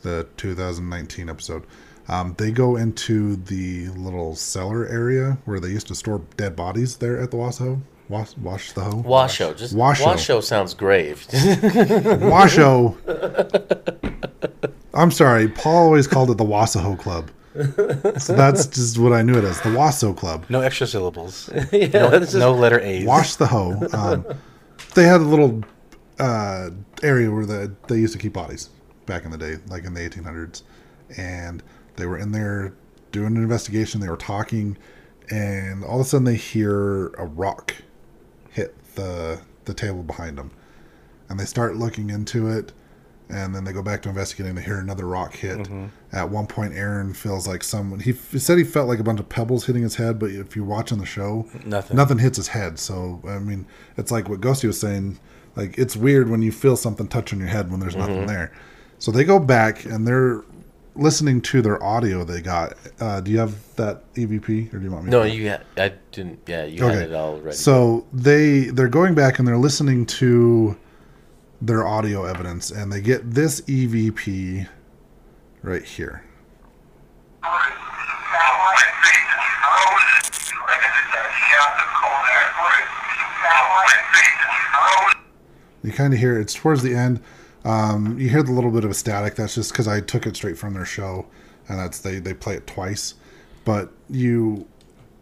the 0.02 0.28
2019 0.38 1.30
episode, 1.30 1.66
um, 2.08 2.36
they 2.38 2.52
go 2.52 2.76
into 2.76 3.36
the 3.36 3.88
little 3.90 4.36
cellar 4.36 4.88
area 4.88 5.38
where 5.46 5.60
they 5.60 5.70
used 5.70 5.88
to 5.88 5.96
store 5.96 6.22
dead 6.38 6.56
bodies 6.56 6.98
there 6.98 7.20
at 7.20 7.32
the 7.32 7.38
Washo. 7.38 7.82
Wash, 8.10 8.36
wash 8.38 8.74
the 8.74 8.82
hoe. 8.82 9.04
Washo. 9.04 9.56
Just 9.56 9.74
Washo. 9.74 10.06
Washo 10.06 10.44
sounds 10.44 10.74
grave. 10.74 11.26
Washo. 11.32 12.98
I'm 14.94 15.12
sorry, 15.12 15.48
Paul 15.48 15.86
always 15.86 16.08
called 16.08 16.30
it 16.32 16.38
the 16.38 16.44
Wassaho 16.44 17.00
Club. 17.00 17.32
So 17.54 18.36
that's 18.36 18.66
just 18.68 18.98
what 18.98 19.14
I 19.14 19.22
knew 19.22 19.38
it 19.38 19.44
as 19.44 19.60
the 19.62 19.70
Wasso 19.70 20.16
Club. 20.16 20.46
No 20.50 20.62
extra 20.62 20.88
syllables. 20.88 21.50
yeah, 21.72 21.88
No, 21.88 22.20
just- 22.20 22.36
no 22.36 22.54
letter 22.54 22.80
A's. 22.80 23.06
Wash 23.06 23.36
the 23.36 23.48
hoe. 23.48 23.88
Um, 23.94 24.26
they 24.96 25.04
had 25.04 25.22
a 25.22 25.26
little 25.26 25.64
uh, 26.20 26.70
area 27.04 27.30
where 27.32 27.46
the, 27.46 27.74
they 27.88 27.98
used 27.98 28.14
to 28.14 28.20
keep 28.20 28.34
bodies 28.34 28.70
back 29.06 29.26
in 29.26 29.32
the 29.32 29.38
day, 29.38 29.58
like 29.68 29.84
in 29.86 29.94
the 29.94 30.02
1800s. 30.02 30.64
And 31.18 31.62
they 31.98 32.06
were 32.06 32.18
in 32.18 32.32
there 32.32 32.74
doing 33.12 33.36
an 33.36 33.44
investigation. 33.44 34.00
They 34.02 34.10
were 34.10 34.18
talking, 34.18 34.78
and 35.30 35.84
all 35.84 36.00
of 36.00 36.06
a 36.06 36.10
sudden 36.10 36.24
they 36.26 36.36
hear 36.36 37.08
a 37.16 37.26
rock 37.26 37.76
hit 38.52 38.76
the 38.96 39.42
the 39.66 39.74
table 39.74 40.04
behind 40.04 40.38
them. 40.38 40.52
And 41.30 41.40
they 41.40 41.46
start 41.46 41.76
looking 41.78 42.10
into 42.10 42.48
it, 42.48 42.72
and 43.32 43.56
then 43.56 43.64
they 43.64 43.72
go 43.74 43.82
back 43.82 44.02
to 44.04 44.10
investigating. 44.10 44.56
They 44.56 44.62
hear 44.62 44.80
another 44.80 45.06
rock 45.08 45.34
hit. 45.34 45.68
At 46.12 46.30
one 46.30 46.48
point, 46.48 46.74
Aaron 46.74 47.14
feels 47.14 47.48
like 47.48 47.64
someone. 47.64 48.00
He, 48.00 48.12
he 48.12 48.40
said 48.40 48.58
he 48.58 48.64
felt 48.64 48.88
like 48.88 49.00
a 49.00 49.04
bunch 49.04 49.20
of 49.20 49.30
pebbles 49.30 49.66
hitting 49.66 49.84
his 49.84 49.96
head, 49.96 50.20
but 50.20 50.32
if 50.32 50.56
you're 50.56 50.66
watching 50.66 50.98
the 50.98 51.06
show, 51.06 51.48
Nothing. 51.66 51.98
nothing 51.98 52.18
hits 52.18 52.38
his 52.38 52.50
head. 52.50 52.80
So 52.80 53.22
I 53.28 53.40
mean, 53.40 53.66
it's 53.98 54.12
like 54.12 54.30
what 54.30 54.42
Ghosty 54.42 54.66
was 54.66 54.80
saying. 54.80 55.20
Like 55.56 55.78
it's 55.78 55.96
weird 55.98 56.30
when 56.30 56.42
you 56.42 56.52
feel 56.52 56.78
something 56.78 57.08
touching 57.08 57.40
your 57.40 57.48
head 57.50 57.72
when 57.72 57.80
there's 57.80 57.96
nothing 57.96 58.26
there. 58.28 58.54
So 59.00 59.12
they 59.12 59.24
go 59.24 59.40
back 59.40 59.84
and 59.86 60.06
they're 60.08 60.44
listening 60.96 61.42
to 61.42 61.62
their 61.62 61.82
audio 61.84 62.24
they 62.24 62.42
got. 62.42 62.74
Uh, 63.00 63.20
do 63.22 63.32
you 63.32 63.40
have 63.40 63.56
that 63.78 64.14
EVP, 64.16 64.74
or 64.74 64.78
do 64.78 64.84
you 64.86 64.92
want 64.92 65.06
me? 65.06 65.12
No, 65.12 65.24
to? 65.24 65.30
you. 65.30 65.50
Ha- 65.50 65.62
I 65.78 65.94
didn't. 66.12 66.40
Yeah, 66.48 66.66
you 66.66 66.84
had 66.84 66.98
it 67.10 67.14
all 67.14 67.38
ready. 67.38 67.56
So 67.58 68.06
they 68.14 68.66
they're 68.66 68.88
going 68.90 69.16
back 69.16 69.40
and 69.40 69.48
they're 69.48 69.58
listening 69.58 70.06
to 70.08 70.78
their 71.62 71.86
audio 71.86 72.26
evidence, 72.26 72.72
and 72.72 72.92
they 72.92 73.02
get 73.02 73.32
this 73.32 73.62
EVP 73.62 74.68
right 75.62 75.84
here. 75.84 76.24
You 85.84 85.92
kind 85.92 86.14
of 86.14 86.20
hear 86.20 86.40
it's 86.40 86.54
towards 86.54 86.84
the 86.84 86.96
end. 86.96 87.22
Um, 87.66 88.20
you 88.20 88.30
hear 88.30 88.44
the 88.44 88.52
little 88.52 88.72
bit 88.72 88.84
of 88.84 88.92
a 88.92 88.94
static. 88.94 89.36
That's 89.36 89.56
just 89.56 89.72
because 89.72 89.88
I 89.88 90.00
took 90.02 90.26
it 90.26 90.36
straight 90.36 90.58
from 90.58 90.74
their 90.74 90.86
show, 90.86 91.28
and 91.68 91.80
that's 91.80 92.00
they 92.00 92.20
they 92.20 92.34
play 92.34 92.56
it 92.56 92.68
twice. 92.68 93.16
But 93.66 93.92
you, 94.10 94.68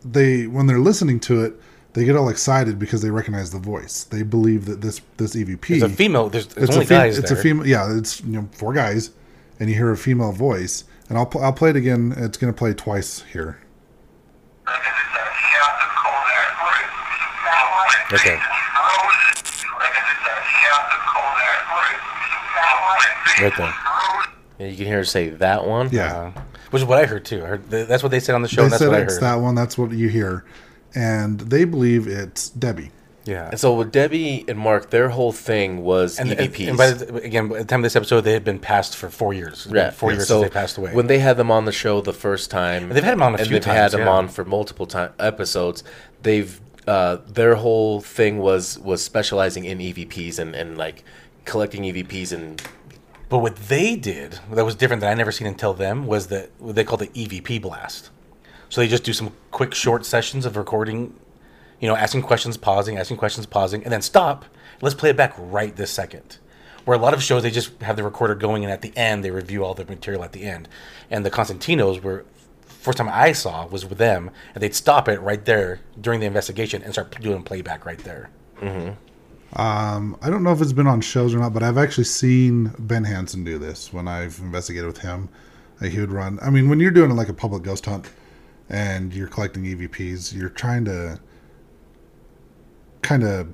they 0.04 0.48
when 0.48 0.68
they're 0.68 0.80
listening 0.80 1.20
to 1.22 1.44
it, 1.44 1.60
they 2.00 2.06
get 2.06 2.16
all 2.16 2.30
excited 2.30 2.80
because 2.80 3.02
they 3.02 3.10
recognize 3.12 3.52
the 3.52 3.60
voice. 3.60 4.06
They 4.06 4.24
believe 4.24 4.66
that 4.68 4.80
this 4.80 5.02
this 5.18 5.36
EVP 5.36 5.70
It's 5.72 5.84
a 5.84 5.90
female. 5.90 6.30
There's, 6.30 6.48
there's 6.48 6.70
it's 6.70 6.74
only 6.78 6.86
a 6.86 6.88
fem- 6.88 7.00
guys 7.02 7.18
it's 7.20 7.30
there. 7.30 7.38
a 7.38 7.42
female. 7.42 7.68
Yeah, 7.68 7.98
it's 7.98 8.22
you 8.22 8.32
know 8.32 8.48
four 8.54 8.72
guys, 8.74 9.12
and 9.60 9.70
you 9.70 9.76
hear 9.76 9.92
a 9.92 9.98
female 9.98 10.32
voice. 10.32 10.86
And 11.10 11.18
I'll 11.18 11.30
I'll 11.42 11.52
play 11.54 11.72
it 11.72 11.76
again. 11.76 12.14
It's 12.16 12.38
gonna 12.38 12.54
play 12.54 12.74
twice 12.74 13.24
here. 13.34 13.60
Okay. 18.12 18.40
Right 23.42 23.54
there. 23.58 23.74
Yeah, 24.60 24.68
you 24.68 24.76
can 24.76 24.86
hear 24.88 24.98
her 24.98 25.06
say 25.06 25.30
that 25.30 25.66
one. 25.66 25.90
Yeah. 25.94 26.32
Uh, 26.36 26.42
which 26.72 26.82
is 26.82 26.88
what 26.88 26.98
I 27.00 27.06
heard 27.06 27.24
too. 27.24 27.42
I 27.44 27.48
heard 27.48 27.70
th- 27.72 27.88
that's 27.88 28.04
what 28.04 28.10
they 28.10 28.20
said 28.20 28.36
on 28.36 28.42
the 28.42 28.50
show. 28.50 28.64
they 28.64 28.70
that's 28.70 28.80
said 28.80 28.90
what 28.90 29.00
I 29.00 29.04
it's 29.04 29.14
heard. 29.16 29.24
that 29.24 29.36
one. 29.36 29.56
That's 29.56 29.78
what 29.78 29.92
you 29.92 30.10
hear, 30.10 30.44
and 30.96 31.40
they 31.40 31.66
believe 31.66 32.08
it's 32.08 32.50
Debbie. 32.50 32.92
yeah. 33.26 33.50
And 33.52 33.60
so 33.60 33.76
with 33.76 33.92
Debbie 33.92 34.46
and 34.48 34.58
Mark, 34.58 34.90
their 34.90 35.10
whole 35.10 35.32
thing 35.32 35.84
was 35.84 36.20
And, 36.20 36.32
and, 36.32 36.40
EVPs. 36.54 36.68
and 36.70 36.78
by 36.78 36.92
the, 36.92 37.16
again, 37.18 37.48
by 37.50 37.60
the 37.60 37.66
time 37.66 37.82
of 37.82 37.84
this 37.84 37.96
episode, 37.96 38.22
they 38.22 38.34
had 38.34 38.44
been 38.44 38.60
passed 38.60 38.96
for 38.98 39.10
four 39.10 39.34
years. 39.34 39.68
Yeah, 39.70 39.92
four 39.92 40.12
yeah. 40.12 40.18
years 40.18 40.28
so 40.28 40.42
since 40.42 40.52
they 40.52 40.60
passed 40.60 40.78
away. 40.78 40.94
When 40.94 41.08
they 41.08 41.20
had 41.20 41.38
them 41.38 41.52
on 41.52 41.66
the 41.66 41.72
show 41.72 42.02
the 42.02 42.14
first 42.14 42.50
time, 42.50 42.90
They've 42.90 43.04
had 43.04 43.14
them 43.14 43.22
on 43.24 43.36
a 43.36 43.38
and 43.38 43.48
few 43.48 43.56
they've 43.60 43.66
had 43.66 43.82
times, 43.82 43.92
them 43.94 44.02
yeah. 44.02 44.10
on 44.10 44.28
for 44.30 44.44
multiple 44.46 44.88
time 44.88 45.12
episodes. 45.20 45.84
They've 46.24 46.60
uh, 46.88 47.18
their 47.28 47.56
whole 47.56 48.02
thing 48.02 48.40
was 48.40 48.80
was 48.80 49.04
specializing 49.04 49.66
in 49.66 49.78
EVPs 49.78 50.40
and, 50.40 50.56
and 50.56 50.76
like 50.78 51.04
collecting 51.46 51.84
EVPs 51.84 52.32
and 52.32 52.60
But 53.30 53.40
what 53.40 53.56
they 53.68 53.96
did 53.96 54.40
that 54.52 54.66
was 54.66 54.76
different 54.76 55.02
that 55.02 55.12
I 55.12 55.14
never 55.14 55.32
seen 55.32 55.46
until 55.48 55.74
them 55.76 56.08
was 56.08 56.28
that 56.28 56.50
what 56.58 56.74
they 56.76 56.84
called 56.84 57.02
the 57.02 57.08
EVP 57.10 57.62
blast. 57.62 58.10
So 58.70 58.82
they 58.82 58.88
just 58.88 59.04
do 59.04 59.14
some 59.14 59.32
quick 59.52 59.74
short 59.74 60.06
sessions 60.06 60.46
of 60.46 60.56
recording, 60.56 61.14
you 61.80 61.88
know, 61.88 61.96
asking 61.96 62.22
questions, 62.22 62.56
pausing, 62.56 62.98
asking 62.98 63.18
questions, 63.18 63.46
pausing, 63.46 63.84
and 63.84 63.92
then 63.92 64.02
stop. 64.02 64.46
Let's 64.82 64.96
play 64.96 65.10
it 65.10 65.18
back 65.18 65.34
right 65.38 65.76
this 65.76 65.92
second. 65.92 66.38
Where 66.86 66.98
a 66.98 67.02
lot 67.02 67.14
of 67.14 67.22
shows 67.22 67.44
they 67.44 67.52
just 67.52 67.82
have 67.82 67.98
the 67.98 68.04
recorder 68.04 68.36
going 68.36 68.64
and 68.64 68.72
at 68.72 68.82
the 68.82 68.96
end 68.96 69.24
they 69.24 69.32
review 69.32 69.66
all 69.66 69.74
the 69.74 69.86
material 69.86 70.24
at 70.24 70.32
the 70.32 70.44
end. 70.44 70.70
And 71.10 71.26
the 71.26 71.32
Constantinos 71.32 72.02
were 72.02 72.26
first 72.62 72.98
time 72.98 73.10
I 73.12 73.34
saw 73.34 73.66
was 73.68 73.86
with 73.86 73.98
them 73.98 74.32
and 74.54 74.64
they'd 74.64 74.74
stop 74.74 75.10
it 75.10 75.20
right 75.20 75.44
there 75.44 75.82
during 76.00 76.20
the 76.22 76.26
investigation 76.26 76.82
and 76.82 76.94
start 76.94 77.20
doing 77.20 77.44
playback 77.44 77.86
right 77.86 78.00
there. 78.00 78.30
Um, 79.54 80.16
I 80.22 80.30
don't 80.30 80.44
know 80.44 80.52
if 80.54 80.62
it's 80.62 80.74
been 80.74 80.88
on 80.88 81.02
shows 81.02 81.34
or 81.34 81.40
not, 81.40 81.54
but 81.54 81.64
I've 81.64 81.78
actually 81.78 82.04
seen 82.04 82.72
Ben 82.78 83.04
Hansen 83.04 83.44
do 83.44 83.58
this 83.58 83.92
when 83.92 84.08
I've 84.08 84.40
investigated 84.40 84.86
with 84.86 85.00
him. 85.00 85.28
He 85.82 86.00
would 86.00 86.12
run. 86.12 86.40
I 86.42 86.50
mean, 86.50 86.70
when 86.70 86.80
you're 86.80 86.92
doing 86.92 87.16
like 87.16 87.30
a 87.30 87.34
public 87.34 87.64
ghost 87.64 87.86
hunt 87.86 88.10
and 88.70 89.14
you're 89.14 89.28
collecting 89.28 89.64
EVPs, 89.64 90.34
you're 90.34 90.50
trying 90.50 90.86
to 90.86 91.20
kind 93.02 93.24
of 93.24 93.48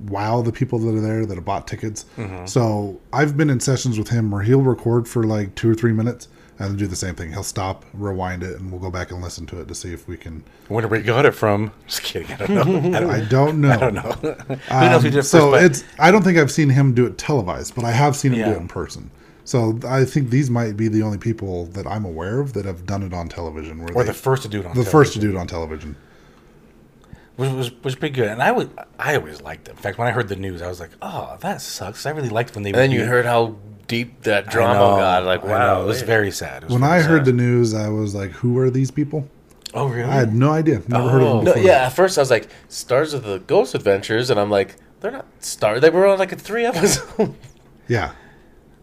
wow 0.00 0.42
the 0.42 0.52
people 0.52 0.78
that 0.78 0.94
are 0.94 1.00
there 1.00 1.26
that 1.26 1.34
have 1.34 1.44
bought 1.44 1.66
tickets. 1.66 2.06
Mm-hmm. 2.16 2.46
So 2.46 3.00
I've 3.12 3.36
been 3.36 3.50
in 3.50 3.60
sessions 3.60 3.98
with 3.98 4.08
him 4.08 4.30
where 4.30 4.42
he'll 4.42 4.62
record 4.62 5.08
for 5.08 5.24
like 5.24 5.54
two 5.54 5.70
or 5.70 5.74
three 5.74 5.92
minutes 5.92 6.28
and 6.58 6.76
do 6.76 6.86
the 6.86 6.96
same 6.96 7.14
thing. 7.14 7.30
He'll 7.30 7.44
stop, 7.44 7.84
rewind 7.94 8.42
it, 8.42 8.58
and 8.58 8.70
we'll 8.70 8.80
go 8.80 8.90
back 8.90 9.12
and 9.12 9.22
listen 9.22 9.46
to 9.46 9.60
it 9.60 9.68
to 9.68 9.74
see 9.74 9.92
if 9.92 10.08
we 10.08 10.16
can. 10.16 10.42
Wonder 10.68 10.88
where 10.88 10.98
you 10.98 11.06
got 11.06 11.24
it 11.24 11.32
from. 11.32 11.72
Just 11.86 12.02
kidding. 12.02 12.32
I 12.32 12.46
don't 12.46 12.90
know. 12.90 13.10
I 13.10 13.20
don't, 13.28 13.64
I 13.64 13.76
don't 13.76 13.94
know. 13.94 14.00
I 14.20 14.20
don't 14.20 14.48
know. 14.48 14.56
Who 14.56 14.56
knows 14.56 14.60
who 14.68 14.74
um, 14.74 15.02
did 15.02 15.14
it 15.14 15.16
first, 15.18 15.30
so 15.30 15.50
but- 15.52 15.62
it's 15.62 15.84
I 15.98 16.10
don't 16.10 16.22
think 16.22 16.38
I've 16.38 16.50
seen 16.50 16.70
him 16.70 16.94
do 16.94 17.06
it 17.06 17.16
televised, 17.16 17.74
but 17.74 17.84
I 17.84 17.92
have 17.92 18.16
seen 18.16 18.32
him 18.32 18.44
do 18.44 18.56
it 18.56 18.60
in 18.60 18.68
person. 18.68 19.10
So 19.48 19.78
I 19.88 20.04
think 20.04 20.28
these 20.28 20.50
might 20.50 20.76
be 20.76 20.88
the 20.88 21.02
only 21.02 21.16
people 21.16 21.64
that 21.76 21.86
I'm 21.86 22.04
aware 22.04 22.38
of 22.40 22.52
that 22.52 22.66
have 22.66 22.84
done 22.84 23.02
it 23.02 23.14
on 23.14 23.30
television. 23.30 23.78
Where 23.78 23.88
or 23.94 24.02
they- 24.04 24.08
the 24.08 24.14
first 24.14 24.42
to 24.42 24.48
do 24.48 24.60
it 24.60 24.66
on 24.66 24.76
the 24.76 24.84
first 24.84 25.14
to 25.14 25.18
do 25.18 25.30
it 25.30 25.36
on 25.36 25.46
television. 25.46 25.96
which 27.36 27.50
was 27.52 27.70
was 27.82 27.94
pretty 27.94 28.14
good. 28.14 28.28
And 28.28 28.42
I 28.42 28.52
would 28.52 28.68
I 28.98 29.16
always 29.16 29.40
liked 29.40 29.68
it. 29.68 29.70
In 29.70 29.76
fact, 29.78 29.96
when 29.96 30.06
I 30.06 30.10
heard 30.10 30.28
the 30.28 30.36
news, 30.36 30.60
I 30.60 30.68
was 30.68 30.80
like, 30.80 30.90
oh, 31.00 31.38
that 31.40 31.62
sucks. 31.62 32.04
I 32.04 32.10
really 32.10 32.28
liked 32.28 32.54
when 32.54 32.62
they. 32.62 32.70
and 32.70 32.78
then 32.78 32.90
you 32.90 32.98
reviewed- 32.98 33.14
heard 33.14 33.24
how 33.24 33.56
deep 33.86 34.22
that 34.24 34.50
drama 34.50 34.74
know, 34.74 34.96
got. 34.98 35.24
Like, 35.24 35.42
wow, 35.44 35.76
know, 35.76 35.82
it 35.84 35.86
was 35.86 36.02
very 36.02 36.30
sad. 36.30 36.64
Was 36.64 36.72
When 36.72 36.82
very 36.82 36.92
I 36.92 37.00
heard 37.00 37.20
sad. 37.20 37.24
the 37.24 37.32
news, 37.32 37.72
I 37.72 37.88
was 37.88 38.14
like, 38.14 38.32
"Who 38.32 38.58
are 38.58 38.68
these 38.68 38.90
people?" 38.90 39.26
oh 39.72 39.86
really? 39.88 40.10
I 40.10 40.16
had 40.16 40.34
no 40.34 40.50
idea. 40.50 40.82
Never 40.88 41.08
heard 41.08 41.22
of 41.22 41.28
Oh. 41.28 41.44
them 41.44 41.56
No, 41.56 41.62
yeah. 41.62 41.86
At 41.86 41.94
first, 41.94 42.18
I 42.18 42.20
was 42.20 42.30
like, 42.30 42.48
"Stars 42.68 43.14
of 43.14 43.22
the 43.24 43.38
Ghost 43.38 43.74
Adventures," 43.74 44.28
and 44.28 44.38
I'm 44.38 44.50
like, 44.50 44.76
"They're 45.00 45.10
not 45.10 45.24
stars. 45.40 45.80
They 45.80 45.88
were 45.88 46.06
on 46.06 46.18
like 46.18 46.32
a 46.32 46.36
three 46.36 46.66
episode." 46.66 47.32
Yeah. 47.88 48.10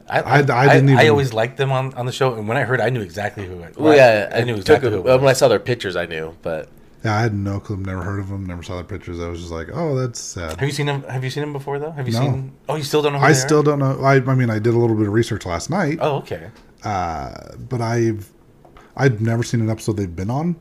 I, 0.09 0.19
I- 0.19 0.21
I 0.21 0.39
I, 0.39 0.41
didn't 0.75 0.89
I, 0.89 0.93
even- 0.93 1.09
always 1.09 1.33
liked 1.33 1.57
them 1.57 1.71
on, 1.71 1.93
on 1.95 2.05
the 2.05 2.11
show, 2.11 2.35
and 2.35 2.47
when 2.47 2.57
I 2.57 2.61
heard, 2.63 2.79
I 2.79 2.89
knew 2.89 3.01
exactly 3.01 3.45
who 3.47 3.59
it. 3.61 3.77
well, 3.77 3.95
yeah, 3.95 4.31
I, 4.35 4.43
knew 4.43 4.53
took 4.53 4.61
exactly 4.61 4.87
a- 4.89 4.91
who 4.91 4.97
it 5.09 5.19
When 5.19 5.27
I 5.27 5.33
saw 5.33 5.47
their 5.47 5.59
pictures, 5.59 5.95
I 5.95 6.05
knew, 6.05 6.35
but 6.43 6.69
Yeah, 7.03 7.17
I 7.17 7.21
had 7.21 7.33
no 7.33 7.59
clue. 7.59 7.77
Never 7.77 8.01
heard 8.03 8.19
of 8.19 8.29
them. 8.29 8.45
Never 8.45 8.61
saw 8.63 8.75
their 8.75 8.83
pictures. 8.83 9.19
I 9.19 9.27
was 9.29 9.39
just 9.39 9.51
like, 9.51 9.69
"Oh, 9.73 9.95
that's 9.95 10.19
sad." 10.19 10.59
Have 10.59 10.67
you 10.67 10.71
seen 10.73 10.85
them? 10.87 11.03
Have 11.03 11.23
you 11.23 11.29
seen 11.29 11.41
them 11.41 11.53
before 11.53 11.77
though? 11.79 11.91
Have 11.91 12.07
you 12.07 12.13
No. 12.13 12.19
seen? 12.19 12.51
Oh, 12.69 12.75
you 12.75 12.83
still 12.83 13.01
don't 13.03 13.13
know? 13.13 13.19
Who 13.19 13.25
I 13.25 13.31
they 13.31 13.37
are? 13.37 13.41
still 13.47 13.61
don't 13.63 13.79
know. 13.79 13.99
I, 14.01 14.15
I 14.15 14.35
mean, 14.35 14.49
I 14.49 14.59
did 14.59 14.73
a 14.73 14.77
little 14.77 14.95
bit 14.95 15.07
of 15.07 15.13
research 15.13 15.45
last 15.45 15.69
night, 15.69 15.97
Oh, 16.01 16.17
okay. 16.17 16.47
uh, 16.83 17.31
but 17.69 17.81
I've 17.81 18.31
I'd 18.97 19.21
never 19.21 19.43
seen 19.43 19.61
an 19.61 19.69
episode 19.69 19.97
they've 19.97 20.15
been 20.15 20.29
on, 20.31 20.55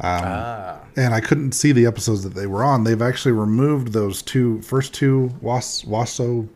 ah, 0.00 0.78
and 0.96 1.14
I 1.14 1.20
couldn't 1.20 1.52
see 1.52 1.72
the 1.72 1.86
episodes 1.86 2.22
that 2.24 2.34
they 2.34 2.46
were 2.46 2.62
on. 2.62 2.84
They've 2.84 3.02
actually 3.02 3.32
removed 3.32 3.92
those 3.92 4.22
two 4.22 4.60
first 4.62 4.94
two 4.94 5.30
Was 5.40 5.84
Wasso 5.86 6.48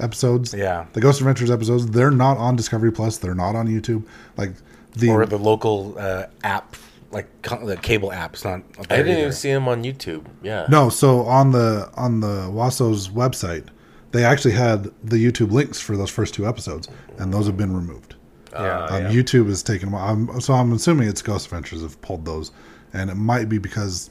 episodes. 0.00 0.54
Yeah. 0.54 0.86
the 0.92 1.00
Ghost 1.00 1.20
Adventures 1.20 1.50
episodes. 1.50 1.86
They're 1.86 2.10
not 2.10 2.38
on 2.38 2.56
Discovery 2.56 2.92
Plus. 2.92 3.18
They're 3.18 3.34
not 3.34 3.54
on 3.56 3.66
YouTube. 3.68 4.04
Like 4.36 4.52
the 4.94 5.10
or 5.10 5.26
the 5.26 5.38
local 5.38 5.94
uh, 5.98 6.26
app, 6.44 6.76
like 7.10 7.26
the 7.42 7.78
cable 7.82 8.12
app. 8.12 8.34
It's 8.34 8.44
not. 8.44 8.62
I 8.90 8.96
didn't 8.96 9.08
either. 9.12 9.20
even 9.20 9.32
see 9.32 9.52
them 9.52 9.68
on 9.68 9.82
YouTube. 9.84 10.24
Yeah, 10.42 10.66
No, 10.68 10.88
so 10.88 11.20
on 11.22 11.52
the 11.52 11.90
on 11.94 12.20
the 12.20 12.50
Wasso's 12.50 13.08
website, 13.08 13.66
they 14.12 14.24
actually 14.24 14.54
had 14.54 14.84
the 15.04 15.16
YouTube 15.16 15.50
links 15.52 15.80
for 15.80 15.96
those 15.96 16.10
first 16.10 16.34
two 16.34 16.46
episodes, 16.46 16.88
and 17.18 17.32
those 17.32 17.46
have 17.46 17.56
been 17.56 17.74
removed. 17.76 18.14
Yeah. 18.52 18.84
Um, 18.86 19.02
yeah. 19.02 19.10
YouTube 19.12 19.48
has 19.48 19.62
taken 19.62 19.90
them. 19.90 20.00
I'm, 20.00 20.40
so 20.40 20.54
I'm 20.54 20.72
assuming 20.72 21.08
it's 21.08 21.20
Ghost 21.20 21.44
Adventures 21.46 21.82
have 21.82 22.00
pulled 22.00 22.24
those, 22.24 22.52
and 22.94 23.10
it 23.10 23.16
might 23.16 23.50
be 23.50 23.58
because 23.58 24.08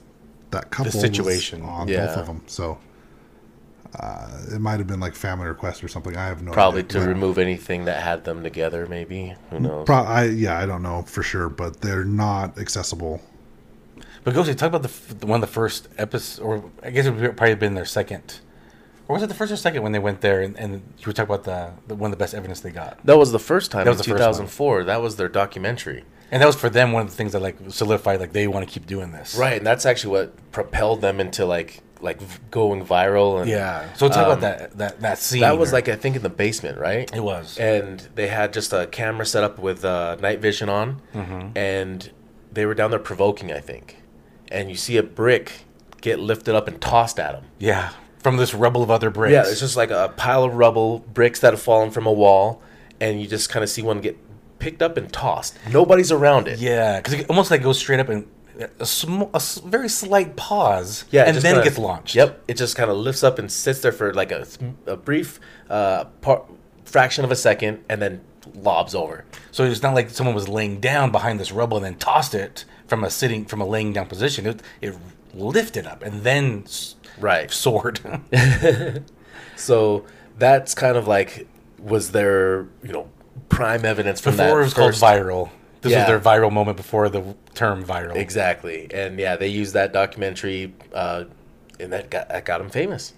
that 0.52 0.70
couple 0.70 0.92
was 0.92 1.02
situation. 1.02 1.64
on 1.64 1.88
Yeah. 1.88 2.06
both 2.06 2.18
of 2.18 2.28
them. 2.28 2.44
So 2.46 2.78
uh, 4.00 4.30
it 4.54 4.60
might 4.60 4.78
have 4.80 4.88
been 4.88 5.00
like 5.00 5.16
family 5.16 5.48
request 5.48 5.84
or 5.84 5.88
something. 5.88 6.16
I 6.18 6.26
have 6.26 6.42
no 6.42 6.52
idea. 6.52 6.54
probably 6.54 6.80
idea. 6.80 6.90
to 6.94 7.00
But 7.00 7.08
remove 7.08 7.38
anything 7.38 7.86
that 7.86 8.02
had 8.04 8.24
them 8.24 8.44
together. 8.44 8.86
Maybe 8.88 9.36
who 9.50 9.60
knows? 9.60 9.86
Pro- 9.86 10.04
I 10.04 10.26
yeah, 10.26 10.60
I 10.60 10.66
don't 10.66 10.84
know 10.84 11.04
for 11.04 11.24
sure, 11.24 11.50
but 11.50 11.82
they're 11.82 12.04
not 12.06 12.58
accessible. 12.58 13.22
But 14.24 14.34
Ghosty, 14.34 14.56
talk 14.58 14.70
about 14.74 14.82
the, 14.84 15.26
one 15.28 15.42
of 15.44 15.48
the 15.48 15.54
first 15.54 15.88
episodes, 15.98 16.40
or 16.40 16.66
I 16.82 16.90
guess 16.90 17.06
it 17.06 17.12
would 17.12 17.38
probably 17.38 17.54
been 17.56 17.76
their 17.76 17.86
second, 17.86 18.40
or 19.08 19.14
was 19.16 19.24
it 19.24 19.28
the 19.28 19.36
first 19.36 19.52
or 19.52 19.56
second 19.56 19.84
when 19.84 19.92
they 19.92 20.00
went 20.00 20.22
there 20.22 20.42
and, 20.42 20.58
and 20.58 20.74
you 20.74 21.06
were 21.06 21.14
talking 21.14 21.32
about 21.34 21.44
the, 21.44 21.70
the 21.88 21.94
one 21.96 22.12
of 22.12 22.18
the 22.18 22.24
best 22.24 22.34
evidence 22.34 22.60
they 22.62 22.72
got, 22.72 22.98
that 23.06 23.18
was 23.20 23.32
the 23.32 23.38
first 23.40 23.70
time 23.70 23.86
That 23.86 23.92
in 23.92 23.98
was 23.98 24.06
the 24.06 24.12
first 24.14 24.20
one. 24.22 24.30
2004. 24.48 24.84
That 24.86 25.02
was 25.02 25.18
their 25.18 25.30
documentary. 25.30 26.06
and 26.32 26.42
that 26.42 26.48
was 26.48 26.56
for 26.56 26.70
them 26.72 26.92
one 26.92 27.04
of 27.04 27.10
the 27.12 27.16
things 27.16 27.34
that 27.34 27.40
like 27.42 27.56
solidified 27.70 28.20
like 28.20 28.34
they 28.34 28.48
want 28.48 28.68
to 28.68 28.74
keep 28.74 28.88
doing 28.88 29.12
this. 29.12 29.36
Right, 29.36 29.58
and 29.58 29.66
that's 29.68 29.86
actually 29.86 30.12
what 30.12 30.52
propelled 30.52 31.02
them 31.02 31.20
into 31.20 31.46
like 31.46 31.82
like 32.02 32.20
going 32.52 32.86
viral. 32.86 33.42
And 33.42 33.50
Yeah. 33.50 33.94
So 33.96 34.08
talk 34.10 34.18
Um, 34.18 34.24
about 34.26 34.42
that 34.42 34.78
that 34.78 35.00
that 35.02 35.18
scene. 35.18 35.42
that 35.42 35.58
was 35.58 35.72
or- 35.72 35.78
like 35.78 35.90
I 35.90 35.96
think 35.96 36.16
in 36.16 36.22
the 36.24 36.30
basement, 36.30 36.78
right? 36.78 37.10
it 37.14 37.22
was. 37.24 37.58
and 37.58 38.08
they 38.16 38.28
had 38.28 38.54
just 38.54 38.74
a 38.74 38.88
camera 38.88 39.26
set 39.26 39.44
up 39.44 39.60
with 39.60 39.84
uh, 39.86 40.16
night 40.22 40.40
vision 40.40 40.70
on, 40.70 41.02
Mm-hmm. 41.14 41.58
and 41.58 42.10
they 42.52 42.66
were 42.66 42.74
down 42.74 42.90
there 42.92 43.00
provoking, 43.00 43.52
I 43.52 43.60
think. 43.60 44.02
And 44.52 44.70
you 44.70 44.76
see 44.76 44.98
a 44.98 45.04
brick 45.04 45.66
get 46.02 46.20
lifted 46.20 46.54
up 46.56 46.68
and 46.68 46.80
tossed 46.80 47.20
at 47.20 47.34
them. 47.34 47.46
yeah. 47.60 47.90
From 48.20 48.38
this 48.38 48.56
rubble 48.56 48.82
of 48.82 48.90
other 48.90 49.12
bricks. 49.12 49.34
Yeah, 49.34 49.42
it's 49.52 49.60
just 49.60 49.76
like 49.78 49.92
a 49.92 50.12
pile 50.18 50.44
of 50.46 50.56
rubble, 50.56 51.00
bricks 51.14 51.42
that 51.42 51.54
have 51.54 51.62
fallen 51.62 51.92
from 51.92 52.08
a 52.08 52.12
wall, 52.12 52.60
and 53.00 53.22
you 53.22 53.28
just 53.28 53.50
kind 53.52 53.62
of 53.62 53.70
see 53.70 53.84
one 53.84 54.02
get 54.02 54.18
picked 54.58 54.82
up 54.82 54.98
and 54.98 55.14
tossed. 55.14 55.56
Nobody's 55.72 56.12
around 56.12 56.48
it. 56.48 56.58
Yeah, 56.58 56.98
because 56.98 57.14
it 57.20 57.30
almost 57.30 57.52
like 57.52 57.62
goes 57.62 57.78
straight 57.78 58.00
up 58.00 58.10
and 58.10 58.26
a, 58.80 58.86
small, 58.86 59.30
a 59.34 59.42
very 59.66 59.90
slight 59.90 60.36
pause. 60.36 61.06
Yeah, 61.12 61.24
and 61.24 61.36
then 61.38 61.44
kinda- 61.44 61.62
it 61.62 61.64
gets 61.66 61.78
launched. 61.78 62.16
Yep, 62.16 62.44
it 62.48 62.58
just 62.58 62.76
kind 62.76 62.90
of 62.90 62.98
lifts 62.98 63.24
up 63.24 63.40
and 63.40 63.52
sits 63.52 63.80
there 63.82 63.92
for 63.92 64.14
like 64.14 64.32
a, 64.32 64.46
a 64.86 64.96
brief 64.98 65.40
uh, 65.70 66.06
par- 66.22 66.46
fraction 66.84 67.24
of 67.26 67.32
a 67.32 67.36
second, 67.36 67.84
and 67.90 68.02
then 68.02 68.22
lobs 68.54 68.94
over. 68.96 69.26
So 69.52 69.64
it's 69.64 69.82
not 69.82 69.96
like 69.96 70.10
someone 70.12 70.36
was 70.36 70.48
laying 70.48 70.80
down 70.80 71.12
behind 71.12 71.40
this 71.40 71.52
rubble 71.52 71.78
and 71.78 71.86
then 71.86 71.96
tossed 71.96 72.36
it 72.36 72.64
from 72.88 73.04
a 73.04 73.10
sitting 73.10 73.46
from 73.46 73.60
a 73.62 73.66
laying 73.66 73.92
down 73.94 74.06
position. 74.06 74.46
It, 74.46 74.62
it 74.82 74.96
lifted 75.34 75.86
up 75.88 76.04
and 76.04 76.24
then 76.24 76.64
s- 76.66 76.96
Right. 77.20 77.50
soared. 77.52 78.00
So 79.56 80.06
that's 80.38 80.74
kind 80.76 80.98
of 80.98 81.08
like 81.08 81.48
was 81.80 82.12
there 82.12 82.68
you 82.84 82.92
know 82.92 83.10
prime 83.50 83.86
evidence 83.86 84.20
from 84.20 84.34
before 84.34 84.46
that 84.48 84.54
it 84.54 84.58
was 84.64 84.74
first- 84.74 85.00
called 85.02 85.16
viral. 85.18 85.50
This 85.86 85.94
Yeah. 85.94 86.00
was 86.00 86.08
their 86.08 86.20
viral 86.20 86.52
moment 86.52 86.78
before 86.78 87.10
the 87.10 87.36
term 87.54 87.86
viral. 87.86 88.16
Exactly, 88.16 88.88
and 88.92 89.20
yeah, 89.20 89.36
they 89.36 89.48
used 89.48 89.76
that 89.76 89.94
documentary, 89.94 90.74
uh, 90.94 91.26
and 91.80 91.94
that 91.94 92.10
got 92.10 92.28
that 92.30 92.44
got 92.44 92.58
them 92.58 92.70
famous. 92.72 93.14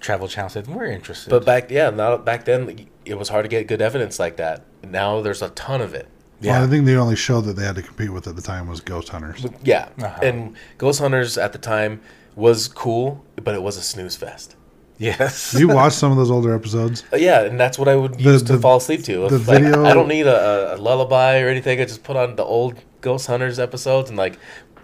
Travel 0.00 0.28
Channel 0.28 0.50
said 0.50 0.66
we're 0.68 0.84
interested. 0.84 1.30
But 1.30 1.46
back 1.46 1.70
yeah, 1.70 1.88
now 1.88 2.18
back 2.18 2.44
then 2.44 2.88
it 3.06 3.14
was 3.14 3.30
hard 3.30 3.44
to 3.46 3.48
get 3.48 3.66
good 3.68 3.80
evidence 3.80 4.18
like 4.18 4.36
that. 4.36 4.62
Now 4.86 5.22
there's 5.22 5.40
a 5.40 5.48
ton 5.48 5.80
of 5.80 5.94
it. 5.94 6.06
yeah, 6.42 6.58
Well, 6.58 6.64
I 6.64 6.70
think 6.70 6.84
the 6.84 6.96
only 6.96 7.16
show 7.16 7.40
that 7.40 7.54
they 7.56 7.64
had 7.64 7.76
to 7.76 7.82
compete 7.82 8.12
with 8.12 8.26
at 8.28 8.36
the 8.36 8.42
time 8.42 8.66
was 8.68 8.82
Ghost 8.82 9.08
Hunters. 9.08 9.46
Yeah, 9.62 9.88
Uh-huh. 10.02 10.20
and 10.22 10.54
Ghost 10.76 11.00
Hunters 11.00 11.38
at 11.38 11.52
the 11.54 11.58
time 11.58 12.02
was 12.36 12.68
cool, 12.68 13.24
but 13.42 13.54
it 13.54 13.62
was 13.62 13.78
a 13.78 13.82
snooze 13.82 14.14
fest. 14.16 14.56
Yes. 14.98 15.54
you 15.58 15.68
watch 15.68 15.92
some 15.92 16.10
of 16.10 16.16
those 16.16 16.30
older 16.30 16.54
episodes? 16.54 17.04
Uh, 17.12 17.16
yeah, 17.16 17.42
and 17.42 17.58
that's 17.58 17.78
what 17.78 17.88
I 17.88 17.96
would 17.96 18.14
The- 18.14 18.22
use 18.24 18.42
to 18.44 18.54
the- 18.56 18.58
fall 18.62 18.76
asleep 18.78 19.02
to. 19.04 19.28
the 19.28 19.38
like, 19.38 19.62
video- 19.62 19.84
I 19.84 19.92
don't 19.94 20.08
need 20.08 20.26
a, 20.26 20.74
a 20.74 20.76
lullaby 20.76 21.40
or 21.40 21.48
anything. 21.48 21.80
I 21.80 21.84
just 21.84 22.02
put 22.04 22.16
on 22.16 22.36
the 22.36 22.44
old 22.44 22.74
Ghost 23.00 23.26
Hunters 23.26 23.58
episodes 23.58 24.08
and 24.10 24.18
like 24.18 24.38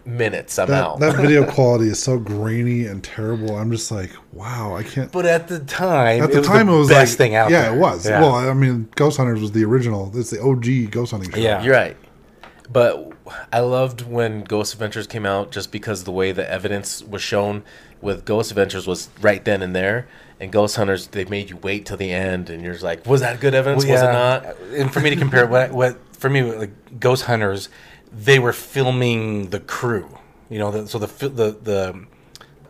minutes. 0.04 0.58
I'm 0.58 0.68
That, 0.68 0.82
out. 0.84 1.00
that 1.00 1.16
video 1.16 1.44
quality 1.52 1.88
is 1.88 2.02
so 2.02 2.18
grainy 2.18 2.86
and 2.86 3.04
terrible. 3.04 3.56
I'm 3.56 3.70
just 3.70 3.90
like, 3.90 4.10
wow, 4.32 4.74
I 4.74 4.82
can't. 4.82 5.12
but 5.12 5.26
at 5.26 5.46
the 5.48 5.60
time, 5.60 6.22
At 6.22 6.30
the 6.30 6.36
it 6.36 6.38
was 6.40 6.46
time, 6.46 6.66
the 6.66 6.72
it 6.72 6.78
was 6.78 6.88
best 6.88 7.12
like, 7.12 7.18
thing 7.18 7.34
out 7.34 7.50
yeah, 7.50 7.62
there. 7.62 7.74
it 7.74 7.78
was. 7.78 8.06
Yeah. 8.08 8.20
Well, 8.20 8.34
I 8.34 8.52
mean, 8.54 8.88
Ghost 8.96 9.18
Hunters 9.18 9.40
was 9.40 9.52
the 9.52 9.64
original. 9.64 10.10
It's 10.14 10.30
the 10.30 10.42
OG 10.42 10.90
ghost 10.90 11.12
hunting 11.12 11.30
show. 11.30 11.38
Yeah. 11.38 11.62
You're 11.62 11.74
right. 11.74 11.96
But 12.72 13.12
I 13.52 13.60
loved 13.60 14.02
when 14.02 14.42
Ghost 14.44 14.72
Adventures 14.74 15.06
came 15.06 15.26
out 15.26 15.50
just 15.50 15.72
because 15.72 16.04
the 16.04 16.12
way 16.12 16.30
the 16.32 16.48
evidence 16.50 17.02
was 17.02 17.20
shown 17.20 17.62
with 18.00 18.24
Ghost 18.24 18.50
Adventures 18.50 18.86
was 18.86 19.08
right 19.20 19.44
then 19.44 19.62
and 19.62 19.74
there. 19.74 20.08
And 20.38 20.50
Ghost 20.50 20.76
Hunters, 20.76 21.08
they 21.08 21.26
made 21.26 21.50
you 21.50 21.58
wait 21.58 21.84
till 21.84 21.98
the 21.98 22.10
end, 22.10 22.48
and 22.48 22.62
you're 22.64 22.72
just 22.72 22.82
like, 22.84 23.04
was 23.06 23.20
that 23.20 23.40
good 23.40 23.54
evidence? 23.54 23.84
Well, 23.84 23.92
Was 23.92 24.02
it 24.02 24.06
not? 24.06 24.78
And 24.80 24.90
for 24.92 25.00
me 25.00 25.10
to 25.10 25.16
compare, 25.16 25.46
what 25.46 25.70
what 25.70 25.98
for 26.14 26.30
me 26.30 26.42
like 26.42 26.98
Ghost 26.98 27.24
Hunters, 27.24 27.68
they 28.10 28.38
were 28.38 28.54
filming 28.54 29.50
the 29.50 29.60
crew. 29.60 30.18
You 30.48 30.58
know, 30.58 30.70
the, 30.70 30.88
so 30.88 30.98
the 30.98 31.06
the 31.28 31.50
the 31.62 32.06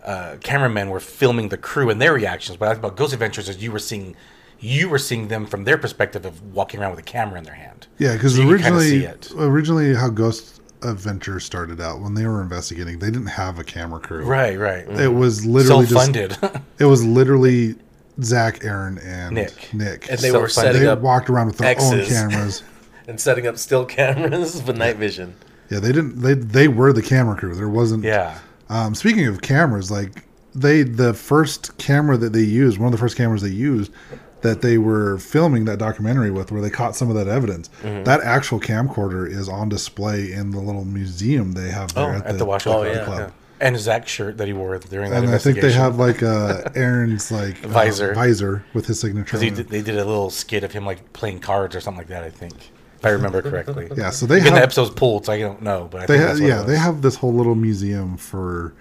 uh, 0.04 0.36
cameramen 0.42 0.90
were 0.90 0.98
filming 1.00 1.48
the 1.50 1.56
crew 1.58 1.90
and 1.90 2.00
their 2.02 2.12
reactions. 2.12 2.56
But 2.58 2.76
about 2.76 2.96
Ghost 2.96 3.12
Adventures 3.12 3.48
is 3.48 3.62
you 3.62 3.70
were 3.70 3.78
seeing 3.78 4.16
you 4.58 4.88
were 4.88 4.98
seeing 4.98 5.28
them 5.28 5.46
from 5.46 5.64
their 5.64 5.78
perspective 5.78 6.26
of 6.26 6.52
walking 6.54 6.80
around 6.80 6.90
with 6.90 6.98
a 7.00 7.04
camera 7.04 7.38
in 7.38 7.44
their 7.44 7.54
hand. 7.54 7.86
Yeah, 7.98 8.14
because 8.14 8.34
So 8.34 8.42
you 8.42 8.48
kinda 8.58 8.62
originally, 8.78 8.88
see 8.90 9.04
it. 9.04 9.32
originally 9.38 9.94
how 9.94 10.08
Ghost 10.10 10.59
Adventure 10.82 11.40
started 11.40 11.80
out 11.80 12.00
when 12.00 12.14
they 12.14 12.26
were 12.26 12.42
investigating, 12.42 12.98
they 12.98 13.10
didn't 13.10 13.26
have 13.26 13.58
a 13.58 13.64
camera 13.64 14.00
crew. 14.00 14.24
Right, 14.24 14.58
right. 14.58 14.88
It 14.88 15.08
was 15.14 15.44
literally. 15.46 15.86
Self-funded. 15.86 16.36
It 16.78 16.84
was 16.86 17.04
literally 17.04 17.74
Zach, 18.22 18.64
Aaron, 18.64 18.98
and 18.98 19.34
Nick. 19.34 19.72
Nick. 19.74 20.10
And 20.10 20.18
they 20.18 20.30
So 20.30 20.40
were 20.40 20.48
funny. 20.48 20.68
setting 20.68 20.82
they 20.82 20.88
up 20.88 21.00
walked 21.00 21.28
around 21.28 21.48
with 21.48 21.58
their 21.58 21.78
own 21.78 22.04
cameras. 22.06 22.62
and 23.06 23.20
setting 23.20 23.46
up 23.46 23.58
still 23.58 23.84
cameras 23.84 24.62
with 24.62 24.76
night 24.78 24.96
vision. 24.96 25.34
Yeah, 25.70 25.78
they 25.80 25.92
didn't. 25.92 26.20
They 26.20 26.34
they 26.34 26.68
were 26.68 26.92
the 26.92 27.02
camera 27.02 27.36
crew. 27.36 27.54
There 27.54 27.68
wasn't. 27.68 28.04
yeah. 28.04 28.38
Um, 28.68 28.94
speaking 28.94 29.26
of 29.26 29.42
cameras, 29.42 29.90
like 29.90 30.24
they 30.54 30.82
the 30.82 31.12
first 31.14 31.76
camera 31.78 32.16
that 32.16 32.32
they 32.32 32.42
used, 32.42 32.78
one 32.78 32.86
of 32.86 32.92
the 32.92 32.98
first 32.98 33.16
cameras 33.16 33.42
they 33.42 33.48
used 33.50 33.92
that 34.42 34.62
they 34.62 34.78
were 34.78 35.18
filming 35.18 35.64
that 35.66 35.78
documentary 35.78 36.30
with, 36.30 36.50
where 36.50 36.62
they 36.62 36.70
caught 36.70 36.96
some 36.96 37.08
of 37.10 37.16
that 37.16 37.28
evidence. 37.28 37.68
Mm-hmm. 37.82 38.04
That 38.04 38.20
actual 38.22 38.58
camcorder 38.60 39.28
is 39.28 39.48
on 39.48 39.68
display 39.68 40.32
in 40.32 40.50
the 40.50 40.60
little 40.60 40.84
museum 40.84 41.52
they 41.52 41.70
have 41.70 41.90
Oh, 41.96 42.06
there 42.06 42.14
at, 42.14 42.26
at, 42.26 42.38
the, 42.38 42.44
Washington 42.46 42.80
oh, 42.80 42.84
yeah, 42.84 43.04
Club. 43.04 43.18
Club. 43.18 43.32
And 43.62 43.78
Zach's 43.78 44.10
shirt 44.10 44.38
that 44.38 44.46
he 44.46 44.54
wore 44.54 44.78
during 44.78 45.10
that 45.10 45.22
And 45.22 45.34
I 45.34 45.36
think 45.36 45.60
they 45.60 45.72
have 45.72 45.98
like 45.98 46.22
uh, 46.22 46.62
Aaron's 46.74 47.30
like 47.30 47.62
uh, 47.62 47.68
Visor. 47.68 48.14
visor 48.14 48.64
with 48.72 48.86
his 48.86 48.98
signature. 48.98 49.24
Because 49.24 49.42
he 49.42 49.48
on 49.48 49.52
it. 49.52 49.56
did, 49.56 49.68
they 49.68 49.82
did 49.82 49.98
a 49.98 50.04
little 50.06 50.30
skit 50.30 50.64
of 50.64 50.72
him 50.72 50.86
like 50.86 51.12
playing 51.12 51.40
cards 51.40 51.76
or 51.76 51.80
something 51.82 51.98
like 51.98 52.08
that. 52.08 52.22
I 52.24 52.30
think, 52.30 52.54
if 52.98 53.04
I 53.04 53.10
remember 53.10 53.42
correctly. 53.42 53.90
Yeah, 53.96 54.08
so 54.10 54.24
they 54.24 54.40
have 54.40 54.54
the 54.54 54.62
episode's 54.62 54.90
pulled, 54.90 55.26
so 55.26 55.34
I 55.34 55.40
don't 55.40 55.60
know. 55.60 55.88
But 55.90 56.02
I 56.02 56.06
they 56.06 56.18
have 56.18 56.40
yeah 56.40 56.62
they 56.62 56.78
have 56.78 57.02
this 57.02 57.16
whole 57.16 57.34
little 57.34 57.54
museum 57.54 58.16
for 58.16 58.72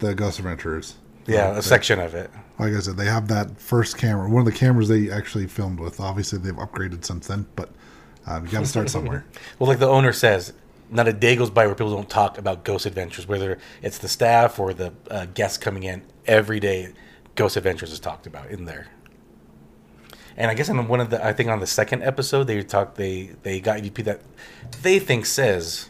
the 0.00 0.12
Ghost 0.14 0.40
Adventures. 0.40 0.96
yeah 1.28 1.50
Uh, 1.50 1.58
a 1.58 1.62
section 1.62 2.00
of 2.00 2.14
it. 2.16 2.32
Like 2.60 2.74
I 2.74 2.80
said, 2.80 2.96
they 2.98 3.06
have 3.06 3.28
that 3.28 3.58
first 3.58 3.96
camera, 3.96 4.28
one 4.28 4.46
of 4.46 4.52
the 4.52 4.58
cameras 4.58 4.88
they 4.88 5.10
actually 5.10 5.46
filmed 5.46 5.80
with. 5.80 5.98
Obviously, 5.98 6.38
they've 6.38 6.52
upgraded 6.54 7.04
since 7.04 7.26
then, 7.26 7.46
but 7.56 7.70
um, 8.26 8.44
you 8.44 8.52
got 8.52 8.60
to 8.60 8.66
start 8.66 8.90
somewhere. 8.96 9.24
Well, 9.58 9.68
like 9.68 9.78
the 9.78 9.88
owner 9.88 10.12
says, 10.12 10.52
not 10.90 11.08
a 11.08 11.12
day 11.12 11.36
goes 11.36 11.48
by 11.48 11.66
where 11.66 11.74
people 11.74 11.94
don't 11.94 12.10
talk 12.10 12.36
about 12.36 12.64
Ghost 12.64 12.84
Adventures, 12.84 13.26
whether 13.26 13.58
it's 13.80 13.96
the 13.96 14.08
staff 14.08 14.58
or 14.58 14.74
the 14.74 14.92
uh, 15.10 15.26
guests 15.26 15.56
coming 15.56 15.84
in. 15.84 16.02
Every 16.26 16.60
day, 16.60 16.92
Ghost 17.34 17.56
Adventures 17.56 17.92
is 17.92 18.00
talked 18.00 18.26
about 18.26 18.50
in 18.50 18.66
there. 18.66 18.88
And 20.36 20.50
I 20.50 20.54
guess 20.54 20.68
in 20.68 20.86
one 20.86 21.00
of 21.00 21.08
the, 21.08 21.24
I 21.24 21.32
think 21.32 21.48
on 21.48 21.60
the 21.60 21.66
second 21.66 22.02
episode, 22.02 22.44
they 22.44 22.62
talked, 22.62 22.96
they 22.96 23.30
they 23.42 23.60
got 23.60 23.80
EVP 23.80 24.04
that 24.04 24.20
they 24.82 24.98
think 24.98 25.26
says 25.26 25.88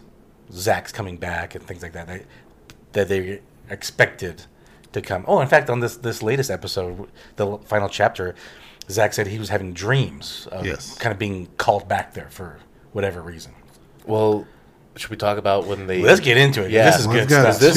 Zach's 0.52 0.92
coming 0.92 1.16
back 1.16 1.54
and 1.54 1.64
things 1.64 1.82
like 1.82 1.92
that. 1.92 2.06
They, 2.06 2.24
that 2.92 3.08
they 3.08 3.40
expected 3.68 4.44
to 4.92 5.00
come. 5.00 5.24
Oh, 5.28 5.40
in 5.40 5.48
fact, 5.48 5.70
on 5.70 5.80
this 5.80 5.96
this 5.96 6.22
latest 6.22 6.50
episode, 6.50 7.08
the 7.36 7.58
final 7.64 7.88
chapter, 7.88 8.34
Zach 8.88 9.12
said 9.12 9.26
he 9.28 9.38
was 9.38 9.48
having 9.48 9.72
dreams 9.72 10.48
of 10.50 10.66
Yes. 10.66 10.96
kind 10.98 11.12
of 11.12 11.18
being 11.18 11.48
called 11.58 11.88
back 11.88 12.14
there 12.14 12.28
for 12.30 12.58
whatever 12.92 13.20
reason. 13.22 13.52
Well, 14.06 14.46
should 14.96 15.10
we 15.10 15.16
talk 15.16 15.38
about 15.38 15.66
when 15.66 15.86
they? 15.86 16.02
Let's 16.02 16.20
get 16.20 16.36
into 16.36 16.64
it. 16.64 16.70
Yeah. 16.72 16.90
this 16.90 17.00
is 17.00 17.06
Well, 17.06 17.16
good 17.26 17.32
I've 17.32 17.44
got 17.44 17.54
stuff. 17.54 17.74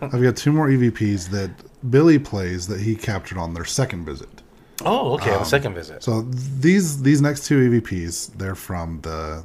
two. 0.00 0.06
I've 0.16 0.22
got 0.22 0.36
two 0.36 0.52
more 0.52 0.68
EVPs 0.68 1.30
that 1.30 1.50
Billy 1.90 2.18
plays 2.18 2.66
that 2.68 2.80
he 2.80 2.96
captured 2.96 3.38
on 3.38 3.54
their 3.54 3.64
second 3.64 4.04
visit. 4.04 4.28
Oh, 4.84 5.14
okay. 5.14 5.30
on 5.30 5.36
Um, 5.36 5.42
the 5.42 5.48
second 5.48 5.74
visit. 5.74 6.02
So 6.02 6.22
these 6.22 7.02
these 7.02 7.20
next 7.22 7.44
two 7.46 7.70
EVPs, 7.70 8.36
they're 8.36 8.56
from 8.56 9.00
the 9.02 9.44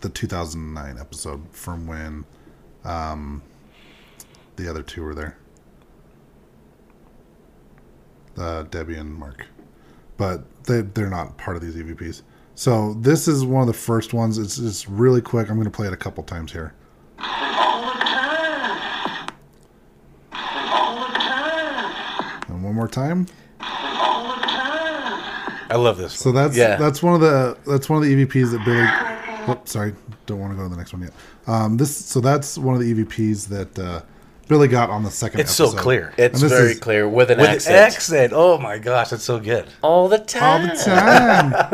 the 0.00 0.08
2009 0.08 0.96
episode 1.00 1.42
from 1.50 1.88
when 1.88 2.24
um, 2.84 3.42
the 4.54 4.68
other 4.70 4.82
two 4.84 5.02
were 5.02 5.14
there. 5.16 5.36
Uh, 8.38 8.62
Debbie 8.64 8.96
and 8.96 9.12
Mark, 9.14 9.46
but 10.16 10.44
they 10.64 10.82
they're 10.82 11.10
not 11.10 11.36
part 11.38 11.56
of 11.56 11.62
these 11.62 11.74
EVPs. 11.74 12.22
So 12.54 12.94
this 12.94 13.28
is 13.28 13.44
one 13.44 13.60
of 13.62 13.66
the 13.68 13.72
first 13.72 14.12
ones. 14.14 14.36
It's 14.38 14.56
just 14.56 14.86
really 14.88 15.20
quick. 15.20 15.48
I'm 15.48 15.54
going 15.56 15.64
to 15.64 15.70
play 15.70 15.86
it 15.86 15.92
a 15.92 15.96
couple 15.96 16.22
times 16.24 16.52
here. 16.52 16.74
All 17.20 17.82
the 17.92 18.00
time. 18.00 19.28
All 20.32 21.06
the 21.08 21.14
time. 21.14 22.42
And 22.48 22.64
one 22.64 22.74
more 22.74 22.88
time. 22.88 23.26
All 23.60 24.34
the 24.36 24.42
time. 24.42 25.52
I 25.70 25.76
love 25.76 25.98
this. 25.98 26.14
So 26.14 26.32
that's 26.32 26.56
Yeah. 26.56 26.76
that's 26.76 27.02
one 27.02 27.14
of 27.14 27.20
the 27.20 27.56
that's 27.66 27.88
one 27.88 28.02
of 28.02 28.08
the 28.08 28.14
EVPs 28.26 28.50
that 28.52 28.64
Billy. 28.64 29.52
Oops, 29.52 29.70
sorry, 29.72 29.94
don't 30.26 30.40
want 30.40 30.52
to 30.52 30.56
go 30.56 30.64
to 30.64 30.68
the 30.68 30.76
next 30.76 30.92
one 30.92 31.02
yet. 31.02 31.12
Um, 31.46 31.76
this 31.78 31.96
so 31.96 32.20
that's 32.20 32.58
one 32.58 32.74
of 32.74 32.80
the 32.80 32.92
EVPs 32.92 33.46
that 33.48 33.78
uh, 33.78 34.02
Billy 34.48 34.66
got 34.66 34.88
on 34.90 35.02
the 35.04 35.10
second. 35.10 35.40
It's 35.40 35.54
so 35.54 35.70
clear. 35.72 36.12
It's 36.16 36.40
And 36.40 36.50
very 36.50 36.72
is- 36.72 36.80
clear 36.80 37.06
with 37.08 37.30
an 37.30 37.38
With 37.38 37.48
accent. 37.50 37.74
the 37.74 37.80
accent. 37.80 38.32
Oh 38.34 38.58
my 38.58 38.78
gosh, 38.78 39.12
it's 39.12 39.22
so 39.24 39.38
good. 39.38 39.66
all 39.82 40.08
the 40.08 40.18
time. 40.18 40.70
all 40.70 40.76
the 40.76 40.82
time. 40.82 41.52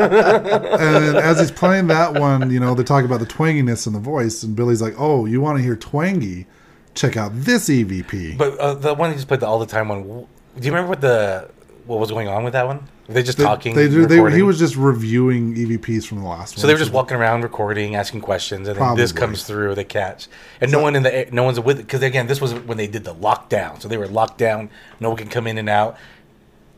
and 0.81 1.17
as 1.17 1.39
he's 1.41 1.51
playing 1.53 1.87
that 1.89 2.15
one, 2.15 2.51
you 2.51 2.61
know, 2.61 2.75
they're 2.75 2.85
talking 2.85 3.07
about 3.07 3.21
the 3.21 3.27
twanginess 3.27 3.87
in 3.87 3.93
the 3.93 3.99
voice, 4.01 4.43
and 4.43 4.55
Billy's 4.57 4.83
like, 4.83 4.95
"Oh, 4.99 5.25
you 5.27 5.41
want 5.41 5.57
to 5.59 5.63
hear 5.63 5.77
twangy? 5.77 6.47
Check 6.95 7.17
out 7.17 7.31
this 7.35 7.71
E 7.71 7.85
EVP." 7.85 8.37
But 8.39 8.59
uh, 8.59 8.75
the 8.75 8.95
one 8.95 9.11
he 9.11 9.17
just 9.17 9.29
played 9.29 9.41
the 9.41 9.47
all 9.47 9.59
the 9.59 9.67
time 9.67 9.89
one. 9.89 10.03
Do 10.03 10.27
you 10.61 10.71
remember 10.73 10.89
what 10.89 11.01
the 11.01 11.49
what 11.87 11.99
was 12.01 12.11
going 12.11 12.29
on 12.29 12.45
with 12.45 12.53
that 12.55 12.67
one? 12.67 12.89
Were 13.09 13.15
they 13.15 13.23
just 13.23 13.37
they, 13.39 13.45
talking. 13.45 13.75
they, 13.75 13.89
do- 13.89 14.07
they, 14.07 14.17
he 14.35 14.43
was 14.43 14.59
just 14.59 14.77
reviewing 14.77 15.55
EVPs 15.55 16.07
from 16.07 16.21
the 16.21 16.27
last 16.29 16.55
one. 16.57 16.61
So 16.63 16.67
they 16.67 16.73
were 16.73 16.79
just 16.79 16.93
walking 16.93 17.17
around 17.17 17.43
recording, 17.43 17.95
asking 17.97 18.23
questions, 18.23 18.67
and 18.67 18.79
then 18.79 18.97
this 18.97 19.13
comes 19.13 19.45
through 19.45 19.75
They 19.75 19.85
catch, 19.85 20.27
and 20.61 20.73
no 20.73 20.81
one 20.81 20.97
in 20.97 21.03
the 21.03 21.29
no 21.31 21.45
one's 21.45 21.61
with 21.61 21.77
because 21.79 22.03
again 22.03 22.27
this 22.27 22.41
was 22.41 22.55
when 22.55 22.79
they 22.79 22.87
did 22.87 23.05
the 23.05 23.15
lockdown, 23.15 23.81
so 23.81 23.89
they 23.89 23.99
were 23.99 24.09
locked 24.09 24.39
down. 24.39 24.71
No 25.01 25.11
one 25.11 25.19
can 25.19 25.29
come 25.29 25.47
in 25.47 25.59
and 25.59 25.69
out. 25.69 25.97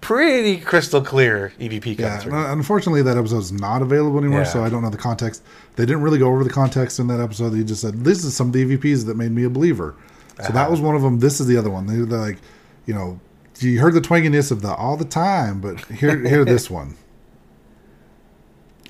Pretty 0.01 0.59
crystal 0.59 1.01
clear 1.01 1.53
EVP 1.59 1.83
comes 1.85 1.99
Yeah, 2.01 2.19
through. 2.19 2.47
unfortunately, 2.53 3.03
that 3.03 3.17
episode 3.17 3.39
is 3.39 3.51
not 3.51 3.83
available 3.83 4.19
anymore, 4.19 4.41
Yeah. 4.41 4.45
so 4.45 4.63
I 4.63 4.69
don't 4.69 4.83
know 4.83 4.91
the 4.91 4.97
context. 4.97 5.43
They 5.75 5.85
didn't 5.85 6.03
really 6.03 6.19
go 6.19 6.29
over 6.29 6.45
the 6.45 6.51
context 6.51 6.99
in 7.01 7.09
that 7.09 7.19
episode. 7.19 7.51
They 7.51 7.65
just 7.65 7.81
said, 7.81 8.05
"This 8.05 8.23
is 8.25 8.37
some 8.37 8.49
of 8.49 8.53
the 8.53 8.63
EVPs 8.65 9.07
that 9.07 9.17
made 9.17 9.33
me 9.33 9.45
a 9.45 9.51
believer." 9.51 9.95
So 10.39 10.45
Uh-huh. 10.45 10.53
that 10.53 10.71
was 10.71 10.81
one 10.81 10.95
of 10.95 11.03
them. 11.03 11.19
This 11.19 11.41
is 11.41 11.47
the 11.47 11.57
other 11.57 11.71
one. 11.71 11.87
They, 11.87 11.97
they're 12.05 12.19
like, 12.21 12.39
you 12.85 12.95
know, 12.95 13.19
you 13.63 13.81
heard 13.81 13.95
the 13.95 14.01
twanginess 14.01 14.51
of 14.51 14.63
the 14.63 14.75
all 14.75 14.97
the 14.97 15.05
time, 15.05 15.61
but 15.61 15.81
here, 15.87 16.19
hear 16.27 16.45
this 16.55 16.71
one. 16.71 16.97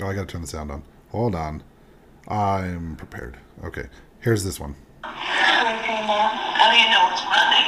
Oh, 0.01 0.07
I 0.07 0.15
gotta 0.15 0.27
turn 0.27 0.43
the 0.43 0.47
sound 0.47 0.71
on. 0.71 0.83
Hold 1.11 1.35
on, 1.35 1.63
I'm 2.29 2.97
prepared. 2.97 3.39
Okay, 3.65 3.87
here's 4.21 4.45
this 4.45 4.61
one. 4.61 4.75
How 5.03 6.71
do 6.71 6.79
you 6.79 6.91
know 6.91 7.09
it's 7.13 7.23
Monday? 7.25 7.65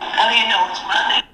How 0.00 0.28
do 0.30 0.36
you 0.36 0.48
know 0.48 0.68
it's 0.70 0.80
Monday? 0.82 1.26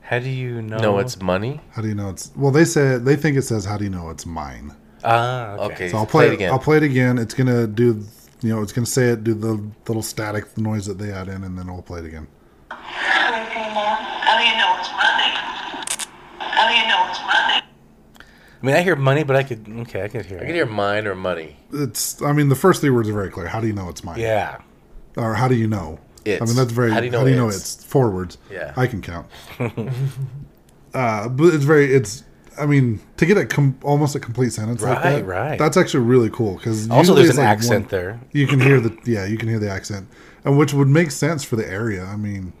How 0.00 0.18
do 0.18 0.28
you 0.28 0.62
know? 0.62 0.78
No, 0.78 0.98
it's 0.98 1.20
money. 1.20 1.60
How 1.72 1.82
do 1.82 1.88
you 1.88 1.94
know 1.94 2.10
it's? 2.10 2.32
Well, 2.36 2.52
they 2.52 2.64
say 2.64 2.98
they 2.98 3.16
think 3.16 3.36
it 3.36 3.42
says, 3.42 3.64
"How 3.64 3.76
do 3.76 3.84
you 3.84 3.90
know 3.90 4.10
it's 4.10 4.26
mine?" 4.26 4.74
ah 5.04 5.52
okay. 5.54 5.74
Okay. 5.74 5.88
So 5.90 5.98
I'll 5.98 6.06
play, 6.06 6.26
Play 6.26 6.28
it 6.28 6.34
again. 6.34 6.52
I'll 6.52 6.58
play 6.58 6.76
it 6.78 6.82
again. 6.82 7.18
It's 7.18 7.34
gonna 7.34 7.66
do, 7.66 8.04
you 8.40 8.48
know, 8.54 8.62
it's 8.62 8.72
gonna 8.72 8.86
say 8.86 9.10
it, 9.10 9.22
do 9.24 9.34
the 9.34 9.62
little 9.86 10.02
static 10.02 10.56
noise 10.58 10.86
that 10.86 10.98
they 10.98 11.12
add 11.12 11.28
in, 11.28 11.44
and 11.44 11.56
then 11.58 11.72
we'll 11.72 11.82
play 11.82 12.00
it 12.00 12.06
again. 12.06 12.26
How 12.70 14.38
do 14.38 14.44
you 14.44 14.56
know 14.56 14.76
it's 14.78 14.90
Monday? 14.90 15.32
How 16.38 16.68
do 16.68 16.74
you 16.74 16.88
know 16.88 17.06
it's 17.08 17.20
Monday? 17.20 17.66
I 18.62 18.66
mean, 18.66 18.74
I 18.76 18.82
hear 18.82 18.96
money, 18.96 19.22
but 19.22 19.36
I 19.36 19.42
could 19.42 19.66
okay, 19.82 20.02
I 20.04 20.08
could 20.08 20.26
hear. 20.26 20.38
I 20.38 20.42
it. 20.42 20.46
can 20.46 20.54
hear 20.54 20.66
mine 20.66 21.06
or 21.06 21.14
money. 21.14 21.56
It's, 21.72 22.20
I 22.22 22.32
mean, 22.32 22.48
the 22.48 22.54
first 22.56 22.80
three 22.80 22.90
words 22.90 23.08
are 23.08 23.12
very 23.12 23.30
clear. 23.30 23.46
How 23.46 23.60
do 23.60 23.66
you 23.66 23.72
know 23.72 23.88
it's 23.88 24.02
mine? 24.02 24.18
Yeah, 24.18 24.58
Or 25.16 25.34
how 25.34 25.48
do 25.48 25.54
you 25.54 25.66
know? 25.68 25.98
I 26.26 26.40
mean, 26.44 26.56
that's 26.56 26.72
very. 26.72 26.90
How 26.90 26.98
do 27.00 27.06
you 27.06 27.12
know 27.36 27.48
it's? 27.48 27.76
it's? 27.76 27.84
four 27.84 28.10
words? 28.10 28.38
Yeah. 28.50 28.72
I 28.76 28.88
can 28.88 29.00
count. 29.00 29.28
uh, 30.94 31.28
but 31.28 31.54
it's 31.54 31.64
very. 31.64 31.94
It's. 31.94 32.24
I 32.58 32.64
mean, 32.66 33.00
to 33.18 33.26
get 33.26 33.36
a 33.36 33.44
com- 33.44 33.78
almost 33.82 34.16
a 34.16 34.20
complete 34.20 34.50
sentence 34.52 34.80
like 34.82 34.96
Right, 35.04 35.16
that, 35.16 35.26
right. 35.26 35.58
That's 35.58 35.76
actually 35.76 36.04
really 36.04 36.30
cool 36.30 36.56
because 36.56 36.90
Also, 36.90 37.14
there's 37.14 37.36
an 37.36 37.44
accent 37.44 37.90
there. 37.90 38.18
You 38.32 38.46
can 38.46 38.58
hear 38.60 38.80
the 38.80 38.96
yeah, 39.04 39.26
you 39.26 39.36
can 39.36 39.48
hear 39.48 39.58
the 39.58 39.70
accent, 39.70 40.08
and 40.46 40.56
which 40.56 40.72
would 40.72 40.88
make 40.88 41.10
sense 41.10 41.44
for 41.44 41.56
the 41.56 41.68
area. 41.68 42.04
I 42.04 42.16
mean, 42.16 42.54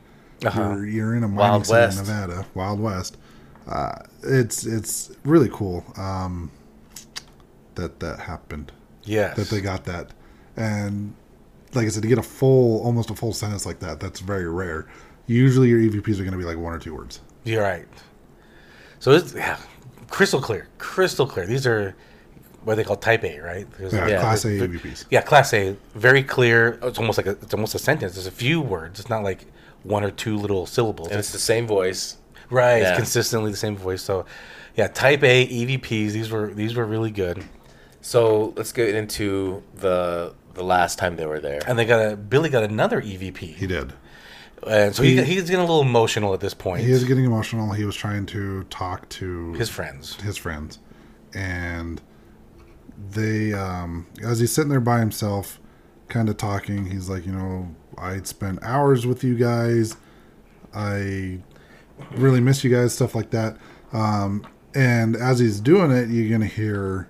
Uh-huh. 0.44 0.60
you're 0.60 0.86
you're 0.86 1.14
in 1.16 1.22
a 1.22 1.28
mining 1.28 1.36
Wild 1.38 1.66
city 1.66 1.98
in 1.98 2.06
Nevada, 2.06 2.46
Wild 2.54 2.78
West. 2.80 3.16
Uh, 3.66 4.00
it's 4.22 4.66
it's 4.66 5.10
really 5.24 5.48
cool 5.50 5.82
um, 5.96 6.50
that 7.76 7.98
that 8.00 8.20
happened 8.20 8.72
yes. 9.04 9.34
that 9.36 9.48
they 9.48 9.60
got 9.60 9.84
that, 9.84 10.10
and 10.56 11.14
like 11.74 11.86
I 11.86 11.88
said, 11.88 12.02
to 12.02 12.08
get 12.08 12.18
a 12.18 12.22
full 12.22 12.82
almost 12.84 13.08
a 13.10 13.14
full 13.14 13.32
sentence 13.32 13.64
like 13.64 13.78
that, 13.80 13.98
that's 14.00 14.20
very 14.20 14.48
rare. 14.48 14.86
Usually, 15.26 15.68
your 15.68 15.80
EVPs 15.80 16.14
are 16.20 16.24
going 16.24 16.32
to 16.32 16.38
be 16.38 16.44
like 16.44 16.58
one 16.58 16.72
or 16.72 16.78
two 16.78 16.94
words. 16.94 17.20
You're 17.44 17.62
right. 17.62 17.86
So 18.98 19.12
it's 19.12 19.34
yeah, 19.34 19.58
crystal 20.10 20.40
clear, 20.40 20.68
crystal 20.78 21.26
clear. 21.26 21.46
These 21.46 21.66
are 21.66 21.94
what 22.66 22.74
they 22.76 22.84
call 22.84 22.96
Type 22.96 23.24
A, 23.24 23.38
right? 23.40 23.66
There's 23.78 23.92
Yeah, 23.92 24.06
Yeah. 24.08 24.20
Class 24.20 24.44
A 24.44 24.50
E 24.50 24.58
the- 24.58 24.68
EVPs. 24.68 25.04
Yeah, 25.10 25.22
Class 25.22 25.54
A, 25.54 25.76
very 25.94 26.22
clear. 26.22 26.78
It's 26.82 26.98
almost 26.98 27.16
like 27.16 27.26
a, 27.26 27.30
it's 27.30 27.54
almost 27.54 27.74
a 27.74 27.78
sentence. 27.78 28.14
There's 28.14 28.26
a 28.26 28.30
few 28.32 28.60
words. 28.60 29.00
It's 29.00 29.08
not 29.08 29.22
like 29.22 29.46
one 29.84 30.02
or 30.04 30.10
two 30.10 30.36
little 30.36 30.66
syllables. 30.66 31.08
And 31.08 31.18
it's 31.18 31.30
the 31.32 31.38
same 31.38 31.66
voice. 31.66 32.16
right. 32.50 32.82
yeah. 32.82 32.90
It's 32.90 32.96
consistently 32.98 33.50
the 33.52 33.56
same 33.56 33.76
voice. 33.76 34.02
So, 34.02 34.26
yeah, 34.76 34.88
Type 34.88 35.22
A 35.22 35.46
EVPs. 35.46 36.10
These 36.12 36.30
were 36.30 36.48
these 36.52 36.74
were 36.74 36.84
really 36.84 37.10
good. 37.12 37.44
So 38.02 38.52
let's 38.56 38.72
get 38.72 38.94
into 38.94 39.62
the 39.76 40.34
the 40.54 40.64
last 40.64 40.98
time 40.98 41.16
they 41.16 41.26
were 41.26 41.40
there. 41.40 41.60
And 41.68 41.78
they 41.78 41.84
got 41.84 42.00
a 42.12 42.16
Billy 42.16 42.48
got 42.50 42.64
another 42.64 43.00
EVP. 43.00 43.38
He 43.38 43.66
did. 43.66 43.92
And 44.66 44.94
so 44.94 45.02
he, 45.04 45.16
He- 45.18 45.34
he's 45.34 45.42
getting 45.42 45.56
a 45.58 45.66
little 45.70 45.82
emotional 45.82 46.34
at 46.34 46.40
this 46.40 46.54
point. 46.54 46.82
He 46.82 46.90
is 46.90 47.04
getting 47.04 47.24
emotional. 47.24 47.72
He 47.72 47.84
was 47.84 47.94
trying 47.94 48.26
to 48.26 48.64
talk 48.64 49.08
to 49.20 49.52
his 49.54 49.68
friends. 49.68 50.16
his 50.22 50.36
friends, 50.36 50.78
and 51.34 52.00
they, 53.10 53.52
um, 53.52 54.06
as 54.24 54.40
he's 54.40 54.52
sitting 54.52 54.70
there 54.70 54.80
by 54.80 54.98
himself, 55.00 55.60
kind 56.08 56.28
of 56.28 56.36
talking, 56.36 56.86
he's 56.86 57.08
like, 57.08 57.26
you 57.26 57.32
know, 57.32 57.74
I'd 57.98 58.26
spent 58.26 58.62
hours 58.62 59.06
with 59.06 59.24
you 59.24 59.34
guys. 59.34 59.96
I 60.74 61.40
really 62.12 62.40
miss 62.40 62.62
you 62.64 62.70
guys, 62.70 62.94
stuff 62.94 63.14
like 63.14 63.30
that. 63.30 63.56
Um, 63.92 64.46
and 64.74 65.16
as 65.16 65.38
he's 65.38 65.60
doing 65.60 65.90
it, 65.90 66.08
you're 66.08 66.30
gonna 66.30 66.46
hear. 66.46 67.08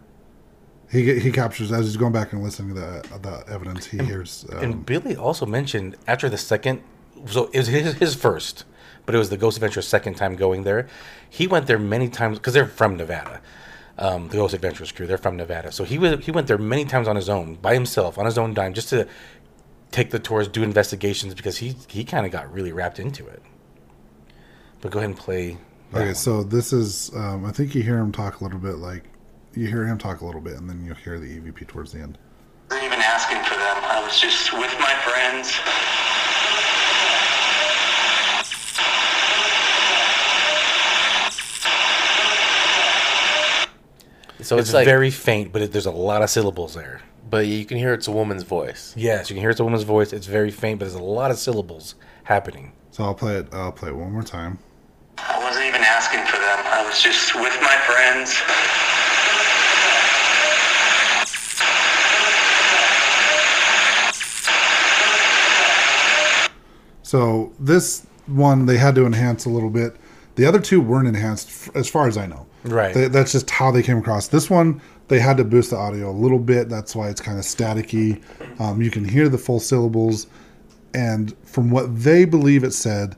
He, 0.91 1.19
he 1.19 1.33
captures 1.33 1.73
as 1.73 1.87
he's 1.87 1.97
going 1.97 2.13
back 2.13 2.33
and 2.33 2.45
listening 2.45 2.77
to 2.77 2.81
the, 2.81 3.19
the 3.19 3.53
evidence. 3.53 3.87
He 3.87 3.99
hears 3.99 4.47
um, 4.53 4.59
And 4.59 4.87
Billy 4.87 5.17
also 5.17 5.45
mentioned 5.45 5.97
after 6.07 6.29
the 6.29 6.39
second, 6.39 6.81
so 7.27 7.51
it 7.53 7.59
was 7.59 7.67
his, 7.67 7.95
his 7.95 8.15
first, 8.15 8.65
but 9.05 9.13
it 9.13 9.19
was 9.19 9.29
the 9.29 9.37
Ghost 9.37 9.57
Adventure 9.57 9.83
second 9.83 10.15
time 10.15 10.37
going 10.37 10.63
there. 10.63 10.87
He 11.29 11.49
went 11.49 11.67
there 11.67 11.79
many 11.79 12.09
times 12.09 12.39
because 12.39 12.55
they're 12.55 12.67
from 12.69 12.97
Nevada. 12.97 13.41
Um, 13.99 14.29
the 14.29 14.37
Ghost 14.37 14.53
Adventures 14.53 14.93
crew, 14.93 15.07
they're 15.07 15.17
from 15.17 15.37
Nevada. 15.39 15.73
So 15.73 15.85
he 15.85 15.97
was, 15.99 16.23
he 16.25 16.31
went 16.31 16.49
there 16.49 16.59
many 16.59 16.85
times 16.85 17.09
on 17.09 17.17
his 17.17 17.31
own, 17.31 17.55
by 17.55 17.73
himself, 17.73 18.19
on 18.19 18.27
his 18.27 18.37
own 18.37 18.53
dime, 18.53 18.75
just 18.75 18.91
to 18.91 19.09
take 19.91 20.11
the 20.11 20.19
tours, 20.19 20.49
do 20.49 20.63
investigations 20.63 21.33
because 21.35 21.57
he 21.59 21.75
he 21.89 22.05
kind 22.05 22.27
of 22.27 22.33
got 22.33 22.53
really 22.53 22.73
wrapped 22.73 22.99
into 22.99 23.27
it. 23.27 23.43
But 24.83 24.91
go 24.93 24.99
ahead 24.99 25.09
and 25.11 25.19
play. 25.19 25.57
that 25.93 25.97
Okay, 25.99 26.07
one. 26.09 26.15
so 26.15 26.43
this 26.43 26.73
is. 26.75 27.11
Um, 27.15 27.47
I 27.47 27.53
think 27.53 27.75
you 27.75 27.83
hear 27.83 27.97
him 27.99 28.13
talk 28.13 28.41
a 28.41 28.45
little 28.45 28.59
bit. 28.59 28.77
Like 28.77 29.05
you 29.55 29.67
hear 29.67 29.87
him 29.87 29.97
talk 29.97 30.21
a 30.21 30.27
little 30.27 30.43
bit, 30.43 30.55
and 30.59 30.69
then 30.69 30.85
you'll 30.85 30.95
hear 30.97 31.19
the 31.19 31.27
EVP 31.41 31.67
towards 31.67 31.93
the 31.93 32.01
end. 32.01 32.19
wasn't 32.71 32.87
even 32.93 33.01
asking 33.01 33.39
for 33.45 33.55
them. 33.55 33.79
I 33.83 34.03
was 34.05 34.21
just 34.21 34.53
with 34.53 34.75
my 34.79 34.93
friends. 35.07 35.57
So 44.47 44.59
it's, 44.59 44.69
it's, 44.69 44.75
like, 44.75 44.85
very 44.85 45.11
faint, 45.11 45.53
but 45.53 45.63
it, 45.63 45.73
there's 45.73 45.87
a 45.87 45.91
lot 45.91 46.23
of 46.23 46.31
syllables 46.31 46.75
there. 46.75 47.03
but 47.29 47.47
you 47.47 47.65
can 47.65 47.79
hear 47.79 47.93
it's 47.93 48.07
a 48.07 48.13
woman's 48.13 48.45
voice. 48.45 48.95
Yes, 48.97 49.29
you 49.29 49.35
can 49.35 49.41
hear 49.41 49.51
it's 49.51 49.61
a 49.61 49.65
woman's 49.65 49.83
voice. 49.83 50.13
It's 50.13 50.27
very 50.27 50.51
faint, 50.51 50.79
but 50.79 50.85
there's 50.87 50.95
a 50.95 51.03
lot 51.03 51.31
of 51.31 51.39
syllables 51.39 51.97
happening. 52.25 52.73
So 52.93 53.05
I'll 53.05 53.15
play 53.15 53.37
it. 53.37 53.49
I'll 53.53 53.73
play 53.73 53.91
it 53.91 53.97
one 53.97 54.13
more 54.13 54.23
time. 54.23 54.59
I 55.19 55.39
wasn't 55.43 55.67
even 55.67 55.81
asking 55.83 56.25
for 56.27 56.37
them. 56.37 56.59
I 56.65 56.85
was 56.87 56.97
was 56.97 57.03
just 57.03 57.35
with 57.35 57.57
my 57.61 57.77
friends. 57.87 58.43
So 67.03 67.53
this 67.59 68.07
one 68.27 68.67
they 68.67 68.79
had 68.79 68.95
to 68.97 69.07
enhance 69.07 69.45
a 69.45 69.51
little 69.51 69.71
bit. 69.71 69.97
The 70.37 70.45
other 70.47 70.61
two 70.61 70.81
weren't 70.81 71.09
enhanced, 71.09 71.71
as 71.75 71.89
far 71.89 72.09
as 72.09 72.17
I 72.17 72.27
know. 72.27 72.47
Right. 72.67 72.95
They- 72.95 73.09
that's 73.09 73.33
just 73.33 73.51
how 73.51 73.71
they 73.71 73.83
came 73.83 73.99
across. 73.99 74.29
This 74.29 74.51
one 74.51 74.81
they 75.09 75.21
had 75.21 75.37
to 75.37 75.45
boost 75.45 75.71
the 75.71 75.77
audio 75.77 76.11
a 76.11 76.13
little 76.13 76.39
bit. 76.41 76.69
That's 76.69 76.97
why 76.97 77.09
it's 77.09 77.21
kind 77.21 77.39
of 77.39 77.45
staticky. 77.45 78.21
Um, 78.61 78.83
you 78.83 78.91
can 78.91 79.05
hear 79.05 79.29
the 79.29 79.39
full 79.39 79.61
syllables, 79.61 80.27
and 80.95 81.33
from 81.45 81.71
what 81.71 81.97
they 82.03 82.25
believe 82.25 82.65
it 82.65 82.73
said, 82.73 83.15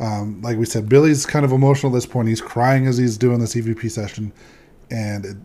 um, 0.00 0.40
like 0.42 0.58
we 0.58 0.64
said, 0.66 0.88
Billy's 0.88 1.24
kind 1.24 1.44
of 1.44 1.52
emotional 1.52 1.92
at 1.92 1.94
this 1.96 2.04
point. 2.06 2.28
He's 2.28 2.40
crying 2.42 2.86
as 2.86 2.98
he's 2.98 3.16
doing 3.16 3.38
this 3.40 3.54
EVP 3.54 3.88
session, 3.90 4.32
and 4.90 5.24
it, 5.24 5.36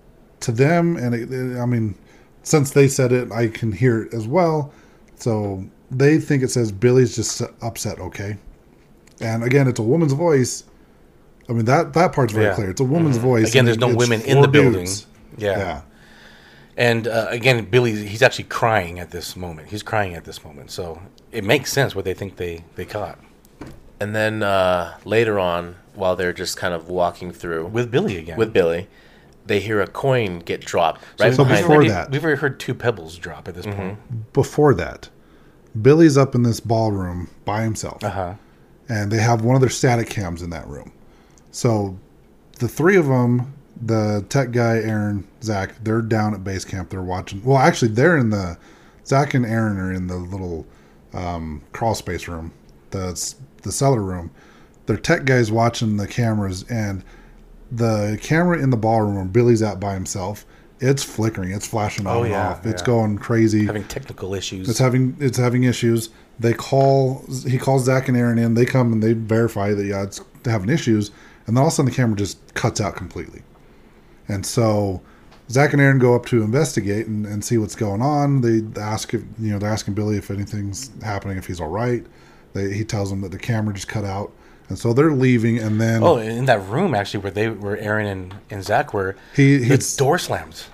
to 0.42 0.52
them, 0.52 0.98
and 0.98 1.16
it, 1.16 1.32
it- 1.32 1.58
I 1.60 1.66
mean, 1.66 1.96
since 2.44 2.72
they 2.72 2.88
said 2.90 3.12
it, 3.14 3.32
I 3.32 3.48
can 3.48 3.72
hear 3.72 4.04
it 4.04 4.14
as 4.14 4.28
well. 4.28 4.74
So 5.16 5.64
they 5.92 6.18
think 6.20 6.44
it 6.44 6.52
says 6.52 6.72
Billy's 6.74 7.16
just 7.16 7.42
upset. 7.62 8.00
Okay, 8.00 8.36
and 9.22 9.44
again, 9.46 9.68
it's 9.70 9.80
a 9.80 9.84
woman's 9.84 10.12
voice. 10.14 10.66
I 11.50 11.54
mean 11.54 11.66
that 11.66 11.94
that 11.94 12.14
part's 12.14 12.34
very 12.34 12.46
Yeah. 12.48 12.56
clear. 12.56 12.70
It's 12.72 12.82
a 12.82 12.86
woman's 12.86 13.18
voice. 13.18 13.50
Again, 13.50 13.66
there's 13.66 13.78
no 13.78 13.94
women 13.94 14.22
in 14.22 14.42
the 14.42 14.48
building. 14.48 14.88
Yeah. 15.38 15.58
Yeah. 15.58 15.82
And 16.78 17.08
uh, 17.08 17.28
again, 17.30 17.66
Billy, 17.66 18.06
he's 18.06 18.22
actually 18.22 18.46
crying 18.46 19.00
at 19.00 19.12
this 19.12 19.36
moment. 19.38 19.70
He's 19.70 19.84
crying 19.84 20.14
at 20.14 20.26
this 20.26 20.44
moment. 20.44 20.72
So 20.72 21.02
it 21.32 21.44
makes 21.44 21.72
sense 21.72 21.96
what 21.96 22.04
they 22.04 22.14
think 22.14 22.36
they, 22.36 22.64
they 22.76 22.84
caught 22.86 23.18
And 24.02 24.14
then 24.14 24.44
uh, 24.44 24.98
later 25.06 25.40
on, 25.40 25.76
while 25.94 26.18
they're 26.18 26.34
just 26.34 26.58
kind 26.58 26.74
of 26.74 26.90
walking 26.90 27.32
through 27.32 27.68
with 27.68 27.92
Billy 27.92 28.18
again. 28.18 28.38
with 28.38 28.52
Billy, 28.52 28.90
they 29.46 29.62
hear 29.62 29.80
a 29.82 29.88
coin 29.88 30.40
get 30.40 30.62
dropped 30.66 31.02
right 31.20 31.34
So 31.34 31.44
behind 31.46 31.62
before 31.64 31.76
already, 31.76 31.90
that- 31.92 32.12
We've 32.12 32.24
already 32.24 32.42
heard 32.42 32.60
two 32.60 32.74
pebbles 32.74 33.18
drop 33.18 33.48
at 33.48 33.54
this 33.56 33.66
point. 33.66 34.34
Before 34.34 34.74
that, 34.74 35.10
Billy's 35.82 36.18
up 36.18 36.36
in 36.36 36.44
this 36.44 36.60
ballroom 36.60 37.30
by 37.46 37.62
himself, 37.64 38.04
Uh 38.04 38.10
huh. 38.10 38.34
and 38.90 39.12
they 39.12 39.20
have 39.20 39.44
one 39.44 39.56
of 39.56 39.62
their 39.62 39.70
static 39.70 40.10
cams 40.10 40.42
in 40.42 40.50
that 40.50 40.68
room. 40.68 40.92
So 41.56 41.98
the 42.60 42.68
three 42.68 42.98
of 42.98 43.06
them, 43.08 43.54
the 43.82 44.26
tech 44.28 44.52
guy, 44.52 44.76
Aaron, 44.76 45.26
Zach, 45.42 45.82
they're 45.82 46.02
down 46.02 46.34
at 46.34 46.44
base 46.44 46.66
camp. 46.66 46.90
They're 46.90 47.02
watching. 47.02 47.42
Well, 47.46 47.58
actually, 47.58 47.94
they're 47.94 48.18
in 48.18 48.30
the. 48.30 48.58
Zach 49.06 49.34
and 49.36 49.46
Aaron 49.46 49.78
are 49.78 49.94
in 49.94 50.08
the 50.08 50.18
little 50.18 50.66
um, 51.14 51.62
crawl 51.72 51.96
space 51.96 52.28
room, 52.28 52.52
the 52.90 53.36
the 53.62 53.72
cellar 53.72 54.02
room. 54.02 54.32
Their 54.86 54.98
tech 54.98 55.24
guys 55.24 55.50
watching 55.50 55.96
the 55.96 56.08
cameras, 56.08 56.64
and 56.70 57.06
the 57.72 58.20
camera 58.22 58.62
in 58.62 58.70
the 58.70 58.78
ballroom 58.78 59.16
where 59.16 59.24
Billy's 59.26 59.62
at 59.62 59.80
by 59.80 59.94
himself. 59.94 60.46
It's 60.82 61.04
flickering. 61.04 61.52
It's 61.52 61.66
flashing 61.66 62.06
on 62.06 62.18
Oh, 62.18 62.24
and 62.24 62.32
yeah, 62.34 62.50
off. 62.50 62.66
It's 62.66 62.82
yeah. 62.82 62.86
going 62.86 63.18
crazy. 63.18 63.66
Having 63.66 63.86
technical 63.86 64.34
issues. 64.34 64.68
It's 64.68 64.80
having 64.80 65.16
it's 65.22 65.38
having 65.38 65.64
issues. 65.64 66.10
They 66.38 66.54
call 66.54 67.24
he 67.48 67.58
calls 67.58 67.86
Zach 67.86 68.10
and 68.10 68.18
Aaron 68.18 68.38
in. 68.38 68.56
They 68.56 68.66
come 68.66 68.92
and 68.92 69.02
they 69.02 69.14
verify 69.14 69.74
that 69.74 69.86
yeah 69.86 70.04
it's 70.04 70.20
having 70.44 70.68
issues, 70.70 71.12
and 71.48 71.56
then 71.56 71.62
all 71.62 71.68
of 71.68 71.74
a 71.74 71.76
sudden 71.76 71.90
the 71.92 71.96
camera 71.96 72.16
just 72.18 72.54
cuts 72.54 72.80
out 72.82 72.96
completely. 72.96 73.42
And 74.28 74.46
so 74.46 75.02
Zach 75.50 75.74
and 75.74 75.82
Aaron 75.82 76.00
go 76.00 76.16
up 76.16 76.26
to 76.28 76.42
investigate 76.42 77.06
and, 77.08 77.26
and 77.26 77.44
see 77.46 77.58
what's 77.58 77.76
going 77.76 78.02
on. 78.02 78.42
They 78.42 78.62
ask 78.82 79.14
if 79.14 79.22
you 79.40 79.52
know 79.52 79.60
they're 79.60 79.70
asking 79.72 79.94
Billy 79.94 80.18
if 80.18 80.32
anything's 80.32 80.92
happening, 81.04 81.38
if 81.38 81.46
he's 81.48 81.62
all 81.62 81.70
right. 81.70 82.06
They, 82.54 82.74
he 82.74 82.84
tells 82.86 83.10
them 83.10 83.22
that 83.22 83.32
the 83.32 83.38
camera 83.38 83.74
just 83.74 83.88
cut 83.90 84.06
out, 84.06 84.32
and 84.70 84.80
so 84.80 84.94
they're 84.94 85.12
leaving. 85.12 85.60
And 85.60 85.80
then 85.80 86.02
oh, 86.04 86.18
in 86.18 86.46
that 86.46 86.62
room 86.68 86.96
actually 86.96 87.20
where 87.22 87.32
they 87.32 87.50
where 87.50 87.78
Aaron 87.78 88.08
and, 88.08 88.36
and 88.50 88.64
Zach 88.64 88.94
were, 88.94 89.16
He- 89.36 89.58
the 89.58 89.66
he's- 89.66 89.96
door 89.96 90.18
slams 90.18 90.68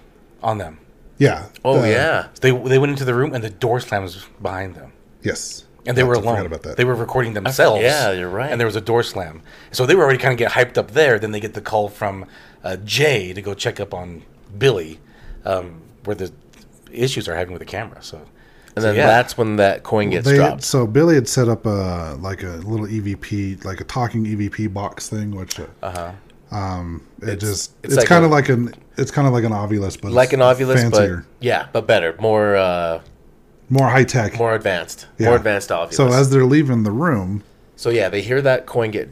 on 0.44 0.58
them. 0.60 0.78
yeah, 1.18 1.48
Oh 1.66 1.82
uh, 1.82 1.86
yeah, 1.86 2.28
They 2.42 2.52
they 2.52 2.78
went 2.80 2.92
into 2.92 3.04
the 3.04 3.14
room 3.16 3.34
and 3.34 3.44
the 3.44 3.50
door 3.50 3.80
slams 3.80 4.26
behind 4.42 4.76
them. 4.76 4.94
yes, 5.24 5.66
And 5.86 5.98
they 5.98 6.02
Yes, 6.02 6.08
were 6.08 6.16
I 6.16 6.20
forgot 6.20 6.34
alone. 6.36 6.46
about 6.46 6.62
that. 6.64 6.78
They 6.78 6.86
were 6.86 6.94
recording 6.96 7.34
themselves. 7.34 7.82
yeah, 7.82 8.12
you're 8.12 8.30
right. 8.30 8.52
And 8.52 8.60
there 8.60 8.68
was 8.68 8.76
a 8.76 8.82
door 8.82 9.02
slam. 9.04 9.42
So 9.72 9.86
they 9.86 9.96
were 9.96 10.04
already 10.04 10.20
kind 10.20 10.32
of 10.32 10.38
get 10.38 10.52
hyped 10.52 10.78
up 10.78 10.92
there. 10.92 11.18
Then 11.18 11.32
they 11.32 11.40
get 11.40 11.54
the 11.56 11.62
call 11.62 11.90
from 11.90 12.26
uh, 12.64 12.76
Jay 12.78 13.34
to 13.34 13.42
go 13.42 13.54
check 13.56 13.80
up 13.80 13.94
on 13.94 14.22
Billy, 14.58 15.00
um, 15.46 15.82
where 16.04 16.16
the 16.16 16.32
issues 16.92 17.28
are 17.28 17.36
having 17.36 17.54
with 17.54 17.62
the 17.62 17.66
camera. 17.66 17.98
So, 18.04 18.18
and 18.18 18.28
so, 18.76 18.82
then 18.82 18.96
yeah. 18.96 19.08
that's 19.08 19.38
when 19.38 19.56
that 19.56 19.82
coin 19.84 20.12
gets 20.12 20.28
They- 20.28 20.36
dropped. 20.36 20.64
So 20.64 20.86
Billy 20.86 21.16
had 21.16 21.28
set 21.28 21.50
up 21.50 21.66
a 21.66 22.16
like 22.22 22.44
a 22.44 22.58
little 22.64 22.86
EVP, 22.86 23.66
like 23.66 23.82
a 23.82 23.84
talking 23.86 24.24
EVP 24.26 24.72
box 24.72 25.10
thing, 25.10 25.32
which 25.32 25.60
uh, 25.82 26.12
um, 26.52 27.02
it 27.22 27.30
It's- 27.30 27.40
just 27.40 27.72
it's 27.84 27.94
it's, 27.94 27.96
like 27.96 28.08
kind 28.08 28.24
of 28.26 28.30
like 28.32 28.50
an 28.50 28.74
it's 28.98 29.10
kind 29.10 29.26
of 29.28 29.34
like 29.34 29.46
an 29.46 29.52
Ovilus, 29.52 30.00
but 30.00 30.12
like 30.12 30.34
an 30.34 30.42
Ovilus, 30.42 30.76
fancier, 30.82 31.18
but 31.18 31.26
yeah, 31.46 31.68
but 31.74 31.88
better, 31.88 32.16
more 32.20 32.56
uh, 32.56 33.02
more 33.72 33.88
high 33.90 34.04
tech, 34.04 34.38
more 34.38 34.54
advanced, 34.54 35.08
Yeah. 35.18 35.28
more 35.28 35.38
advanced 35.38 35.70
Ovilus. 35.70 35.94
So 35.94 36.12
as 36.14 36.30
they're 36.30 36.46
leaving 36.46 36.84
the 36.84 36.92
room, 36.92 37.44
So 37.76 37.90
yeah, 37.90 38.10
they 38.10 38.22
hear 38.22 38.42
that 38.44 38.68
coin 38.68 38.92
get 38.92 39.10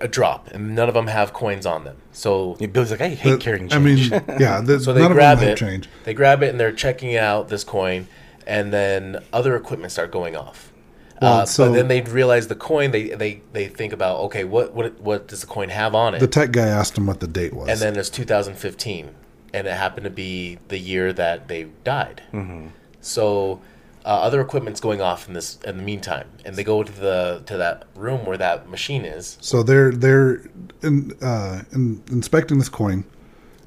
a 0.00 0.08
drop, 0.08 0.48
and 0.52 0.74
none 0.74 0.88
of 0.88 0.94
them 0.94 1.08
have 1.08 1.32
coins 1.34 1.66
on 1.66 1.84
them. 1.84 1.96
So 2.12 2.56
Yeah, 2.60 2.68
Billy's 2.68 2.90
like, 2.92 3.00
I 3.02 3.08
hate 3.08 3.30
the- 3.32 3.36
carrying 3.38 3.68
change. 3.68 3.74
I 3.74 3.78
mean, 4.20 4.24
yeah, 4.40 4.60
the, 4.62 4.80
so 4.80 4.92
they 4.94 5.02
none 5.02 5.12
grab 5.12 5.34
of 5.34 5.40
them 5.40 5.48
it. 5.50 5.58
have 5.58 5.68
change. 5.68 5.88
They 6.04 6.14
grab 6.14 6.42
it 6.42 6.48
and 6.50 6.58
they're 6.60 6.72
checking 6.72 7.16
out 7.16 7.48
this 7.48 7.64
coin, 7.64 8.06
and 8.46 8.72
then 8.72 9.18
other 9.32 9.56
equipment 9.56 9.92
start 9.92 10.10
going 10.12 10.36
off. 10.36 10.72
Well, 11.20 11.40
uh, 11.40 11.44
so- 11.46 11.66
but 11.66 11.74
then 11.74 11.88
they 11.88 12.00
realize 12.02 12.46
the 12.46 12.54
coin. 12.54 12.92
They 12.92 13.08
they 13.08 13.42
they 13.52 13.66
think 13.66 13.92
about 13.92 14.20
okay, 14.26 14.44
what 14.44 14.72
what 14.72 15.00
what 15.00 15.26
does 15.26 15.40
the 15.40 15.48
coin 15.48 15.68
have 15.70 15.92
on 15.96 16.14
it? 16.14 16.20
The 16.20 16.28
tech 16.28 16.52
guy 16.52 16.68
asked 16.68 16.96
him 16.96 17.06
what 17.06 17.18
the 17.18 17.26
date 17.26 17.52
was, 17.52 17.68
and 17.68 17.80
then 17.80 17.96
it's 17.96 18.08
2015, 18.08 19.10
and 19.52 19.66
it 19.66 19.72
happened 19.74 20.04
to 20.04 20.10
be 20.10 20.58
the 20.68 20.78
year 20.78 21.12
that 21.12 21.48
they 21.48 21.64
died. 21.82 22.22
Mm-hmm. 22.32 22.68
So 23.00 23.60
uh, 24.04 24.08
other 24.08 24.40
equipment's 24.40 24.80
going 24.80 25.00
off 25.00 25.28
in 25.28 25.34
this 25.34 25.58
in 25.64 25.76
the 25.76 25.82
meantime, 25.82 26.26
and 26.44 26.56
they 26.56 26.64
go 26.64 26.82
to 26.82 26.92
the 26.92 27.42
to 27.46 27.56
that 27.56 27.84
room 27.94 28.24
where 28.26 28.36
that 28.38 28.68
machine 28.68 29.04
is. 29.04 29.36
So 29.40 29.62
they're 29.62 29.90
they're 29.92 30.42
in, 30.82 31.12
uh, 31.22 31.62
in, 31.72 32.02
inspecting 32.10 32.58
this 32.58 32.68
coin, 32.68 33.04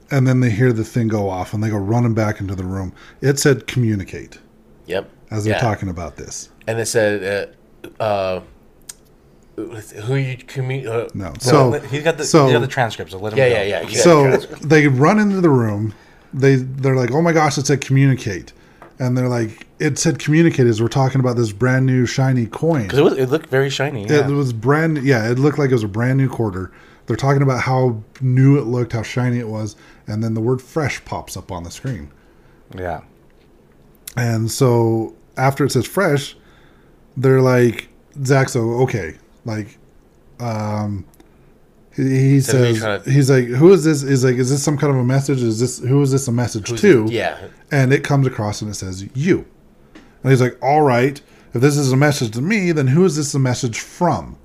and 0.10 0.26
then 0.28 0.40
they 0.40 0.50
hear 0.50 0.74
the 0.74 0.84
thing 0.84 1.08
go 1.08 1.30
off, 1.30 1.54
and 1.54 1.64
they 1.64 1.70
go 1.70 1.78
running 1.78 2.14
back 2.14 2.40
into 2.40 2.56
the 2.56 2.64
room. 2.64 2.94
It 3.22 3.40
said 3.40 3.68
communicate 3.68 4.40
Yep. 4.88 5.10
as 5.30 5.44
they're 5.46 5.54
Yeah. 5.56 5.60
talking 5.62 5.90
about 5.90 6.16
this. 6.18 6.50
and 6.68 6.80
it 6.80 6.86
said, 6.86 7.56
uh, 8.00 8.02
uh, 8.04 8.42
"Who 9.56 10.16
you 10.16 10.38
commu- 10.38 10.88
uh, 10.88 11.10
No, 11.14 11.34
So 11.40 11.74
so 11.74 11.80
he's 11.88 12.04
got 12.04 12.18
the 12.18 12.24
so- 12.26 12.46
he's 12.46 12.54
got 12.54 12.60
the 12.62 12.68
transcripts. 12.68 13.12
So 13.14 13.20
let 13.20 13.34
him 13.34 13.40
Yeah, 13.40 13.50
go. 13.50 13.62
yeah, 13.64 13.82
yeah. 13.90 14.02
So 14.02 14.38
the 14.38 14.68
they 14.68 14.88
run 14.88 15.20
into 15.20 15.42
the 15.42 15.50
room. 15.50 15.94
They 16.34 16.56
they're 16.56 16.96
like, 16.96 17.12
oh 17.12 17.22
my 17.22 17.34
gosh, 17.34 17.58
it 17.58 17.66
said 17.68 17.82
communicate, 17.82 18.54
and 19.02 19.18
they're 19.18 19.28
like, 19.28 19.68
it 19.80 19.98
said 19.98 20.20
communicate 20.20 20.68
as 20.68 20.82
we're 20.82 20.88
talking 20.88 21.20
about 21.20 21.36
this 21.36 21.52
brand 21.52 21.86
new 21.86 22.06
shiny 22.06 22.46
coin. 22.46 22.84
Because 22.84 23.00
it, 23.00 23.04
was- 23.04 23.18
it 23.18 23.30
looked 23.30 23.48
very 23.48 23.70
shiny. 23.70 24.06
It 24.06 24.28
was 24.28 24.54
brand. 24.54 25.04
Yeah, 25.04 25.30
it 25.30 25.40
looked 25.40 25.58
like 25.60 25.72
it 25.72 25.74
was 25.74 25.84
a 25.84 25.88
brand 25.90 26.18
new 26.20 26.30
quarter. 26.30 26.72
They're 27.08 27.18
talking 27.18 27.42
about 27.42 27.62
how 27.62 28.02
new 28.22 28.58
it 28.58 28.66
looked, 28.68 28.94
how 28.94 29.02
shiny 29.02 29.40
it 29.40 29.48
was, 29.50 29.76
and 30.08 30.24
then 30.24 30.34
the 30.36 30.40
word 30.40 30.62
fresh 30.62 31.04
pops 31.04 31.36
up 31.36 31.52
on 31.52 31.64
the 31.64 31.72
screen. 31.72 32.10
yeah. 32.78 33.02
And 34.18 34.52
so 34.52 35.16
after 35.38 35.64
it 35.66 35.72
says 35.72 35.86
fresh, 35.88 36.36
they're 37.18 37.42
like, 37.42 37.88
Zach's 38.26 38.54
so 38.54 38.62
okay. 38.84 39.16
Like, 39.46 39.78
um, 40.40 41.06
he, 41.96 42.40
So 42.40 42.52
says, 42.74 43.04
to- 43.04 43.12
he's 43.12 43.30
like, 43.30 43.46
who 43.46 43.72
is 43.74 43.84
this? 43.84 44.04
Is 44.04 44.24
like, 44.24 44.36
is 44.36 44.50
this 44.50 44.64
some 44.64 44.78
kind 44.78 44.94
of 44.94 45.00
a 45.00 45.04
message? 45.04 45.42
Is 45.44 45.60
this, 45.60 45.80
who 45.80 46.02
is 46.02 46.12
this 46.12 46.28
a 46.28 46.32
message 46.32 46.80
to? 46.82 47.06
Yeah. 47.10 47.38
And 47.72 47.92
it 47.94 48.04
comes 48.04 48.26
across 48.28 48.62
and 48.62 48.72
it 48.72 48.76
says, 48.76 49.08
you. 49.16 49.46
And 50.24 50.32
he's 50.32 50.42
like, 50.42 50.58
all 50.62 50.82
right, 50.82 51.22
if 51.54 51.62
this 51.62 51.76
is 51.78 51.92
a 51.92 51.98
message 51.98 52.32
to 52.32 52.42
me, 52.42 52.72
then 52.72 52.88
who 52.88 53.04
is 53.06 53.16
this 53.18 53.34
a 53.34 53.40
message 53.40 53.80
from? 53.80 54.38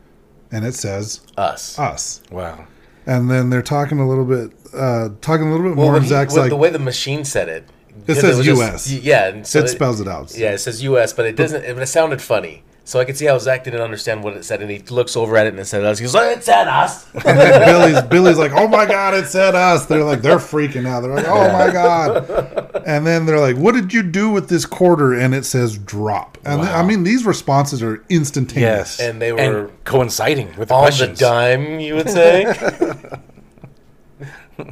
And 0.50 0.64
it 0.64 0.74
says, 0.74 1.20
Us. 1.36 1.78
us. 1.78 2.22
Wow. 2.30 2.66
And 3.06 3.30
then 3.30 3.50
they're 3.50 3.62
talking 3.62 3.98
a 4.00 4.08
little 4.08 4.24
bit, 4.24 4.52
uh, 4.74 5.10
talking 5.20 5.46
a 5.46 5.50
little 5.52 5.68
bit 5.68 5.76
well, 5.76 5.90
more. 5.92 6.00
he- 6.00 6.08
Zach's 6.08 6.32
well, 6.34 6.42
like, 6.44 6.50
the 6.50 6.56
way 6.56 6.70
the 6.70 6.78
machine 6.78 7.24
said 7.24 7.48
it, 7.48 7.68
It 8.06 8.16
says 8.16 8.44
just- 8.44 8.60
US. 8.60 8.90
yeah, 8.92 9.28
and 9.28 9.46
so 9.46 9.60
it 9.60 9.68
spells 9.68 10.00
it 10.00 10.08
out. 10.08 10.36
Yeah, 10.36 10.52
it 10.52 10.58
says 10.58 10.82
U.S., 10.82 11.12
but 11.12 11.26
it 11.26 11.36
doesn't. 11.36 11.62
But 11.62 11.82
it 11.82 11.86
sounded 11.86 12.20
funny, 12.22 12.62
so 12.86 12.98
I 13.00 13.04
could 13.04 13.16
see 13.16 13.26
how 13.26 13.36
Zach 13.38 13.64
didn't 13.64 13.80
understand 13.82 14.22
what 14.24 14.34
it 14.36 14.44
said, 14.44 14.62
and 14.62 14.70
he 14.70 14.78
looks 14.78 15.16
over 15.16 15.36
at 15.36 15.44
it 15.46 15.50
and 15.50 15.58
it 15.58 15.64
said 15.66 15.84
us. 15.84 15.98
He 15.98 16.04
goes, 16.04 16.14
"Oh, 16.14 16.22
"It 16.30 16.42
said 16.44 16.68
us." 16.68 17.12
And 17.14 17.38
then 17.38 17.60
Billy's 17.66 18.02
Billy's 18.02 18.38
like, 18.38 18.52
"Oh 18.52 18.68
my 18.68 18.86
god, 18.86 19.12
it 19.14 19.26
said 19.26 19.54
us." 19.54 19.86
They're 19.86 20.04
like, 20.04 20.22
they're 20.22 20.36
freaking 20.38 20.86
out. 20.86 21.00
They're 21.00 21.12
like, 21.14 21.26
"Oh 21.28 21.52
my 21.52 21.70
god!" 21.72 22.82
And 22.86 23.06
then 23.06 23.26
they're 23.26 23.40
like, 23.40 23.56
"What 23.56 23.74
did 23.74 23.92
you 23.92 24.02
do 24.04 24.30
with 24.30 24.48
this 24.48 24.64
quarter?" 24.64 25.12
And 25.12 25.34
it 25.34 25.44
says 25.44 25.76
drop. 25.76 26.38
And 26.44 26.60
Wow. 26.60 26.80
I 26.80 26.86
mean, 26.86 27.02
these 27.02 27.26
responses 27.26 27.82
are 27.82 28.04
instantaneous. 28.08 28.98
Yes. 28.98 29.00
And 29.00 29.20
they 29.20 29.32
were- 29.32 29.70
coinciding 29.84 30.54
with 30.56 30.68
the 30.68 30.74
On 30.74 30.90
the 30.90 31.08
dime, 31.08 31.80
you 31.80 31.96
would 31.96 32.08
say. 32.08 32.44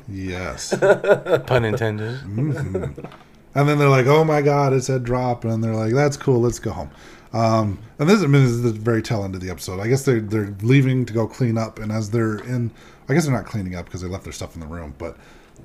Yes. 0.09 0.75
Pun 0.79 1.65
intended. 1.65 2.19
Mm-hmm. 2.21 3.05
And 3.57 3.69
then 3.69 3.79
they're 3.79 3.89
like, 3.89 4.07
"Oh 4.07 4.25
my 4.25 4.41
god, 4.41 4.73
it 4.73 4.83
said 4.83 5.05
drop," 5.05 5.45
and 5.45 5.62
they're 5.62 5.75
like, 5.75 5.93
"That's 5.93 6.17
cool, 6.17 6.41
let's 6.41 6.59
go 6.59 6.71
home." 6.73 6.91
Um, 7.35 7.80
and 7.99 8.09
this, 8.09 8.22
I 8.22 8.26
mean, 8.26 8.43
this 8.45 8.53
is 8.53 8.62
the 8.62 8.70
very 8.70 9.03
tail 9.03 9.24
end 9.24 9.35
of 9.35 9.41
the 9.41 9.51
episode. 9.51 9.80
I 9.80 9.89
guess 9.89 10.05
they're 10.05 10.20
they're 10.20 10.55
leaving 10.62 11.05
to 11.05 11.12
go 11.12 11.26
clean 11.26 11.59
up, 11.59 11.80
and 11.80 11.91
as 11.91 12.11
they're 12.11 12.37
in, 12.37 12.70
I 13.09 13.14
guess 13.14 13.24
they're 13.24 13.35
not 13.35 13.45
cleaning 13.45 13.74
up 13.74 13.87
because 13.87 14.03
they 14.03 14.09
left 14.09 14.22
their 14.22 14.32
stuff 14.32 14.55
in 14.55 14.61
the 14.61 14.66
room, 14.66 14.95
but 14.99 15.16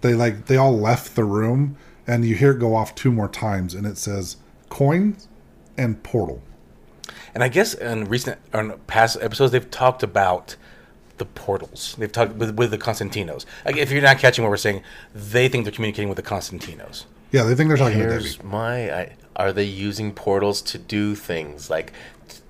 they 0.01 0.15
like 0.15 0.47
they 0.47 0.57
all 0.57 0.75
left 0.75 1.15
the 1.15 1.23
room, 1.23 1.77
and 2.07 2.25
you 2.25 2.35
hear 2.35 2.51
it 2.51 2.59
go 2.59 2.75
off 2.75 2.95
two 2.95 3.11
more 3.11 3.27
times, 3.27 3.75
and 3.75 3.85
it 3.85 3.97
says 3.97 4.37
coins 4.69 5.27
and 5.77 6.01
portal. 6.01 6.41
And 7.35 7.43
I 7.43 7.49
guess 7.49 7.75
in 7.75 8.05
recent 8.05 8.39
on 8.51 8.79
past 8.87 9.17
episodes 9.21 9.51
they've 9.51 9.69
talked 9.69 10.01
about 10.01 10.55
the 11.19 11.25
portals. 11.25 11.95
They've 11.99 12.11
talked 12.11 12.33
with, 12.35 12.55
with 12.55 12.71
the 12.71 12.77
Constantinos. 12.77 13.45
Like, 13.65 13.77
if 13.77 13.91
you're 13.91 14.01
not 14.01 14.17
catching 14.17 14.43
what 14.43 14.49
we're 14.49 14.57
saying, 14.57 14.81
they 15.13 15.47
think 15.47 15.65
they're 15.65 15.71
communicating 15.71 16.09
with 16.09 16.15
the 16.15 16.23
Constantinos. 16.23 17.05
Yeah, 17.31 17.43
they 17.43 17.53
think 17.53 17.67
they're 17.67 17.77
talking 17.77 17.99
to 17.99 18.03
Debbie. 18.05 18.23
Here's 18.23 18.43
my. 18.43 18.91
I, 18.91 19.15
are 19.39 19.51
they 19.53 19.63
using 19.63 20.11
portals 20.11 20.61
to 20.63 20.77
do 20.77 21.15
things 21.15 21.69
like? 21.69 21.93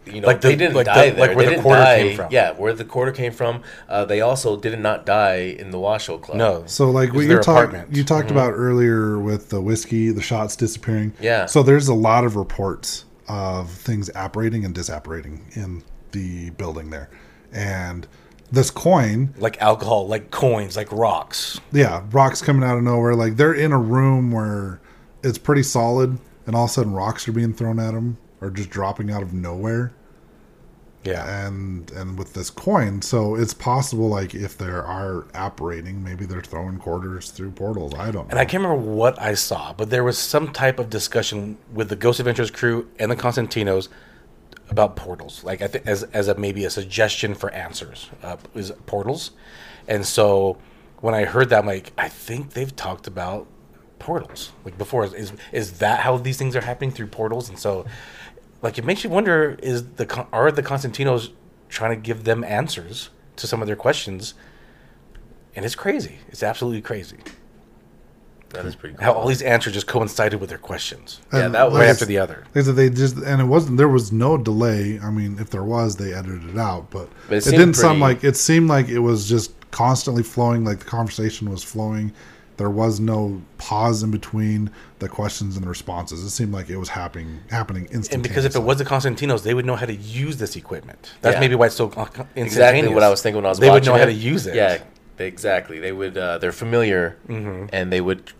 You 0.05 0.21
know, 0.21 0.27
Like 0.27 0.41
the- 0.41 0.47
they 0.47 0.55
didn't 0.55 0.75
like 0.75 0.87
the- 0.87 0.91
die 0.93 1.09
like 1.15 1.35
where 1.35 1.45
they 1.47 1.55
the 1.57 1.61
quarter 1.61 1.81
die, 1.81 1.99
came 1.99 2.15
from. 2.15 2.27
Yeah, 2.31 2.53
where 2.53 2.73
the 2.73 2.83
quarter 2.83 3.11
came 3.11 3.31
from. 3.31 3.61
Uh, 3.87 4.05
they 4.05 4.21
also 4.21 4.57
did 4.57 4.79
not 4.79 5.05
die 5.05 5.55
in 5.59 5.69
the 5.69 5.77
Washoe 5.77 6.17
Club. 6.17 6.35
No. 6.37 6.63
So 6.65 6.89
like 6.89 7.09
It 7.09 7.11
what 7.11 7.17
was 7.17 7.25
you 7.27 7.33
their 7.33 7.41
talked 7.41 7.69
apartment. 7.73 7.95
you 7.95 8.03
talked 8.03 8.31
about 8.31 8.53
earlier 8.53 9.19
with 9.19 9.49
the 9.49 9.61
whiskey, 9.61 10.09
the 10.09 10.21
shots 10.21 10.55
disappearing. 10.55 11.13
Yeah. 11.21 11.45
So 11.45 11.61
there's 11.61 11.87
a 11.89 11.93
lot 11.93 12.23
of 12.23 12.35
reports 12.35 13.05
of 13.27 13.69
things 13.69 14.09
apparating 14.15 14.65
and 14.65 14.73
disapparating 14.73 15.55
in 15.55 15.83
the 16.11 16.49
building 16.51 16.89
there, 16.89 17.11
and 17.53 18.07
this 18.51 18.71
coin, 18.71 19.35
Like 19.37 19.61
alcohol, 19.61 20.07
like 20.07 20.31
coins, 20.31 20.75
like 20.75 20.91
rocks. 20.91 21.59
yeah, 21.71 22.01
rocks 22.11 22.41
coming 22.41 22.67
out 22.67 22.77
of 22.77 22.83
nowhere. 22.83 23.13
Like 23.13 23.35
they're 23.37 23.53
in 23.53 23.71
a 23.73 23.77
room 23.77 24.31
where 24.31 24.79
it's 25.21 25.37
pretty 25.37 25.61
solid, 25.61 26.17
and 26.49 26.55
all 26.55 26.63
of 26.63 26.71
a 26.71 26.73
sudden 26.73 26.93
rocks 26.93 27.27
are 27.27 27.31
being 27.31 27.53
thrown 27.53 27.79
at 27.79 27.93
them 27.93 28.17
or 28.41 28.49
just 28.49 28.71
dropping 28.71 29.11
out 29.11 29.21
of 29.21 29.33
nowhere. 29.33 29.93
Yeah. 31.03 31.45
and 31.45 31.89
and 31.91 32.17
with 32.17 32.33
this 32.33 32.49
coin 32.49 33.01
so 33.01 33.35
it's 33.35 33.53
possible 33.53 34.09
like 34.09 34.35
if 34.35 34.57
there 34.57 34.83
are 34.83 35.27
apparating 35.33 36.03
maybe 36.03 36.25
they're 36.25 36.41
throwing 36.41 36.77
quarters 36.77 37.31
through 37.31 37.51
portals 37.51 37.93
i 37.93 38.11
don't 38.11 38.25
know 38.25 38.31
And 38.31 38.37
I 38.39 38.43
can't 38.43 38.61
remember 38.63 38.83
what 38.83 39.19
I 39.21 39.33
saw, 39.35 39.71
but 39.71 39.91
there 39.91 40.03
was 40.03 40.17
some 40.17 40.51
type 40.51 40.77
of 40.77 40.89
discussion 40.89 41.57
with 41.71 41.87
the 41.87 41.95
Ghost 41.95 42.19
Adventures 42.19 42.51
crew 42.51 42.89
and 42.99 43.09
the 43.09 43.15
Constantinos 43.15 43.87
about 44.69 44.97
portals, 44.97 45.41
like 45.43 45.61
I 45.61 45.67
think 45.67 45.87
as 45.87 46.03
as 46.03 46.27
a 46.27 46.35
maybe 46.35 46.65
a 46.65 46.69
suggestion 46.69 47.33
for 47.33 47.49
answers, 47.51 48.09
uh, 48.21 48.35
is 48.53 48.71
portals. 48.85 49.31
And 49.87 50.05
so 50.05 50.57
when 50.99 51.13
I 51.15 51.23
heard 51.23 51.49
that, 51.49 51.59
I'm 51.59 51.65
like, 51.65 51.93
I 51.97 52.09
think 52.09 52.53
they've 52.53 52.75
talked 52.75 53.07
about 53.07 53.47
portals 53.99 54.51
like 54.65 54.77
before. 54.77 55.05
Is 55.05 55.33
is 55.51 55.79
that 55.79 55.99
how 55.99 56.17
these 56.17 56.37
things 56.37 56.55
are 56.55 56.61
happening 56.61 56.91
through 56.91 57.07
portals? 57.07 57.49
And 57.49 57.59
so, 57.59 57.85
like, 58.61 58.77
it 58.77 58.85
makes 58.85 59.03
you 59.03 59.09
wonder: 59.09 59.57
is 59.61 59.85
the 59.93 60.27
are 60.33 60.51
the 60.51 60.63
Constantinos 60.63 61.31
trying 61.67 61.91
to 61.95 62.01
give 62.01 62.23
them 62.23 62.43
answers 62.43 63.09
to 63.35 63.47
some 63.47 63.61
of 63.61 63.67
their 63.67 63.75
questions? 63.75 64.33
And 65.55 65.65
it's 65.65 65.75
crazy. 65.75 66.19
It's 66.29 66.43
absolutely 66.43 66.81
crazy 66.81 67.17
that 68.49 68.65
is 68.65 68.75
pretty 68.75 68.95
cool. 68.95 69.05
how 69.05 69.13
all 69.13 69.27
these 69.27 69.41
answers 69.41 69.73
just 69.73 69.87
coincided 69.87 70.39
with 70.39 70.49
their 70.49 70.57
questions 70.57 71.19
Yeah, 71.31 71.47
that 71.49 71.65
was- 71.65 71.73
right 71.79 71.85
like 71.85 71.89
after 71.89 72.05
the 72.05 72.17
other. 72.17 72.43
Like 72.55 72.65
they 72.65 72.89
just 72.89 73.17
and 73.17 73.41
it 73.41 73.45
wasn't 73.45 73.77
there 73.77 73.87
was 73.87 74.11
no 74.11 74.37
delay. 74.37 74.99
I 75.01 75.09
mean, 75.11 75.37
if 75.39 75.49
there 75.49 75.63
was, 75.63 75.95
they 75.95 76.13
edited 76.13 76.49
it 76.49 76.57
out, 76.57 76.89
but, 76.89 77.09
But 77.27 77.37
it 77.37 77.47
it, 77.47 77.51
didn't 77.51 77.75
sound 77.75 77.99
like 77.99 78.23
it 78.23 78.35
seemed 78.35 78.69
like 78.69 78.89
it 78.89 78.99
was 78.99 79.29
just 79.29 79.53
constantly 79.71 80.23
flowing. 80.23 80.65
Like 80.65 80.79
the 80.79 80.85
conversation 80.85 81.49
was 81.49 81.63
flowing. 81.63 82.11
There 82.59 82.69
was 82.69 82.99
no 82.99 83.41
pause 83.57 84.03
in 84.03 84.11
between 84.11 84.69
the 84.99 85.09
questions 85.09 85.55
and 85.55 85.63
the 85.65 85.69
responses. 85.69 86.23
It 86.23 86.29
seemed 86.29 86.53
like 86.53 86.69
it 86.69 86.77
was 86.77 86.89
happening 86.89 87.39
happening 87.49 87.83
instantaneously. 87.85 88.13
And 88.15 88.23
because 88.23 88.45
if 88.45 88.55
it 88.55 88.59
was 88.63 88.77
the 88.77 88.85
Constantinos, 88.85 89.41
they 89.43 89.53
would 89.55 89.65
know 89.65 89.75
how 89.75 89.87
to 89.87 89.95
use 89.95 90.37
this 90.37 90.55
equipment. 90.55 91.13
That's 91.21 91.35
Yeah. 91.35 91.39
maybe 91.39 91.55
why 91.55 91.65
it's 91.67 91.75
so 91.75 91.85
instantaneous. 91.87 92.53
exactly 92.53 92.87
what 92.93 93.01
I 93.03 93.09
was 93.09 93.21
thinking 93.23 93.37
when 93.37 93.45
I 93.47 93.49
was 93.49 93.59
They 93.59 93.67
would 93.69 93.81
watching 93.81 93.93
know 93.93 93.99
how 93.99 94.05
to 94.05 94.13
use 94.13 94.45
it. 94.45 94.53
Yeah, 94.55 94.77
they, 95.17 95.27
exactly. 95.27 95.79
They 95.79 95.91
would. 95.93 96.15
Uh, 96.17 96.37
they're 96.37 96.51
familiar, 96.51 97.17
Mm-hmm. 97.27 97.67
and 97.73 97.91
they 97.91 98.01
would 98.01 98.31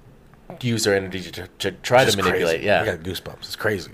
use 0.61 0.83
their 0.83 0.95
energy 0.95 1.21
to, 1.31 1.47
to 1.59 1.71
try 1.71 2.03
It's 2.03 2.11
to 2.15 2.17
manipulate. 2.21 2.57
crazy. 2.57 2.65
Yeah, 2.67 2.81
I 2.81 2.85
got 2.85 2.99
goosebumps. 2.99 3.39
It's 3.43 3.55
crazy. 3.55 3.91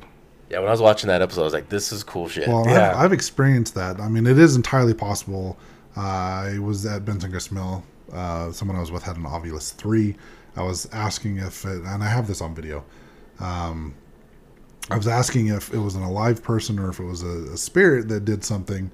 yeah. 0.50 0.60
When 0.60 0.68
I 0.68 0.72
was 0.72 0.82
watching 0.82 1.08
that 1.10 1.22
episode, 1.22 1.42
I 1.42 1.44
was 1.46 1.54
like, 1.54 1.70
"This 1.70 1.92
is 1.92 2.04
cool 2.04 2.28
shit." 2.30 2.48
Well, 2.48 2.66
Yeah. 2.68 2.92
I've, 2.92 2.98
I've 3.06 3.14
experienced 3.14 3.76
that. 3.76 4.00
I 4.00 4.08
mean, 4.10 4.26
it 4.26 4.40
is 4.40 4.56
entirely 4.56 4.94
possible. 4.96 5.58
Uh, 5.98 6.02
I 6.02 6.60
was 6.60 6.86
at 6.86 7.06
Benson 7.06 7.30
Grist 7.32 7.52
Mill. 7.52 7.84
Uh, 8.12 8.52
someone 8.52 8.78
I 8.78 8.82
was 8.82 8.92
with 8.92 9.04
had 9.04 9.18
an 9.18 9.24
Ovilus 9.24 9.74
3. 9.74 10.16
I 10.56 10.64
was 10.64 10.88
asking 10.92 11.38
if 11.38 11.66
it, 11.66 11.84
and 11.84 12.04
I 12.04 12.08
have 12.08 12.28
this 12.28 12.42
on 12.42 12.56
video. 12.56 12.84
Um, 13.40 13.94
I 14.90 14.98
was 14.98 15.08
asking 15.08 15.48
if 15.48 15.74
it 15.74 15.80
was 15.80 15.96
an 15.96 16.04
alive 16.04 16.44
person 16.44 16.80
or 16.80 16.90
if 16.90 17.00
it 17.00 17.04
was 17.06 17.24
a, 17.24 17.54
a 17.54 17.58
spirit 17.58 18.08
that 18.10 18.24
did 18.26 18.44
something. 18.44 18.92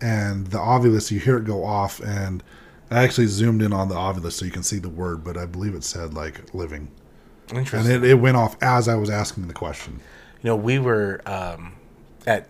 And 0.00 0.46
the 0.48 0.58
Ovilus, 0.58 1.10
you 1.10 1.18
hear 1.18 1.38
it 1.38 1.44
go 1.44 1.64
off, 1.64 2.00
and 2.00 2.42
I 2.90 3.02
actually 3.02 3.26
zoomed 3.26 3.62
in 3.62 3.72
on 3.72 3.88
the 3.88 3.94
Ovilus 3.94 4.32
so 4.32 4.44
you 4.44 4.50
can 4.50 4.62
see 4.62 4.78
the 4.78 4.88
word, 4.88 5.24
but 5.24 5.36
I 5.36 5.46
believe 5.46 5.74
it 5.74 5.84
said 5.84 6.14
like 6.14 6.54
living. 6.54 6.90
And 7.48 7.58
Interesting. 7.58 7.92
it, 7.92 8.04
it 8.04 8.14
went 8.14 8.36
off 8.36 8.56
as 8.62 8.88
I 8.88 8.94
was 8.94 9.10
asking 9.10 9.48
the 9.48 9.54
question. 9.54 10.00
you 10.42 10.48
know, 10.48 10.56
we 10.56 10.78
were 10.78 11.20
um, 11.26 11.74
at 12.26 12.48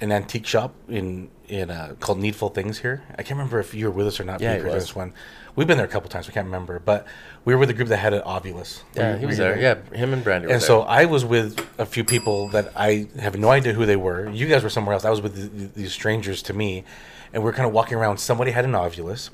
an 0.00 0.12
antique 0.12 0.46
shop 0.46 0.74
in 0.88 1.30
in 1.48 1.70
uh, 1.70 1.94
called 2.00 2.18
Needful 2.18 2.50
Things 2.50 2.78
here. 2.78 3.02
I 3.12 3.22
can't 3.22 3.32
remember 3.32 3.58
if 3.58 3.74
you 3.74 3.86
were 3.86 3.92
with 3.92 4.06
us 4.06 4.20
or 4.20 4.24
not. 4.24 4.40
Yeah, 4.40 4.54
Pete, 4.54 4.66
he 4.66 4.70
was. 4.70 4.84
this 4.84 4.94
one. 4.94 5.14
We've 5.58 5.66
been 5.66 5.76
there 5.76 5.86
a 5.86 5.90
couple 5.90 6.08
times. 6.08 6.28
We 6.28 6.32
can't 6.34 6.46
remember, 6.46 6.78
but 6.78 7.04
we 7.44 7.52
were 7.52 7.58
with 7.58 7.68
a 7.68 7.72
group 7.74 7.88
that 7.88 7.96
had 7.96 8.14
an 8.14 8.22
Ovilus. 8.22 8.82
yeah, 8.94 9.16
he 9.18 9.26
was 9.26 9.36
you 9.38 9.44
there. 9.44 9.58
Yeah, 9.58 9.96
him 9.96 10.12
and 10.12 10.22
Brandy. 10.22 10.46
Were 10.46 10.52
And 10.52 10.62
there. 10.62 10.66
so 10.66 10.82
I 10.82 11.04
was 11.06 11.24
with 11.24 11.58
a 11.78 11.84
few 11.84 12.04
people 12.04 12.48
that 12.50 12.70
I 12.76 13.08
have 13.18 13.36
no 13.36 13.50
idea 13.50 13.72
who 13.72 13.84
they 13.84 13.96
were. 13.96 14.30
You 14.30 14.46
guys 14.46 14.62
were 14.62 14.70
somewhere 14.70 14.94
else. 14.94 15.04
I 15.04 15.10
was 15.10 15.20
with 15.20 15.34
th- 15.34 15.72
these 15.74 15.92
strangers 15.92 16.42
to 16.42 16.52
me, 16.52 16.84
and 17.32 17.42
we 17.42 17.50
are 17.50 17.52
kind 17.52 17.66
of 17.66 17.72
walking 17.74 17.98
around. 17.98 18.18
Somebody 18.18 18.52
had 18.52 18.64
an 18.64 18.72
ovilus. 18.72 19.30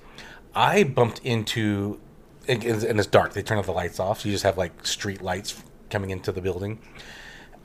I 0.55 0.85
bumped 0.85 1.21
into, 1.25 2.01
and 2.49 2.65
and 2.65 2.99
it's 2.99 3.07
dark. 3.09 3.35
They 3.35 3.43
turn 3.43 3.59
off 3.59 3.67
the 3.67 3.73
lights 3.73 4.01
off. 4.01 4.21
So 4.21 4.29
you 4.29 4.35
just 4.35 4.45
have 4.45 4.57
like 4.57 4.87
street 4.87 5.21
lights 5.21 5.63
coming 5.91 6.09
into 6.09 6.33
the 6.33 6.41
building. 6.41 6.79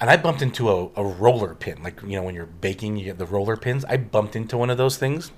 And 0.02 0.10
I 0.10 0.18
bumped 0.18 0.42
into 0.42 0.70
a, 0.70 0.90
a 0.98 1.04
roller 1.06 1.56
pin, 1.56 1.82
like 1.82 2.02
you 2.02 2.18
know 2.18 2.24
when 2.24 2.36
you're 2.36 2.46
baking, 2.46 2.98
you 2.98 3.06
get 3.06 3.18
the 3.20 3.26
roller 3.26 3.56
pins. 3.56 3.86
I 3.86 3.96
bumped 3.96 4.36
into 4.36 4.58
one 4.58 4.70
of 4.70 4.78
those 4.78 4.98
things, 4.98 5.32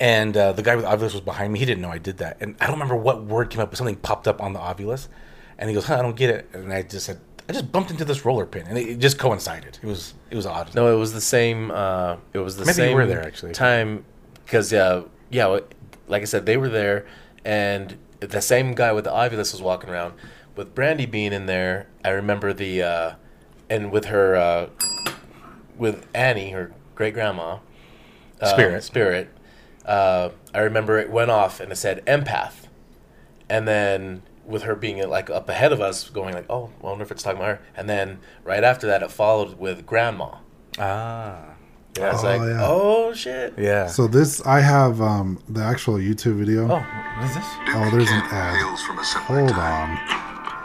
and 0.00 0.36
uh, 0.36 0.52
the 0.52 0.62
guy 0.62 0.74
with 0.74 0.84
the 0.86 0.90
ovilus 0.90 1.12
was 1.12 1.20
behind 1.20 1.52
me. 1.52 1.58
He 1.60 1.66
didn't 1.66 1.82
know 1.82 1.90
I 1.90 1.98
did 1.98 2.18
that, 2.18 2.38
and 2.40 2.56
I 2.60 2.64
don't 2.66 2.74
remember 2.74 2.96
what 2.96 3.22
word 3.22 3.50
came 3.50 3.60
up, 3.60 3.70
but 3.70 3.76
something 3.76 3.96
popped 3.96 4.26
up 4.26 4.40
on 4.42 4.54
the 4.54 4.58
ovilus, 4.58 5.06
and 5.58 5.68
he 5.68 5.74
goes, 5.74 5.84
huh, 5.86 5.98
"I 5.98 6.02
don't 6.02 6.16
get 6.16 6.30
it," 6.30 6.48
and 6.54 6.72
I 6.72 6.82
just 6.82 7.06
said, 7.06 7.20
"I 7.48 7.52
just 7.52 7.70
bumped 7.70 7.90
into 7.90 8.04
this 8.04 8.24
roller 8.24 8.46
pin," 8.46 8.66
and 8.66 8.78
it, 8.78 8.98
just 8.98 9.18
coincided. 9.18 9.78
It 9.82 9.86
was 9.86 10.14
it 10.30 10.36
was 10.36 10.46
odd. 10.46 10.74
No, 10.74 10.92
it 10.92 10.98
was 10.98 11.12
the 11.12 11.20
same. 11.20 11.70
Uh, 11.70 12.16
it 12.32 12.38
was 12.38 12.56
the 12.56 12.64
Maybe 12.64 12.74
same. 12.74 12.94
were 12.96 13.06
there, 13.06 13.24
actually. 13.24 13.52
Time, 13.52 14.04
because 14.44 14.72
yeah, 14.72 15.02
yeah. 15.30 15.58
Like 16.08 16.22
I 16.22 16.24
said, 16.24 16.46
they 16.46 16.56
were 16.56 16.68
there, 16.70 17.06
and 17.44 17.96
the 18.20 18.40
same 18.40 18.74
guy 18.74 18.92
with 18.92 19.04
the 19.04 19.10
ovilus 19.10 19.52
was 19.52 19.62
walking 19.62 19.90
around. 19.90 20.14
With 20.56 20.74
Brandy 20.74 21.06
being 21.06 21.32
in 21.32 21.46
there, 21.46 21.86
I 22.04 22.10
remember 22.10 22.52
the, 22.52 22.82
uh, 22.82 23.12
and 23.70 23.92
with 23.92 24.06
her, 24.06 24.34
uh, 24.34 24.66
with 25.78 26.06
Annie, 26.12 26.50
her 26.50 26.72
great 26.96 27.14
grandma, 27.14 27.58
uh, 28.40 28.46
Spirit. 28.52 28.82
spirit. 28.82 29.28
Uh, 29.86 30.30
I 30.54 30.60
remember 30.60 30.98
it 30.98 31.10
went 31.10 31.30
off 31.30 31.60
and 31.60 31.72
it 31.72 31.76
said 31.76 32.04
empath, 32.06 32.66
and 33.48 33.66
then 33.66 34.22
with 34.46 34.62
her 34.62 34.74
being 34.74 35.06
like 35.08 35.30
up 35.30 35.48
ahead 35.48 35.72
of 35.72 35.80
us, 35.80 36.08
going 36.10 36.34
like, 36.34 36.46
"Oh, 36.50 36.70
I 36.82 36.86
wonder 36.86 37.02
if 37.04 37.10
it's 37.10 37.22
talking 37.22 37.38
about 37.38 37.58
her." 37.58 37.62
And 37.76 37.88
then 37.88 38.18
right 38.44 38.62
after 38.64 38.86
that, 38.88 39.02
it 39.02 39.10
followed 39.10 39.58
with 39.58 39.86
grandma. 39.86 40.36
Ah, 40.78 41.54
Yeah, 41.98 42.08
I 42.08 42.12
was 42.12 42.24
Oh, 42.24 42.26
like, 42.28 42.40
yeah. 42.48 42.58
oh 42.62 43.12
shit. 43.12 43.54
yeah. 43.58 43.86
So 43.86 44.06
this, 44.06 44.40
I 44.46 44.60
have 44.60 45.00
um, 45.00 45.42
the 45.48 45.62
actual 45.62 45.94
YouTube 45.94 46.36
video. 46.36 46.64
oh, 46.70 46.78
what 47.18 47.24
is 47.28 47.34
this? 47.34 47.44
Oh, 47.68 47.88
there's 47.92 48.10
an 48.10 48.22
ad. 48.30 48.78
Hold 49.26 49.50
on. 49.52 49.98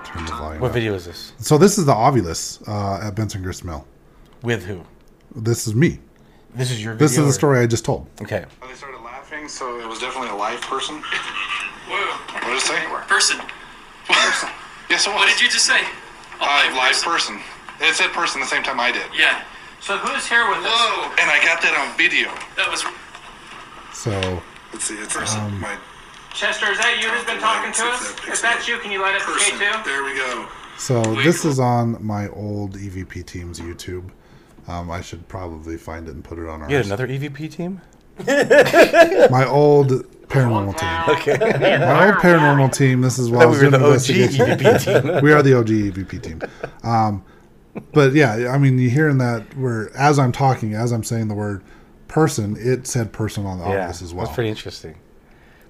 Turn 0.05 0.25
the 0.25 0.31
volume 0.33 0.61
What 0.61 0.67
up. 0.69 0.73
video 0.73 0.93
is 0.93 1.05
this? 1.05 1.33
So 1.39 1.57
this 1.57 1.77
is 1.77 1.85
the 1.85 1.93
Ovilus 1.93 2.61
uh, 2.67 3.07
at 3.07 3.15
Benson 3.15 3.41
Grist 3.41 3.65
Mill. 3.65 3.85
With 4.43 4.65
who? 4.65 4.81
This 5.35 5.65
is 5.67 5.73
me. 5.73 5.99
This 6.53 6.69
is 6.71 6.81
your 6.83 6.93
video. 6.93 7.07
This 7.07 7.17
is 7.17 7.25
the 7.25 7.33
story 7.33 7.59
I 7.59 7.67
just 7.67 7.83
told. 7.83 8.07
Okay. 8.21 8.45
They 9.45 9.49
started 9.49 9.77
laughing, 9.77 9.81
so 9.81 9.85
it 9.85 9.87
was 9.89 9.99
definitely 9.99 10.29
a 10.29 10.35
live 10.35 10.61
person. 10.61 10.95
Whoa. 11.87 12.17
What 12.33 12.49
did 12.49 12.57
it 12.57 12.61
say? 12.65 12.81
Person. 13.05 13.37
Person. 14.07 14.49
yes, 14.89 15.05
it 15.05 15.09
was. 15.09 15.15
What 15.21 15.29
did 15.29 15.39
you 15.41 15.49
just 15.49 15.65
say? 15.65 15.81
A 16.41 16.43
Uh, 16.43 16.75
live 16.75 17.01
person. 17.03 17.39
It 17.79 17.93
said 17.93 18.09
person 18.11 18.41
the 18.41 18.47
same 18.47 18.63
time 18.63 18.79
I 18.79 18.91
did. 18.91 19.05
Yeah. 19.17 19.43
So 19.81 19.97
who's 19.97 20.25
here 20.27 20.47
with 20.49 20.59
us? 20.59 20.65
Whoa! 20.65 21.11
And 21.21 21.29
I 21.29 21.37
got 21.45 21.61
that 21.61 21.77
on 21.77 21.95
video. 21.97 22.33
That 22.57 22.71
was 22.71 22.81
So 23.93 24.41
Let's 24.73 24.85
see, 24.85 24.95
it's 24.95 25.15
Um, 25.35 25.59
my. 25.61 25.77
Chester. 26.33 26.69
Is 26.71 26.77
that 26.79 26.99
you 27.01 27.07
who's 27.09 27.23
been 27.23 27.39
talking 27.39 27.71
to 27.71 27.83
us? 27.93 28.11
If 28.27 28.41
that's 28.41 28.67
you, 28.67 28.77
can 28.79 28.91
you 28.91 29.01
light 29.01 29.15
up 29.15 29.21
the 29.21 29.31
Person. 29.33 29.57
K2? 29.59 29.85
There 29.85 30.03
we 30.03 30.15
go. 30.15 30.47
so 30.77 31.01
this 31.23 31.45
is 31.45 31.59
on 31.59 32.03
my 32.03 32.27
old 32.29 32.75
EVP 32.75 33.25
team's 33.25 33.59
YouTube. 33.59 34.09
Um, 34.67 34.89
I 34.89 34.99
should 35.01 35.27
probably 35.27 35.77
find 35.77 36.07
it 36.09 36.15
and 36.15 36.23
put 36.23 36.39
it 36.39 36.49
on 36.49 36.63
our. 36.63 36.69
You 36.69 36.77
had 36.77 36.87
another 36.87 37.07
EVP 37.07 37.51
team? 37.51 37.81
my 39.31 39.45
old 39.47 39.91
paranormal 40.27 40.77
team. 40.77 41.15
Okay. 41.15 41.77
My 41.79 42.07
old 42.07 42.15
paranormal 42.15 42.73
team. 42.73 43.01
This 43.01 43.19
is 43.19 43.29
why 43.29 43.43
I 43.43 43.45
we 43.45 43.51
was 43.51 43.59
were 43.63 43.69
doing 43.69 43.81
the 43.81 43.87
OG 43.87 43.93
investigation. 43.93 44.45
EVP 44.47 45.03
team. 45.13 45.19
we 45.23 45.31
are 45.33 45.41
the 45.43 45.57
OG 45.57 45.67
EVP 45.67 46.21
team. 46.23 46.41
Um, 46.83 47.23
but 47.93 48.13
yeah, 48.13 48.51
I 48.53 48.57
mean, 48.57 48.77
you 48.79 48.89
hearing 48.89 49.17
that 49.17 49.55
where 49.57 49.95
as 49.97 50.17
I'm 50.17 50.31
talking, 50.31 50.73
as 50.73 50.91
I'm 50.91 51.03
saying 51.03 51.27
the 51.27 51.35
word 51.35 51.61
person, 52.07 52.55
it 52.57 52.87
said 52.87 53.11
person 53.11 53.45
on 53.45 53.59
the 53.59 53.65
Yeah, 53.65 53.85
office 53.85 54.01
as 54.01 54.13
well. 54.13 54.25
that's 54.25 54.35
pretty 54.35 54.49
interesting. 54.49 54.95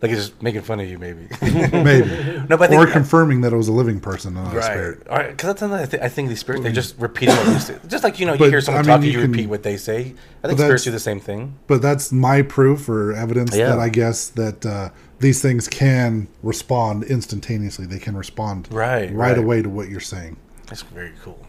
Like 0.10 0.18
it's 0.18 0.28
just 0.30 0.42
making 0.42 0.62
fun 0.62 0.80
of 0.80 0.88
you, 0.90 0.98
maybe. 1.00 1.28
Maybe. 1.42 2.08
no, 2.50 2.58
but 2.58 2.72
I 2.72 2.76
or 2.76 2.86
confirming 2.88 3.42
that 3.42 3.54
it 3.54 3.56
was 3.56 3.68
a 3.68 3.72
living 3.72 4.00
person, 4.00 4.36
not 4.36 4.56
a 4.56 4.62
spirit. 4.62 5.08
all 5.08 5.18
right, 5.18 5.30
because 5.30 5.48
that's 5.48 5.62
another. 5.62 5.84
I, 5.84 5.86
th- 5.86 6.04
I 6.04 6.10
think 6.10 6.30
these 6.30 6.40
spirits 6.40 6.64
they 6.64 6.72
just 6.72 6.98
repeating 7.00 7.36
what 7.36 7.48
you 7.48 7.60
say. 7.60 7.78
Just 7.88 8.04
like 8.04 8.20
you 8.20 8.26
know, 8.26 8.34
you 8.34 8.40
But, 8.40 8.50
hear 8.50 8.62
someone 8.62 8.80
I 8.86 8.88
mean, 8.88 8.98
talking, 8.98 9.06
you 9.12 9.18
you, 9.20 9.22
can- 9.24 9.32
repeat 9.32 9.48
what 9.48 9.64
they 9.64 9.78
say. 9.78 10.14
I 10.44 10.48
think 10.48 10.60
spirits 10.60 10.84
do 10.84 10.92
the 10.92 11.00
same 11.00 11.20
thing. 11.20 11.58
But 11.68 11.82
that's 11.82 12.12
my 12.12 12.42
proof 12.44 12.88
or 12.88 13.14
evidence 13.14 13.56
Yeah. 13.56 13.70
that 13.70 13.80
I 13.80 13.90
guess 13.90 14.28
that 14.30 14.66
uh, 14.66 14.90
these 15.20 15.42
things 15.42 15.68
can 15.68 16.28
respond 16.44 17.04
instantaneously. 17.06 17.86
They 17.88 18.00
can 18.00 18.16
respond 18.16 18.68
Right, 18.72 19.06
right, 19.12 19.30
right. 19.30 19.38
away 19.38 19.62
to 19.64 19.70
what 19.70 19.90
you're 19.90 20.00
saying. 20.00 20.38
That's 20.68 20.82
very 20.84 21.14
cool. 21.24 21.40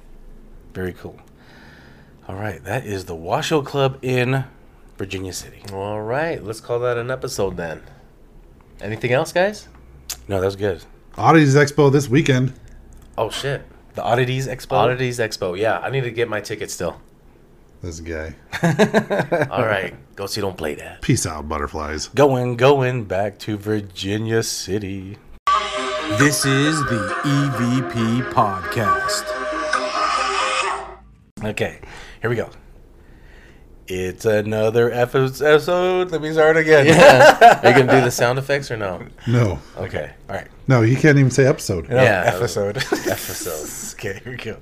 Very 0.72 0.92
cool. 0.94 1.18
All 2.28 2.36
right, 2.36 2.62
that 2.64 2.86
is 2.86 3.04
the 3.04 3.14
Washoe 3.14 3.62
Club 3.62 3.98
in 4.02 4.44
Virginia 4.98 5.32
City. 5.32 5.62
All 5.72 6.00
right, 6.00 6.42
let's 6.42 6.60
call 6.60 6.78
that 6.80 6.96
an 6.96 7.10
episode 7.10 7.56
then. 7.56 7.82
Anything 8.80 9.12
else, 9.12 9.32
guys? 9.32 9.68
No, 10.28 10.40
that's 10.40 10.56
good. 10.56 10.84
Oddities 11.16 11.54
Expo 11.54 11.90
this 11.90 12.08
weekend. 12.08 12.52
Oh 13.16 13.30
shit, 13.30 13.62
The 13.94 14.02
Oddities 14.02 14.46
Expo. 14.46 14.72
Oddities 14.72 15.18
Expo. 15.18 15.58
Yeah, 15.58 15.78
I 15.78 15.88
need 15.90 16.02
to 16.02 16.10
get 16.10 16.28
my 16.28 16.40
ticket 16.40 16.70
still. 16.70 17.00
This 17.82 18.00
guy. 18.00 18.34
All 19.50 19.64
right, 19.64 19.94
go 20.16 20.26
see. 20.26 20.40
Don't 20.40 20.56
play 20.56 20.74
that. 20.74 21.00
Peace 21.02 21.26
out, 21.26 21.48
butterflies. 21.48 22.08
Going, 22.08 22.56
going 22.56 23.04
back 23.04 23.38
to 23.40 23.56
Virginia 23.56 24.42
City. 24.42 25.16
This 26.18 26.44
is 26.44 26.78
the 26.84 27.14
EVP 27.24 28.30
podcast. 28.32 29.24
Okay, 31.44 31.80
here 32.20 32.30
we 32.30 32.36
go. 32.36 32.50
It's 33.88 34.24
another 34.24 34.90
episode. 34.90 36.10
Let 36.10 36.20
me 36.20 36.32
start 36.32 36.56
again. 36.56 36.86
Yeah. 36.86 37.60
Are 37.62 37.68
you 37.70 37.76
gonna 37.86 38.00
do 38.00 38.04
the 38.04 38.10
sound 38.10 38.38
effects 38.38 38.70
or 38.70 38.76
no? 38.76 39.06
No. 39.28 39.60
Okay. 39.76 40.12
All 40.28 40.34
right. 40.34 40.48
No, 40.66 40.82
you 40.82 40.96
can't 40.96 41.18
even 41.18 41.30
say 41.30 41.46
episode. 41.46 41.88
No, 41.88 42.02
Yeah. 42.02 42.32
Episode. 42.34 42.78
Episode. 42.78 43.94
okay, 43.98 44.20
here 44.24 44.32
we 44.32 44.38
go. 44.38 44.56